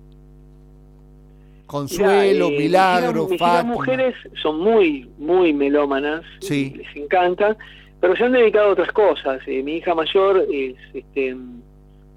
Consuelo, 1.65 2.49
eh, 2.49 2.59
Milagro, 2.59 3.29
Las 3.41 3.65
mujeres 3.65 4.15
son 4.43 4.61
muy, 4.61 5.09
muy 5.17 5.55
melómanas, 5.55 6.23
sí. 6.41 6.75
les 6.77 6.95
encanta, 6.95 7.57
pero 7.99 8.15
se 8.15 8.25
han 8.25 8.33
dedicado 8.33 8.69
a 8.69 8.73
otras 8.73 8.93
cosas. 8.93 9.41
Eh, 9.47 9.63
mi 9.63 9.77
hija 9.77 9.95
mayor 9.95 10.47
es, 10.53 10.77
este, 10.93 11.35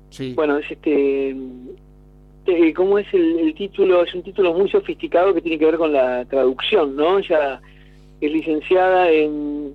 sí. 0.10 0.34
bueno, 0.34 0.58
es 0.58 0.70
este, 0.70 1.38
¿cómo 2.76 3.00
es 3.00 3.08
el, 3.14 3.39
el, 3.39 3.56
título? 3.56 4.04
Es 4.04 4.14
un 4.14 4.24
título 4.24 4.54
muy 4.54 4.70
sofisticado 4.70 5.34
que 5.34 5.41
tiene 5.41 5.58
que 5.58 5.66
ver 5.66 5.78
con 5.78 5.93
la 5.93 6.26
traducción, 6.26 6.97
¿no? 6.97 7.22
Ya 7.22 7.62
es 8.22 8.32
licenciada 8.32 9.09
en, 9.11 9.74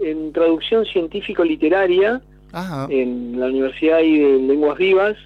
en 0.00 0.32
traducción 0.32 0.84
científico-literaria 0.86 2.20
en 2.88 3.38
la 3.38 3.46
Universidad 3.46 3.98
de 3.98 4.38
Lenguas 4.40 4.78
Vivas. 4.78 5.16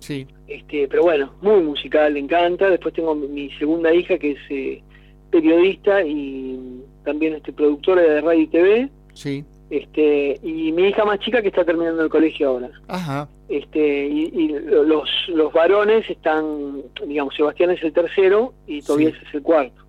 Sí. 0.00 0.26
Este, 0.48 0.88
pero 0.88 1.02
bueno, 1.02 1.32
muy 1.40 1.60
musical, 1.62 2.14
le 2.14 2.20
encanta. 2.20 2.68
Después 2.68 2.94
tengo 2.94 3.14
mi 3.14 3.50
segunda 3.52 3.94
hija 3.94 4.18
que 4.18 4.32
es 4.32 4.38
eh, 4.50 4.82
periodista 5.30 6.02
y 6.04 6.82
también 7.04 7.34
este, 7.34 7.52
productora 7.52 8.02
de 8.02 8.20
radio 8.20 8.40
y 8.40 8.46
TV. 8.48 8.90
Sí. 9.14 9.44
Este, 9.70 10.38
y 10.42 10.72
mi 10.72 10.88
hija 10.88 11.04
más 11.04 11.18
chica 11.20 11.40
que 11.40 11.48
está 11.48 11.64
terminando 11.64 12.02
el 12.02 12.10
colegio 12.10 12.48
ahora. 12.48 12.70
Ajá. 12.88 13.28
Este, 13.48 14.06
y, 14.06 14.48
los, 14.48 15.08
los 15.28 15.52
varones 15.52 16.08
están, 16.10 16.82
digamos, 17.06 17.34
Sebastián 17.34 17.70
es 17.70 17.82
el 17.82 17.92
tercero 17.92 18.52
y 18.66 18.82
Tobias 18.82 19.14
es 19.26 19.34
el 19.34 19.42
cuarto. 19.42 19.81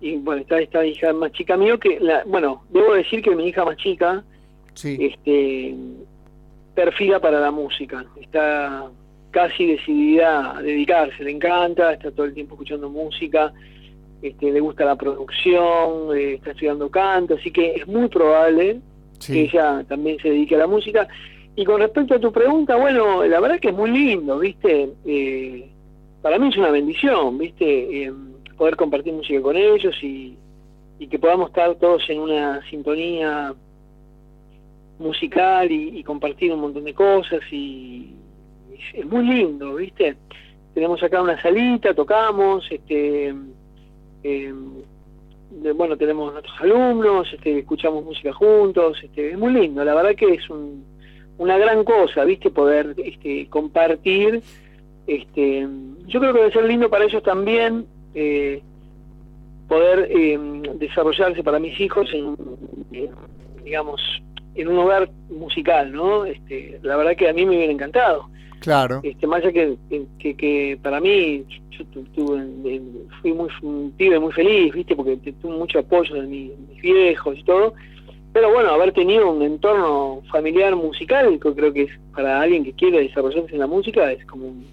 Y 0.00 0.16
bueno, 0.16 0.42
está 0.42 0.58
esta 0.60 0.84
hija 0.84 1.12
más 1.12 1.32
chica 1.32 1.56
mío 1.56 1.78
que, 1.78 1.98
la, 2.00 2.24
bueno, 2.26 2.64
debo 2.70 2.94
decir 2.94 3.22
que 3.22 3.34
mi 3.34 3.48
hija 3.48 3.64
más 3.64 3.76
chica, 3.76 4.24
sí. 4.74 4.96
este, 5.00 5.74
perfila 6.74 7.20
para 7.20 7.40
la 7.40 7.50
música, 7.50 8.04
está 8.20 8.86
casi 9.30 9.66
decidida 9.66 10.56
a 10.56 10.62
dedicarse, 10.62 11.24
le 11.24 11.32
encanta, 11.32 11.92
está 11.92 12.10
todo 12.10 12.26
el 12.26 12.34
tiempo 12.34 12.54
escuchando 12.54 12.88
música, 12.88 13.52
este, 14.22 14.50
le 14.50 14.60
gusta 14.60 14.84
la 14.84 14.96
producción, 14.96 16.16
eh, 16.16 16.34
está 16.34 16.52
estudiando 16.52 16.90
canto, 16.90 17.34
así 17.34 17.50
que 17.50 17.74
es 17.74 17.86
muy 17.86 18.08
probable 18.08 18.80
que 19.24 19.42
ella 19.42 19.84
también 19.88 20.18
se 20.20 20.30
dedique 20.30 20.54
a 20.54 20.58
la 20.58 20.66
música. 20.66 21.08
Y 21.56 21.64
con 21.64 21.80
respecto 21.80 22.14
a 22.14 22.20
tu 22.20 22.32
pregunta, 22.32 22.76
bueno, 22.76 23.24
la 23.24 23.38
verdad 23.40 23.60
que 23.60 23.68
es 23.68 23.74
muy 23.74 23.90
lindo, 23.90 24.38
¿viste? 24.38 24.90
Eh, 25.06 25.70
para 26.20 26.38
mí 26.38 26.48
es 26.48 26.56
una 26.56 26.70
bendición, 26.70 27.38
¿viste? 27.38 28.04
Eh, 28.04 28.12
poder 28.54 28.76
compartir 28.76 29.12
música 29.12 29.40
con 29.40 29.56
ellos 29.56 29.94
y, 30.02 30.36
que 31.10 31.18
podamos 31.18 31.48
estar 31.48 31.74
todos 31.74 32.08
en 32.08 32.18
una 32.18 32.62
sintonía 32.70 33.54
musical 34.98 35.70
y, 35.70 36.02
compartir 36.02 36.52
un 36.52 36.60
montón 36.60 36.84
de 36.84 36.94
cosas 36.94 37.40
y, 37.50 38.14
es 38.92 39.06
muy 39.06 39.24
lindo, 39.24 39.74
¿viste? 39.76 40.16
Tenemos 40.72 41.02
acá 41.02 41.22
una 41.22 41.40
salita, 41.40 41.94
tocamos, 41.94 42.66
este 42.70 43.34
em, 44.22 44.82
bueno, 45.76 45.96
tenemos 45.96 46.32
nuestros 46.32 46.60
alumnos, 46.60 47.32
este, 47.32 47.60
escuchamos 47.60 48.04
música 48.04 48.32
juntos, 48.32 48.98
este, 49.02 49.30
es 49.30 49.38
muy 49.38 49.52
lindo, 49.52 49.84
la 49.84 49.94
verdad 49.94 50.14
que 50.14 50.34
es 50.34 50.42
una 51.38 51.58
gran 51.58 51.84
cosa, 51.84 52.24
¿viste? 52.24 52.50
Poder 52.50 52.94
este, 52.98 53.46
compartir, 53.48 54.42
este, 55.06 55.68
yo 56.06 56.20
creo 56.20 56.32
que 56.32 56.40
debe 56.40 56.52
ser 56.52 56.64
lindo 56.64 56.90
para 56.90 57.04
ellos 57.04 57.22
también 57.22 57.86
eh, 58.14 58.62
poder 59.68 60.08
eh, 60.10 60.38
desarrollarse 60.76 61.42
para 61.42 61.58
mis 61.58 61.78
hijos 61.80 62.08
en, 62.12 62.36
digamos, 63.64 64.00
en 64.54 64.68
un 64.68 64.78
hogar 64.78 65.10
musical, 65.30 65.92
¿no? 65.92 66.24
Este, 66.24 66.78
la 66.82 66.96
verdad 66.96 67.16
que 67.16 67.28
a 67.28 67.32
mí 67.32 67.44
me 67.44 67.56
hubiera 67.56 67.72
encantado. 67.72 68.28
Claro. 68.60 69.00
Este, 69.02 69.26
más 69.26 69.40
allá 69.42 69.52
que, 69.52 69.76
que, 70.18 70.34
que 70.36 70.78
para 70.82 71.00
mí, 71.00 71.44
yo 71.70 71.84
tuve, 72.14 72.80
fui 73.20 73.32
muy, 73.32 73.48
un 73.62 73.92
pibe 73.96 74.18
muy 74.18 74.32
feliz, 74.32 74.72
¿viste? 74.72 74.96
Porque 74.96 75.16
tuve 75.16 75.56
mucho 75.56 75.80
apoyo 75.80 76.14
de 76.14 76.26
mis, 76.26 76.52
viejos 76.80 77.38
y 77.38 77.42
todo. 77.44 77.74
Pero 78.32 78.52
bueno, 78.52 78.70
haber 78.70 78.92
tenido 78.92 79.30
un 79.30 79.42
entorno 79.42 80.22
familiar 80.30 80.74
musical, 80.74 81.38
creo 81.38 81.72
que 81.72 81.82
es 81.82 81.90
para 82.14 82.40
alguien 82.40 82.64
que 82.64 82.72
quiere 82.72 83.02
desarrollarse 83.02 83.52
en 83.52 83.60
la 83.60 83.66
música, 83.66 84.10
es 84.10 84.24
como 84.26 84.48
un, 84.48 84.66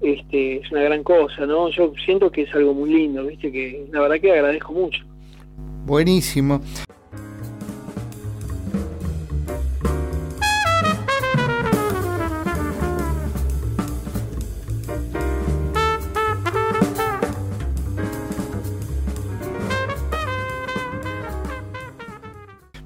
este, 0.00 0.58
es 0.58 0.70
una 0.70 0.82
gran 0.82 1.02
cosa, 1.02 1.46
¿no? 1.46 1.70
Yo 1.70 1.92
siento 2.04 2.30
que 2.30 2.42
es 2.42 2.54
algo 2.54 2.74
muy 2.74 2.90
lindo, 2.90 3.24
¿viste? 3.26 3.50
Que 3.50 3.86
la 3.90 4.00
verdad 4.00 4.20
que 4.20 4.32
agradezco 4.32 4.72
mucho. 4.72 5.04
Buenísimo. 5.84 6.60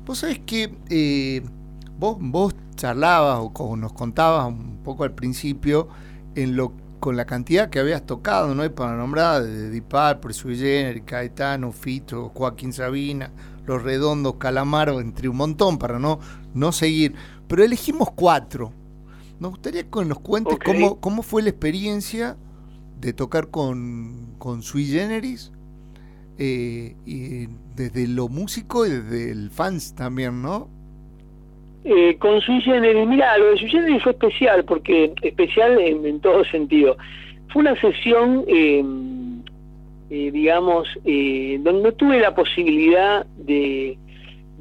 Vos 0.06 0.18
sabés 0.18 0.40
que 0.40 0.70
eh, 0.90 1.42
vos, 1.98 2.16
vos 2.20 2.54
charlabas 2.76 3.50
o 3.54 3.76
nos 3.76 3.92
contabas 3.92 4.46
un 4.48 4.82
poco 4.82 5.04
al 5.04 5.14
principio 5.14 5.88
en 6.34 6.56
lo 6.56 6.72
con 7.02 7.16
la 7.16 7.24
cantidad 7.24 7.68
que 7.68 7.80
habías 7.80 8.06
tocado, 8.06 8.54
¿no? 8.54 8.62
hay 8.62 8.68
para 8.68 8.96
nombrar, 8.96 9.42
de 9.42 9.70
Dipar, 9.70 10.20
Generis, 10.32 11.02
Caetano, 11.04 11.72
Fito, 11.72 12.30
Joaquín 12.32 12.72
Sabina, 12.72 13.32
Los 13.66 13.82
Redondos, 13.82 14.36
Calamaro, 14.36 15.00
entre 15.00 15.28
un 15.28 15.36
montón, 15.36 15.78
para 15.78 15.98
no, 15.98 16.20
no 16.54 16.70
seguir. 16.70 17.16
Pero 17.48 17.64
elegimos 17.64 18.12
cuatro. 18.12 18.72
Nos 19.40 19.50
gustaría 19.50 19.82
que 19.82 20.04
nos 20.04 20.20
cuentes 20.20 20.56
cómo, 20.64 21.00
cómo 21.00 21.24
fue 21.24 21.42
la 21.42 21.48
experiencia 21.48 22.36
de 23.00 23.12
tocar 23.12 23.48
con, 23.48 24.36
con 24.38 24.62
Sui 24.62 24.86
Generis, 24.86 25.50
eh, 26.38 26.94
y 27.04 27.48
desde 27.74 28.06
lo 28.06 28.28
músico 28.28 28.86
y 28.86 28.90
desde 28.90 29.32
el 29.32 29.50
fans 29.50 29.96
también, 29.96 30.40
¿no? 30.40 30.68
Eh, 31.84 32.16
con 32.18 32.40
Sui 32.40 32.60
Generis, 32.60 33.06
mira, 33.08 33.36
lo 33.38 33.50
de 33.50 33.56
Sui 33.56 33.68
Generis 33.68 34.02
fue 34.02 34.12
especial, 34.12 34.64
porque 34.64 35.12
especial 35.22 35.80
en, 35.80 36.20
todo 36.20 36.44
sentido. 36.44 36.96
Fue 37.52 37.62
una 37.62 37.78
sesión, 37.80 38.44
em, 38.46 39.42
eh, 40.08 40.30
digamos, 40.30 40.88
eh, 41.04 41.58
donde 41.60 41.82
no 41.82 41.92
tuve 41.92 42.20
la 42.20 42.34
posibilidad 42.34 43.26
de, 43.36 43.98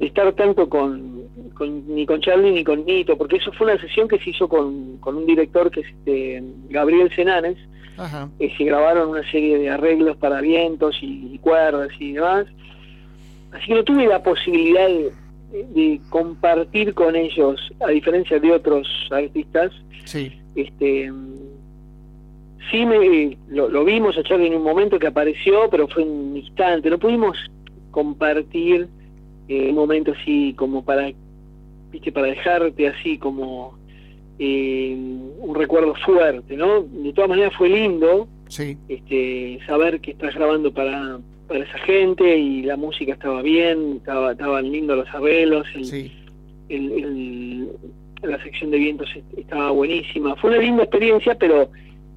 estar 0.00 0.32
tanto 0.32 0.68
con, 0.68 1.22
ni 1.86 2.06
con 2.06 2.20
Charlie 2.20 2.50
ni 2.50 2.64
con 2.64 2.84
Nito, 2.84 3.16
porque 3.16 3.36
eso 3.36 3.52
fue 3.52 3.68
una 3.68 3.80
sesión 3.80 4.08
que 4.08 4.18
se 4.18 4.30
hizo 4.30 4.48
con, 4.48 4.96
con 4.98 5.16
un 5.16 5.24
director 5.24 5.70
que 5.70 5.80
es 5.80 5.86
este, 5.86 6.42
Gabriel 6.70 7.14
Senanes, 7.14 7.56
que 8.36 8.50
se 8.56 8.64
grabaron 8.64 9.10
una 9.10 9.30
serie 9.30 9.58
de 9.58 9.70
arreglos 9.70 10.16
para 10.16 10.40
vientos 10.40 10.96
y, 11.00 11.38
cuerdas 11.38 11.90
y 12.00 12.14
demás. 12.14 12.46
Así 13.52 13.66
que 13.66 13.74
no 13.74 13.84
tuve 13.84 14.08
la 14.08 14.24
posibilidad 14.24 14.88
de, 14.88 15.12
compartir 16.10 16.94
con 16.94 17.16
ellos, 17.16 17.60
a 17.80 17.90
diferencia 17.90 18.38
de 18.38 18.52
otros 18.52 18.88
artistas. 19.10 19.72
Sí. 20.04 20.32
Este, 20.54 21.10
sí 22.70 22.86
me, 22.86 23.36
lo, 23.48 23.84
vimos 23.84 24.16
a 24.16 24.22
Charlie 24.22 24.46
en 24.46 24.54
un 24.54 24.62
momento 24.62 24.98
que 24.98 25.06
apareció, 25.06 25.68
pero 25.70 25.88
fue 25.88 26.04
un 26.04 26.36
instante. 26.36 26.90
No 26.90 26.98
pudimos 26.98 27.36
compartir 27.90 28.88
eh, 29.48 29.68
un 29.68 29.74
momento 29.74 30.12
así 30.12 30.54
como 30.54 30.84
para, 30.84 31.12
viste, 31.90 32.12
para 32.12 32.28
dejarte 32.28 32.88
así 32.88 33.18
como 33.18 33.74
eh, 34.38 34.96
un 34.96 35.54
recuerdo 35.54 35.94
fuerte, 36.04 36.56
¿no? 36.56 36.82
De 36.82 37.12
todas 37.12 37.30
maneras 37.30 37.52
fue 37.56 37.68
lindo 37.68 38.28
sí. 38.48 38.76
este, 38.88 39.58
saber 39.66 40.00
que 40.00 40.12
estás 40.12 40.34
grabando 40.34 40.72
para, 40.72 41.20
para 41.52 41.64
esa 41.64 41.78
gente 41.80 42.38
y 42.38 42.62
la 42.62 42.78
música 42.78 43.12
estaba 43.12 43.42
bien, 43.42 43.96
estaba, 43.98 44.32
estaban 44.32 44.72
lindos 44.72 44.96
los 44.96 45.08
arreglos, 45.14 45.66
la 48.22 48.42
sección 48.42 48.70
de 48.70 48.78
vientos 48.78 49.10
estaba 49.36 49.70
buenísima. 49.72 50.34
Fue 50.36 50.48
una 50.50 50.60
linda 50.60 50.84
experiencia, 50.84 51.36
pero 51.36 51.68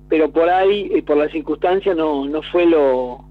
pero 0.07 0.31
por 0.31 0.47
ahí, 0.47 0.89
eh, 0.93 1.03
por 1.03 1.17
las 1.17 1.31
circunstancias, 1.31 1.97
no, 1.97 2.25
no 2.25 2.41
fue 2.43 2.65
lo, 2.65 3.25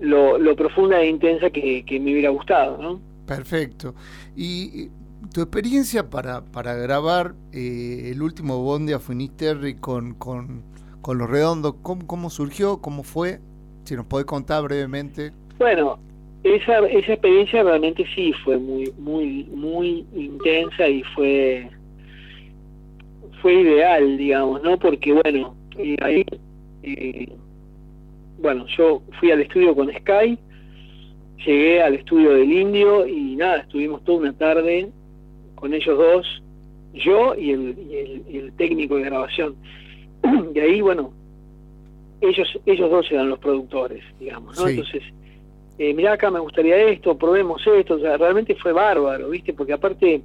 lo, 0.00 0.56
profunda 0.56 1.00
e 1.00 1.08
intensa 1.08 1.50
que, 1.50 1.84
que 1.84 2.00
me 2.00 2.12
hubiera 2.12 2.30
gustado, 2.30 2.78
¿no? 2.80 3.00
Perfecto. 3.26 3.94
Y 4.34 4.88
tu 5.32 5.42
experiencia 5.42 6.08
para, 6.08 6.44
para 6.46 6.74
grabar 6.74 7.34
eh, 7.52 8.10
el 8.10 8.22
último 8.22 8.62
Bond 8.62 8.88
de 8.88 8.98
Finisterre 8.98 9.76
con, 9.76 10.14
con, 10.14 10.64
con 11.02 11.18
Los 11.18 11.28
Redondos, 11.28 11.74
¿cómo, 11.82 12.06
¿cómo 12.06 12.30
surgió? 12.30 12.80
¿Cómo 12.80 13.02
fue? 13.02 13.40
Si 13.86 13.94
nos 13.94 14.06
podés 14.06 14.26
contar 14.26 14.64
brevemente. 14.64 15.30
Bueno, 15.58 15.98
esa, 16.42 16.78
esa 16.86 17.12
experiencia 17.12 17.62
realmente 17.62 18.04
sí 18.16 18.32
fue 18.44 18.58
muy, 18.58 18.92
muy, 18.98 19.44
muy 19.54 20.04
intensa 20.12 20.88
y 20.88 21.04
fue, 21.14 21.70
fue 23.40 23.54
ideal, 23.54 24.18
digamos, 24.18 24.60
¿no? 24.62 24.76
Porque 24.76 25.12
bueno, 25.12 25.54
eh, 25.78 25.96
ahí, 26.02 26.24
eh, 26.82 27.28
bueno, 28.40 28.66
yo 28.76 29.02
fui 29.20 29.30
al 29.30 29.42
estudio 29.42 29.74
con 29.76 29.88
Sky, 29.88 30.36
llegué 31.46 31.80
al 31.80 31.94
estudio 31.94 32.32
del 32.32 32.52
Indio 32.52 33.06
y 33.06 33.36
nada, 33.36 33.58
estuvimos 33.58 34.02
toda 34.02 34.18
una 34.18 34.32
tarde 34.32 34.90
con 35.54 35.72
ellos 35.74 35.96
dos, 35.96 36.42
yo 36.92 37.36
y 37.36 37.52
el, 37.52 38.24
el, 38.32 38.52
técnico 38.54 38.96
de 38.96 39.04
grabación. 39.04 39.54
De 40.52 40.60
ahí, 40.60 40.80
bueno, 40.80 41.12
ellos 42.26 42.58
ellos 42.66 42.90
dos 42.90 43.10
eran 43.10 43.28
los 43.28 43.38
productores, 43.38 44.02
digamos, 44.18 44.58
¿no? 44.58 44.68
Entonces, 44.68 45.02
eh, 45.78 45.94
mirá 45.94 46.12
acá 46.12 46.30
me 46.30 46.40
gustaría 46.40 46.76
esto, 46.76 47.16
probemos 47.16 47.66
esto, 47.66 47.94
o 47.94 47.98
sea, 47.98 48.16
realmente 48.16 48.54
fue 48.56 48.72
bárbaro, 48.72 49.30
¿viste? 49.30 49.52
Porque 49.52 49.72
aparte, 49.72 50.22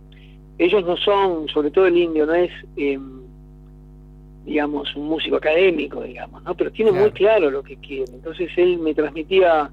ellos 0.58 0.86
no 0.86 0.98
son, 0.98 1.48
sobre 1.50 1.72
todo 1.72 1.88
el 1.88 1.98
indio, 1.98 2.26
no 2.26 2.34
es, 2.34 2.52
em, 2.76 3.22
digamos, 4.46 4.96
un 4.96 5.08
músico 5.08 5.38
académico, 5.38 6.02
digamos, 6.04 6.44
¿no? 6.44 6.56
Pero 6.56 6.72
tiene 6.72 6.92
muy 6.92 7.12
claro 7.12 7.50
lo 7.52 7.64
que 7.64 7.78
quiere. 7.78 8.12
Entonces 8.14 8.50
él 8.58 8.80
me 8.80 8.94
transmitía 8.94 9.70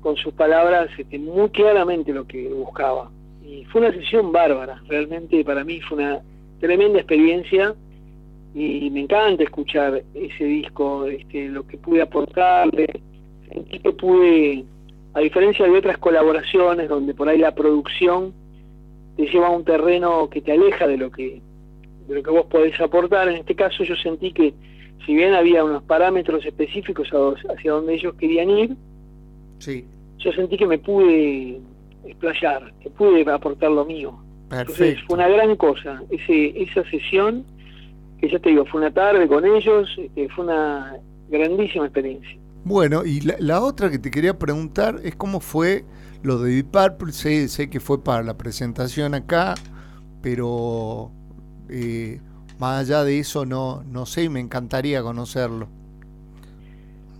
con 0.00 0.16
sus 0.16 0.32
palabras 0.34 0.88
este, 0.96 1.18
muy 1.18 1.48
claramente 1.50 2.12
lo 2.12 2.26
que 2.26 2.48
buscaba 2.48 3.10
y 3.46 3.64
fue 3.66 3.80
una 3.80 3.92
sesión 3.92 4.32
bárbara, 4.32 4.82
realmente 4.88 5.44
para 5.44 5.64
mí 5.64 5.80
fue 5.80 5.98
una 5.98 6.20
tremenda 6.60 6.98
experiencia 6.98 7.74
y 8.58 8.90
me 8.90 9.00
encanta 9.00 9.42
escuchar 9.42 10.02
ese 10.14 10.44
disco, 10.44 11.04
este, 11.04 11.48
lo 11.48 11.66
que 11.66 11.76
pude 11.76 12.00
aportarle, 12.00 12.86
sentí 13.52 13.78
que 13.78 13.92
pude, 13.92 14.64
a 15.12 15.20
diferencia 15.20 15.66
de 15.66 15.72
otras 15.72 15.98
colaboraciones 15.98 16.88
donde 16.88 17.12
por 17.12 17.28
ahí 17.28 17.38
la 17.38 17.54
producción 17.54 18.32
te 19.16 19.26
lleva 19.26 19.48
a 19.48 19.50
un 19.50 19.64
terreno 19.64 20.30
que 20.30 20.40
te 20.40 20.52
aleja 20.52 20.86
de 20.86 20.96
lo 20.96 21.10
que 21.10 21.42
de 22.08 22.14
lo 22.14 22.22
que 22.22 22.30
vos 22.30 22.46
podés 22.46 22.80
aportar, 22.80 23.28
en 23.28 23.36
este 23.36 23.54
caso 23.54 23.82
yo 23.82 23.96
sentí 23.96 24.32
que 24.32 24.54
si 25.04 25.14
bien 25.14 25.34
había 25.34 25.64
unos 25.64 25.82
parámetros 25.82 26.46
específicos 26.46 27.08
hacia 27.48 27.72
donde 27.72 27.94
ellos 27.94 28.14
querían 28.14 28.50
ir, 28.50 28.76
sí. 29.58 29.84
yo 30.18 30.32
sentí 30.32 30.56
que 30.56 30.66
me 30.66 30.78
pude 30.78 31.60
explayar, 32.04 32.72
que 32.80 32.90
pude 32.90 33.28
aportar 33.30 33.70
lo 33.70 33.84
mío. 33.84 34.16
Entonces 34.50 34.98
fue 35.06 35.16
una 35.16 35.28
gran 35.28 35.56
cosa, 35.56 36.02
ese, 36.10 36.62
esa 36.62 36.88
sesión, 36.88 37.44
que 38.20 38.30
ya 38.30 38.38
te 38.38 38.50
digo, 38.50 38.64
fue 38.66 38.80
una 38.80 38.92
tarde 38.92 39.28
con 39.28 39.44
ellos, 39.44 39.88
este, 39.98 40.28
fue 40.30 40.44
una 40.44 40.96
grandísima 41.28 41.86
experiencia. 41.86 42.38
Bueno, 42.64 43.04
y 43.04 43.20
la, 43.20 43.60
otra 43.60 43.90
que 43.90 43.98
te 43.98 44.10
quería 44.10 44.38
preguntar 44.38 44.96
es 45.04 45.14
cómo 45.14 45.40
fue 45.40 45.84
lo 46.22 46.38
de 46.38 46.50
Deep 46.50 46.72
Purple, 46.72 47.12
sé, 47.12 47.48
sé 47.48 47.70
que 47.70 47.78
fue 47.78 48.02
para 48.02 48.22
la 48.22 48.36
presentación 48.36 49.14
acá, 49.14 49.54
pero 50.20 51.12
eh, 51.68 52.20
más 52.58 52.80
allá 52.80 53.04
de 53.04 53.20
eso 53.20 53.46
no, 53.46 53.84
no 53.84 54.06
sé 54.06 54.24
y 54.24 54.28
me 54.28 54.40
encantaría 54.40 55.02
conocerlo. 55.02 55.68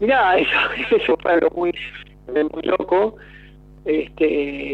Mirá, 0.01 0.37
eso, 0.39 0.97
eso 0.97 1.17
fue 1.23 1.33
algo 1.33 1.51
muy, 1.55 1.73
muy 2.27 2.63
loco 2.63 3.17
este, 3.85 4.27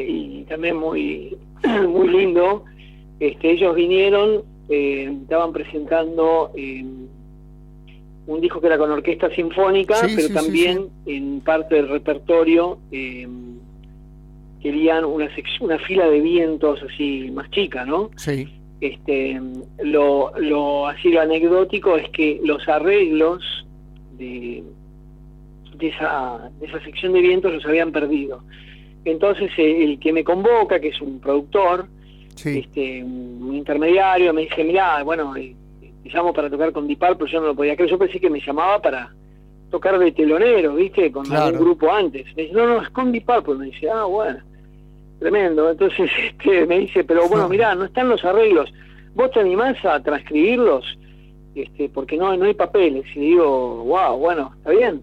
y 0.08 0.44
también 0.48 0.76
muy, 0.78 1.36
muy 1.88 2.08
lindo. 2.08 2.64
Este, 3.20 3.52
ellos 3.52 3.74
vinieron, 3.76 4.42
eh, 4.68 5.12
estaban 5.22 5.52
presentando 5.52 6.50
eh, 6.56 6.84
un 8.26 8.40
disco 8.40 8.60
que 8.60 8.68
era 8.68 8.78
con 8.78 8.90
orquesta 8.90 9.30
sinfónica, 9.34 9.96
pero 10.14 10.28
también 10.32 10.88
en 11.06 11.40
parte 11.40 11.74
del 11.74 11.88
repertorio 11.88 12.78
eh, 12.90 13.26
querían 14.60 15.04
una, 15.04 15.28
una 15.60 15.78
fila 15.78 16.08
de 16.08 16.20
vientos 16.20 16.80
así 16.82 17.30
más 17.32 17.50
chica, 17.50 17.84
¿no? 17.84 18.10
Sí. 18.16 18.48
Este, 18.80 19.40
lo, 19.82 20.32
lo 20.38 20.88
así 20.88 21.10
lo 21.10 21.20
anecdótico 21.20 21.96
es 21.96 22.08
que 22.10 22.40
los 22.42 22.68
arreglos 22.68 23.42
de, 24.18 24.64
de, 25.76 25.88
esa, 25.88 26.50
de 26.58 26.66
esa 26.66 26.80
sección 26.82 27.12
de 27.12 27.20
vientos 27.20 27.52
los 27.52 27.64
habían 27.64 27.92
perdido. 27.92 28.42
Entonces 29.04 29.50
eh, 29.56 29.84
el 29.84 29.98
que 29.98 30.12
me 30.12 30.24
convoca, 30.24 30.80
que 30.80 30.88
es 30.88 31.00
un 31.00 31.20
productor, 31.20 31.86
este, 32.36 33.02
un 33.02 33.54
intermediario, 33.54 34.32
me 34.32 34.42
dice, 34.42 34.64
mira, 34.64 35.02
bueno, 35.02 35.36
eh, 35.36 35.54
te 36.02 36.08
llamo 36.08 36.32
para 36.32 36.50
tocar 36.50 36.72
con 36.72 36.86
Dipar, 36.86 37.16
pero 37.16 37.30
yo 37.30 37.40
no 37.40 37.48
lo 37.48 37.54
podía 37.54 37.76
creer. 37.76 37.90
Yo 37.90 37.98
pensé 37.98 38.18
que 38.18 38.30
me 38.30 38.40
llamaba 38.40 38.80
para 38.80 39.12
tocar 39.70 39.98
de 39.98 40.12
telonero, 40.12 40.74
¿viste? 40.74 41.10
Con 41.10 41.30
algún 41.32 41.60
grupo 41.60 41.90
antes. 41.92 42.26
Me 42.36 42.42
dice, 42.42 42.54
no, 42.54 42.66
no, 42.66 42.82
es 42.82 42.90
con 42.90 43.12
Dipar, 43.12 43.42
pues 43.42 43.58
me 43.58 43.66
dice, 43.66 43.88
ah, 43.90 44.04
bueno, 44.04 44.40
tremendo. 45.18 45.70
Entonces 45.70 46.10
este, 46.18 46.66
me 46.66 46.80
dice, 46.80 47.04
pero 47.04 47.28
bueno, 47.28 47.48
mira, 47.48 47.74
no 47.74 47.84
están 47.84 48.08
los 48.08 48.24
arreglos. 48.24 48.72
¿Vos 49.14 49.30
te 49.30 49.40
animás 49.40 49.82
a 49.84 50.02
transcribirlos? 50.02 50.84
Este, 51.54 51.88
porque 51.88 52.16
no, 52.16 52.36
no 52.36 52.46
hay 52.46 52.54
papeles. 52.54 53.04
Y 53.14 53.20
digo, 53.20 53.84
wow, 53.84 54.16
bueno, 54.16 54.52
está 54.56 54.70
bien. 54.70 55.02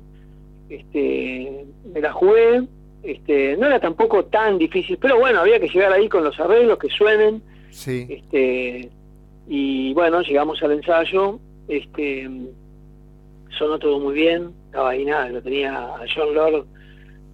Este, 0.69 1.65
me 1.93 2.01
la 2.01 2.11
jugué, 2.11 2.63
este, 3.03 3.55
no 3.57 3.67
era 3.67 3.79
tampoco 3.79 4.25
tan 4.25 4.57
difícil, 4.57 4.97
pero 4.97 5.19
bueno, 5.19 5.39
había 5.39 5.59
que 5.59 5.69
llegar 5.69 5.91
ahí 5.91 6.09
con 6.09 6.23
los 6.23 6.39
arreglos 6.39 6.77
que 6.77 6.89
suenen. 6.89 7.41
Sí. 7.71 8.07
Este, 8.09 8.89
y 9.47 9.93
bueno, 9.93 10.21
llegamos 10.21 10.61
al 10.61 10.73
ensayo, 10.73 11.39
este, 11.67 12.29
sonó 13.57 13.79
todo 13.79 13.99
muy 13.99 14.13
bien, 14.13 14.51
estaba 14.65 14.91
ahí 14.91 15.05
nada, 15.05 15.29
lo 15.29 15.41
tenía 15.41 15.75
a 15.75 16.05
John 16.13 16.33
Lord 16.33 16.65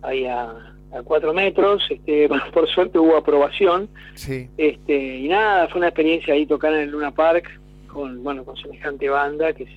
ahí 0.01 0.26
a, 0.26 0.72
cuatro 1.03 1.34
metros, 1.34 1.84
este, 1.89 2.30
por 2.53 2.70
suerte 2.70 2.97
hubo 2.99 3.18
aprobación. 3.18 3.89
Sí. 4.13 4.47
Este, 4.57 5.18
y 5.18 5.28
nada, 5.28 5.68
fue 5.68 5.80
una 5.80 5.89
experiencia 5.89 6.34
ahí 6.34 6.45
tocar 6.45 6.74
en 6.74 6.82
el 6.82 6.91
Luna 6.91 7.11
Park 7.11 7.49
con, 7.91 8.24
bueno, 8.24 8.45
con 8.45 8.55
semejante 8.55 9.09
banda 9.09 9.51
que 9.51 9.68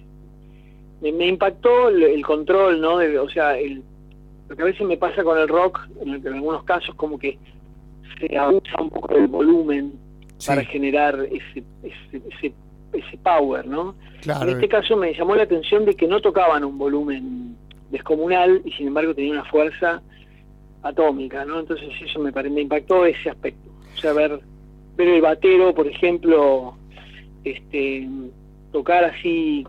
me, 1.01 1.27
impactó 1.27 1.89
el, 1.89 2.25
control, 2.25 2.81
¿no? 2.81 2.97
o 2.97 3.31
sea, 3.31 3.59
el 3.59 3.83
lo 4.49 4.57
que 4.57 4.63
a 4.63 4.67
veces 4.67 4.87
me 4.87 4.97
pasa 4.97 5.23
con 5.23 5.39
el 5.39 5.49
rock, 5.49 5.81
en, 6.01 6.27
algunos 6.27 6.65
casos 6.65 6.95
como 6.95 7.19
que 7.19 7.39
se 8.19 8.37
abusa 8.37 8.81
un 8.81 8.91
poco 8.91 9.15
del 9.15 9.29
volumen 9.29 9.93
para 10.47 10.65
generar 10.65 11.29
ese, 11.31 11.65
ese 12.93 13.19
power, 13.23 13.67
¿no? 13.67 13.95
Claro. 14.23 14.43
En 14.45 14.57
este 14.57 14.69
caso 14.69 14.97
me 14.97 15.15
llamó 15.15 15.37
la 15.37 15.43
atención 15.45 15.85
de 15.85 15.95
que 15.95 16.07
no 16.07 16.21
tocaban 16.21 16.65
un 16.65 16.79
volumen 16.79 17.57
descomunal 17.91 18.63
y 18.65 18.73
sin 18.73 18.89
embargo 18.89 19.15
tenía 19.15 19.33
una 19.33 19.45
fuerza 19.45 20.03
atómica, 20.83 21.45
¿no? 21.45 21.61
Entonces 21.61 21.89
eso 22.01 22.19
me, 22.19 22.31
me 22.33 22.61
impactó 22.63 23.05
ese 23.05 23.31
aspecto. 23.31 23.69
O 23.97 24.01
sea, 24.01 24.13
ver, 24.13 24.41
ver 24.97 25.09
el 25.09 25.21
batero, 25.21 25.75
por 25.75 25.87
ejemplo, 25.87 26.77
este, 27.45 28.09
tocar 28.73 29.05
así, 29.05 29.67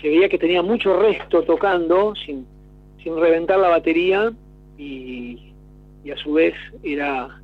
se 0.00 0.08
veía 0.08 0.28
que 0.28 0.38
tenía 0.38 0.62
mucho 0.62 0.98
resto 1.00 1.42
tocando 1.42 2.14
sin, 2.14 2.46
sin 3.04 3.16
reventar 3.16 3.58
la 3.58 3.68
batería 3.68 4.32
y, 4.78 5.52
a 6.12 6.16
su 6.16 6.32
vez 6.32 6.54
era 6.82 7.40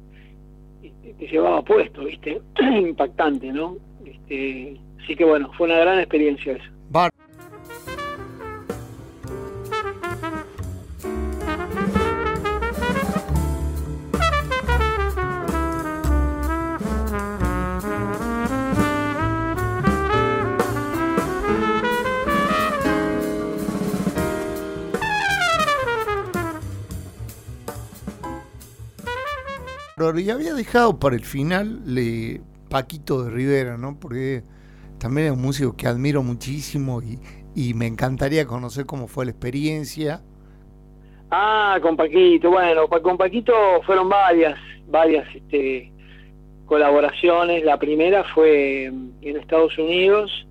te 1.19 1.27
llevaba 1.27 1.63
puesto, 1.63 2.05
¿viste? 2.05 2.41
Impactante, 2.61 3.53
¿no? 3.53 3.77
Este, 4.05 4.77
así 5.03 5.15
que 5.15 5.25
bueno, 5.25 5.51
fue 5.57 5.67
una 5.67 5.79
gran 5.79 5.99
experiencia 5.99 6.59
esa. 30.03 30.21
y 30.21 30.31
había 30.31 30.55
dejado 30.55 30.99
para 30.99 31.17
el 31.17 31.25
final 31.25 31.81
le, 31.87 32.41
Paquito 32.69 33.25
de 33.25 33.31
Rivera, 33.31 33.77
¿no? 33.77 33.99
Porque 33.99 34.43
también 34.99 35.27
es 35.27 35.33
un 35.33 35.43
músico 35.43 35.77
que 35.77 35.87
admiro 35.87 36.23
muchísimo 36.23 37.03
y, 37.03 37.19
y 37.55 37.75
me 37.75 37.87
encantaría 37.87 38.47
conocer 38.47 38.87
cómo 38.87 39.09
fue 39.09 39.25
la 39.25 39.33
experiencia. 39.33 40.23
Ah, 41.31 41.79
con 41.83 41.97
Paquito, 41.97 42.51
bueno, 42.51 42.89
con 42.89 43.17
Paquito 43.17 43.53
fueron 43.85 44.09
varias, 44.09 44.59
varias 44.89 45.27
este, 45.35 45.93
colaboraciones. 46.67 47.65
La 47.65 47.79
primera 47.79 48.25
fue 48.25 48.85
en 48.87 49.37
Estados 49.37 49.77
Unidos. 49.79 50.47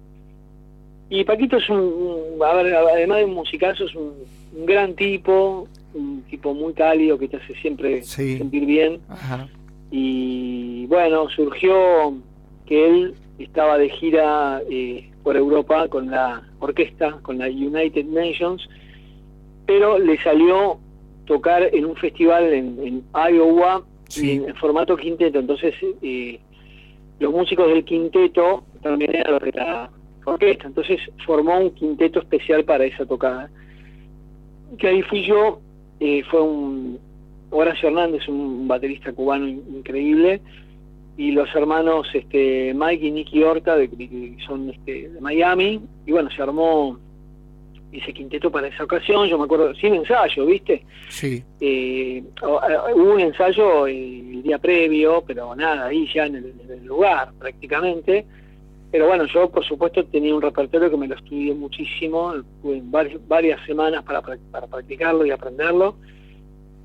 Y 1.09 1.23
Paquito 1.23 1.57
es 1.57 1.69
un, 1.69 2.37
a 2.45 2.53
ver, 2.53 2.73
además 2.75 3.17
de 3.19 3.25
un 3.25 3.33
musicazo, 3.33 3.85
es 3.85 3.95
un 3.95 4.13
gran 4.65 4.93
tipo, 4.95 5.67
un 5.93 6.23
tipo 6.29 6.53
muy 6.53 6.73
cálido 6.73 7.17
que 7.17 7.27
te 7.27 7.37
hace 7.37 7.55
siempre 7.55 8.03
sentir 8.03 8.65
bien. 8.65 8.99
Y 9.91 10.85
bueno, 10.87 11.29
surgió 11.29 12.15
que 12.65 12.87
él 12.87 13.15
estaba 13.39 13.77
de 13.77 13.89
gira 13.89 14.61
eh, 14.69 15.09
por 15.23 15.35
Europa 15.35 15.87
con 15.87 16.11
la 16.11 16.43
orquesta, 16.59 17.19
con 17.21 17.37
la 17.37 17.47
United 17.47 18.05
Nations, 18.05 18.67
pero 19.65 19.97
le 19.97 20.21
salió 20.21 20.79
tocar 21.25 21.69
en 21.73 21.85
un 21.85 21.95
festival 21.95 22.53
en, 22.53 23.03
Iowa 23.13 23.83
en, 24.17 24.55
formato 24.55 24.97
quinteto. 24.97 25.39
Entonces, 25.39 25.75
eh, 26.01 26.39
los 27.19 27.31
músicos 27.31 27.67
del 27.67 27.83
quinteto 27.83 28.63
también 28.81 29.15
eran 29.15 29.33
los 29.33 29.41
de 29.41 29.51
la 29.51 29.89
orquesta. 30.25 30.67
Entonces, 30.67 30.99
formó 31.25 31.59
un 31.59 31.71
quinteto 31.71 32.19
especial 32.19 32.63
para 32.63 32.85
esa 32.85 33.05
tocada. 33.05 33.49
Que 34.77 34.87
ahí 34.87 35.01
fui 35.03 35.23
yo 35.23 35.61
eh, 35.99 36.23
fue 36.29 36.41
un 36.41 36.99
Horacio 37.51 37.89
Hernández, 37.89 38.27
un 38.27 38.67
baterista 38.67 39.11
cubano 39.13 39.47
increíble, 39.47 40.41
y 41.17 41.31
los 41.31 41.53
hermanos 41.53 42.07
este, 42.13 42.73
Mike 42.73 43.07
y 43.07 43.11
Nicky 43.11 43.43
Horta, 43.43 43.75
de, 43.75 43.89
que 43.89 44.37
son 44.45 44.69
este, 44.69 45.09
de 45.09 45.21
Miami, 45.21 45.81
y 46.05 46.11
bueno, 46.11 46.29
se 46.29 46.41
armó 46.41 46.97
ese 47.91 48.13
quinteto 48.13 48.51
para 48.51 48.67
esa 48.67 48.83
ocasión, 48.83 49.27
yo 49.27 49.37
me 49.37 49.45
acuerdo, 49.45 49.73
sin 49.75 49.95
ensayo, 49.95 50.45
¿viste? 50.45 50.83
Sí. 51.09 51.43
Eh, 51.59 52.23
hubo 52.43 53.13
un 53.13 53.19
ensayo 53.19 53.87
el 53.87 54.43
día 54.43 54.59
previo, 54.59 55.23
pero 55.25 55.55
nada, 55.55 55.87
ahí 55.87 56.07
ya 56.13 56.27
en 56.27 56.35
el 56.35 56.85
lugar 56.85 57.31
prácticamente, 57.39 58.25
pero 58.91 59.07
bueno, 59.07 59.25
yo 59.25 59.49
por 59.49 59.63
supuesto 59.65 60.03
tenía 60.05 60.33
un 60.33 60.41
repertorio 60.41 60.89
que 60.89 60.97
me 60.97 61.07
lo 61.07 61.15
estudié 61.15 61.53
muchísimo, 61.53 62.33
tuve 62.61 62.81
varias, 62.83 63.63
semanas 63.65 64.03
para, 64.03 64.21
para 64.21 64.67
practicarlo 64.67 65.25
y 65.25 65.31
aprenderlo. 65.31 65.95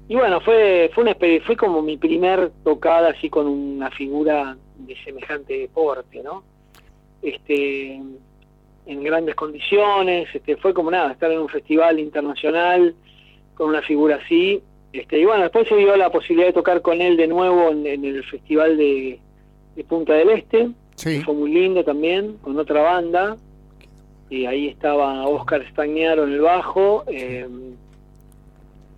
Y 0.07 0.17
bueno, 0.17 0.41
fue 0.41 0.91
fue 0.95 1.05
una 1.05 1.17
fue 1.47 1.57
como 1.57 1.81
mi 1.81 1.97
primer 1.97 2.51
tocada 2.63 3.11
así 3.11 3.31
con 3.31 3.47
una 3.47 3.91
figura 3.91 4.55
de 4.77 4.97
semejante 5.03 5.71
porte, 5.73 6.23
¿no? 6.23 6.43
Este 7.23 8.03
en 8.87 9.03
grandes 9.03 9.35
condiciones, 9.35 10.29
este 10.35 10.59
fue 10.59 10.75
como 10.75 10.91
nada, 10.91 11.13
estar 11.13 11.33
en 11.33 11.39
un 11.39 11.49
festival 11.49 11.99
internacional 11.99 12.95
con 13.55 13.71
una 13.71 13.81
figura 13.81 14.17
así. 14.17 14.63
Este, 14.93 15.19
y 15.19 15.25
bueno, 15.25 15.45
después 15.45 15.67
se 15.67 15.77
dio 15.77 15.97
la 15.97 16.13
posibilidad 16.13 16.49
de 16.49 16.53
tocar 16.53 16.83
con 16.83 17.01
él 17.01 17.17
de 17.17 17.27
nuevo 17.27 17.71
en, 17.71 18.05
el 18.05 18.23
festival 18.25 18.77
de 18.77 19.19
Punta 19.89 20.13
del 20.13 20.29
Este, 20.31 20.69
fue 20.97 21.35
muy 21.35 21.53
lindo 21.53 21.85
también, 21.85 22.39
con 22.39 22.59
otra 22.59 22.83
banda. 22.83 23.37
Y 24.31 24.47
ahí 24.47 24.69
estaba 24.69 25.27
Oscar 25.27 25.67
Stagnaro 25.71 26.25
en 26.25 26.33
el 26.33 26.41
bajo. 26.41 27.05
Eh, 27.07 27.47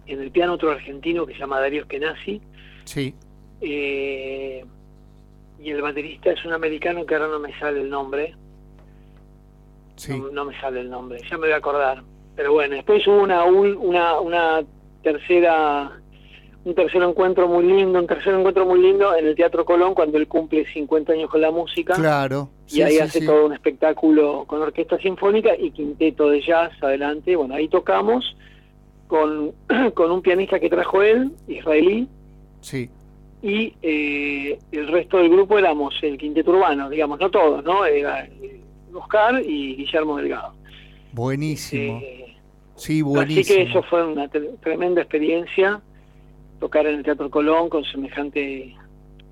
en 0.07 0.21
el 0.21 0.31
piano 0.31 0.55
otro 0.55 0.71
argentino 0.71 1.27
que 1.27 1.33
se 1.35 1.41
llama 1.41 1.61
Darío 1.61 1.83
Eskenazi. 1.83 2.41
Sí. 2.85 3.15
Eh, 3.61 4.65
y 5.59 5.71
el 5.71 5.83
baterista 5.83 6.31
es 6.31 6.45
un 6.45 6.53
americano 6.53 7.05
que 7.05 7.15
ahora 7.15 7.29
no 7.29 7.41
me 7.41 7.59
sale 7.59 7.81
el 7.81 7.91
nombre. 7.91 8.35
No, 10.09 10.31
no, 10.31 10.45
me 10.45 10.61
sale 10.61 10.81
el 10.81 10.91
nombre, 10.91 11.21
ya 11.29 11.39
me 11.39 11.47
voy 11.47 11.53
a 11.53 11.57
acordar. 11.57 12.03
Pero 12.37 12.53
bueno, 12.53 12.77
después 12.77 13.07
hubo 13.07 13.23
una, 13.23 13.45
una, 13.45 14.21
una 14.21 14.63
tercera 15.03 16.01
un 16.67 16.75
tercer 16.75 17.01
encuentro 17.01 17.47
muy 17.47 17.65
lindo, 17.65 18.01
un 18.01 18.09
tercer 18.09 18.35
encuentro 18.35 18.67
muy 18.67 18.81
lindo 18.81 19.15
en 19.15 19.25
el 19.25 19.37
Teatro 19.37 19.65
Colón 19.65 19.95
cuando 19.95 20.19
él 20.19 20.27
cumple 20.27 20.67
50 20.67 21.13
años 21.13 21.31
con 21.31 21.41
la 21.41 21.53
música. 21.53 21.95
Claro. 21.95 22.51
y 22.67 22.83
ahí 22.83 22.99
hace 22.99 23.25
todo 23.25 23.47
un 23.47 23.53
espectáculo 23.53 24.45
con 24.49 24.61
orquesta 24.61 24.99
sinfónica 24.99 25.57
y 25.57 25.71
quinteto 25.71 26.29
de 26.29 26.43
jazz 26.43 26.73
adelante. 26.83 27.37
Bueno, 27.37 27.55
ahí 27.55 27.69
tocamos 27.69 28.37
con, 29.07 29.53
con 29.95 30.11
un 30.11 30.23
pianista 30.23 30.59
que 30.59 30.69
trajo 30.69 31.03
él, 31.03 31.31
israelí. 31.47 32.09
Sí. 32.63 32.91
Y 33.43 33.73
eh, 33.81 34.59
el 34.73 34.89
resto 34.89 35.19
del 35.19 35.29
grupo 35.29 35.61
éramos 35.61 35.95
el 36.03 36.19
quinteto 36.19 36.51
urbano, 36.51 36.91
digamos, 36.91 37.21
no 37.21 37.31
todos, 37.31 37.63
¿no? 37.63 37.87
Era 37.87 38.25
eh, 38.25 38.61
Oscar 38.93 39.41
y 39.41 39.77
Guillermo 39.77 40.17
Delgado. 40.17 40.55
Buenísimo. 41.13 42.01
Eh, 42.03 42.35
sí, 42.75 43.03
buenísimo. 43.03 43.41
Así 43.41 43.55
que 43.55 43.71
eso 43.71 43.85
fue 43.85 44.05
una 44.05 44.29
tremenda 44.29 45.03
experiencia 45.03 45.81
tocar 46.59 46.87
en 46.87 46.97
el 46.97 47.05
Teatro 47.05 47.31
Colón 47.31 47.69
con 47.69 47.85
semejante 47.85 48.75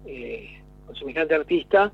eh, 0.07 0.61
con 0.87 0.97
semejante 0.97 1.35
artista. 1.35 1.93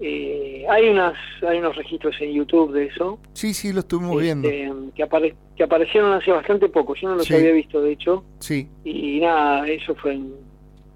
Eh, 0.00 0.64
hay 0.68 0.88
unas 0.88 1.14
hay 1.46 1.58
unos 1.58 1.76
registros 1.76 2.16
en 2.20 2.32
YouTube 2.32 2.72
de 2.72 2.86
eso. 2.86 3.18
Sí, 3.34 3.52
sí, 3.52 3.72
lo 3.72 3.80
estuvimos 3.80 4.20
viendo. 4.20 4.48
Este, 4.48 4.72
que, 4.94 5.34
que 5.56 5.62
aparecieron 5.62 6.12
hace 6.12 6.30
bastante 6.30 6.68
poco. 6.68 6.94
Yo 6.94 7.08
no 7.10 7.16
los 7.16 7.30
había 7.30 7.52
visto, 7.52 7.82
de 7.82 7.92
hecho. 7.92 8.24
Sí. 8.38 8.68
Y, 8.84 9.20
nada, 9.20 9.68
eso 9.68 9.94
fue, 9.94 10.18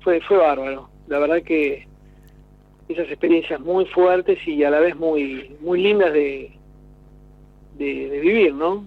fue 0.00 0.20
fue 0.22 0.38
bárbaro. 0.38 0.88
La 1.06 1.18
verdad 1.18 1.42
que 1.42 1.86
esas 2.88 3.08
experiencias 3.08 3.60
muy 3.60 3.84
fuertes 3.86 4.38
y 4.46 4.64
a 4.64 4.70
la 4.70 4.80
vez 4.80 4.96
muy 4.96 5.54
muy 5.60 5.82
lindas 5.82 6.12
de, 6.12 6.52
de 7.76 8.20
vivir, 8.20 8.54
¿no? 8.54 8.84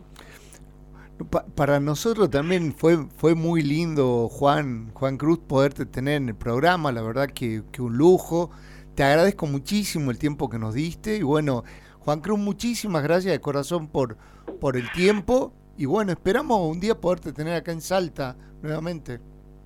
Para 1.55 1.79
nosotros 1.79 2.29
también 2.29 2.73
fue, 2.73 2.97
fue 3.17 3.35
muy 3.35 3.61
lindo, 3.61 4.29
Juan, 4.29 4.91
Juan 4.93 5.17
Cruz, 5.17 5.39
poderte 5.39 5.85
tener 5.85 6.15
en 6.15 6.29
el 6.29 6.35
programa, 6.35 6.91
la 6.91 7.01
verdad 7.01 7.27
que, 7.27 7.63
un 7.79 7.97
lujo. 7.97 8.51
Te 8.95 9.03
agradezco 9.03 9.45
muchísimo 9.45 10.11
el 10.11 10.17
tiempo 10.17 10.49
que 10.49 10.57
nos 10.57 10.73
diste 10.73 11.17
y 11.17 11.23
bueno, 11.23 11.63
Juan 11.99 12.21
Cruz, 12.21 12.39
muchísimas 12.39 13.03
gracias 13.03 13.33
de 13.33 13.39
corazón 13.39 13.87
por, 13.87 14.17
por 14.59 14.75
el 14.75 14.91
tiempo 14.91 15.53
y 15.77 15.85
bueno, 15.85 16.11
esperamos 16.11 16.59
un 16.61 16.79
día 16.79 16.95
poderte 16.95 17.31
tener 17.31 17.53
acá 17.53 17.71
en 17.71 17.81
Salta 17.81 18.35
nuevamente. 18.61 19.19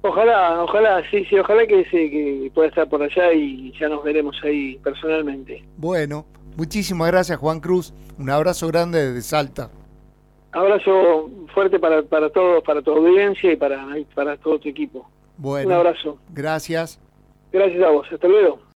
Ojalá, 0.04 0.64
ojalá, 0.64 1.02
sí, 1.12 1.24
sí, 1.26 1.38
ojalá 1.38 1.66
que, 1.68 1.84
sí, 1.86 2.10
que 2.10 2.52
pueda 2.54 2.70
estar 2.70 2.90
por 2.90 3.04
allá 3.04 3.32
y 3.34 3.72
ya 3.80 3.88
nos 3.88 4.04
veremos 4.04 4.36
ahí 4.44 4.78
personalmente. 4.84 5.64
Bueno, 5.78 6.26
muchísimas 6.58 7.08
gracias 7.10 7.38
Juan 7.38 7.60
Cruz, 7.60 7.94
un 8.18 8.30
abrazo 8.30 8.68
grande 8.68 9.14
desde 9.14 9.22
Salta. 9.22 9.70
Abrazo 10.52 11.30
fuerte 11.54 11.80
para, 11.80 12.04
para 12.04 12.30
todos, 12.30 12.64
para 12.64 12.82
tu 12.82 12.92
audiencia 12.92 13.54
y 13.54 13.56
para, 13.56 13.86
para 14.14 14.38
todo 14.38 14.60
tu 14.60 14.70
equipo. 14.70 15.10
Bueno. 15.38 15.70
Un 15.70 15.74
abrazo. 15.74 16.18
Gracias. 16.30 17.00
Gracias 17.52 17.84
a 17.84 17.90
vos. 17.90 18.08
Hasta 18.12 18.28
luego. 18.28 18.60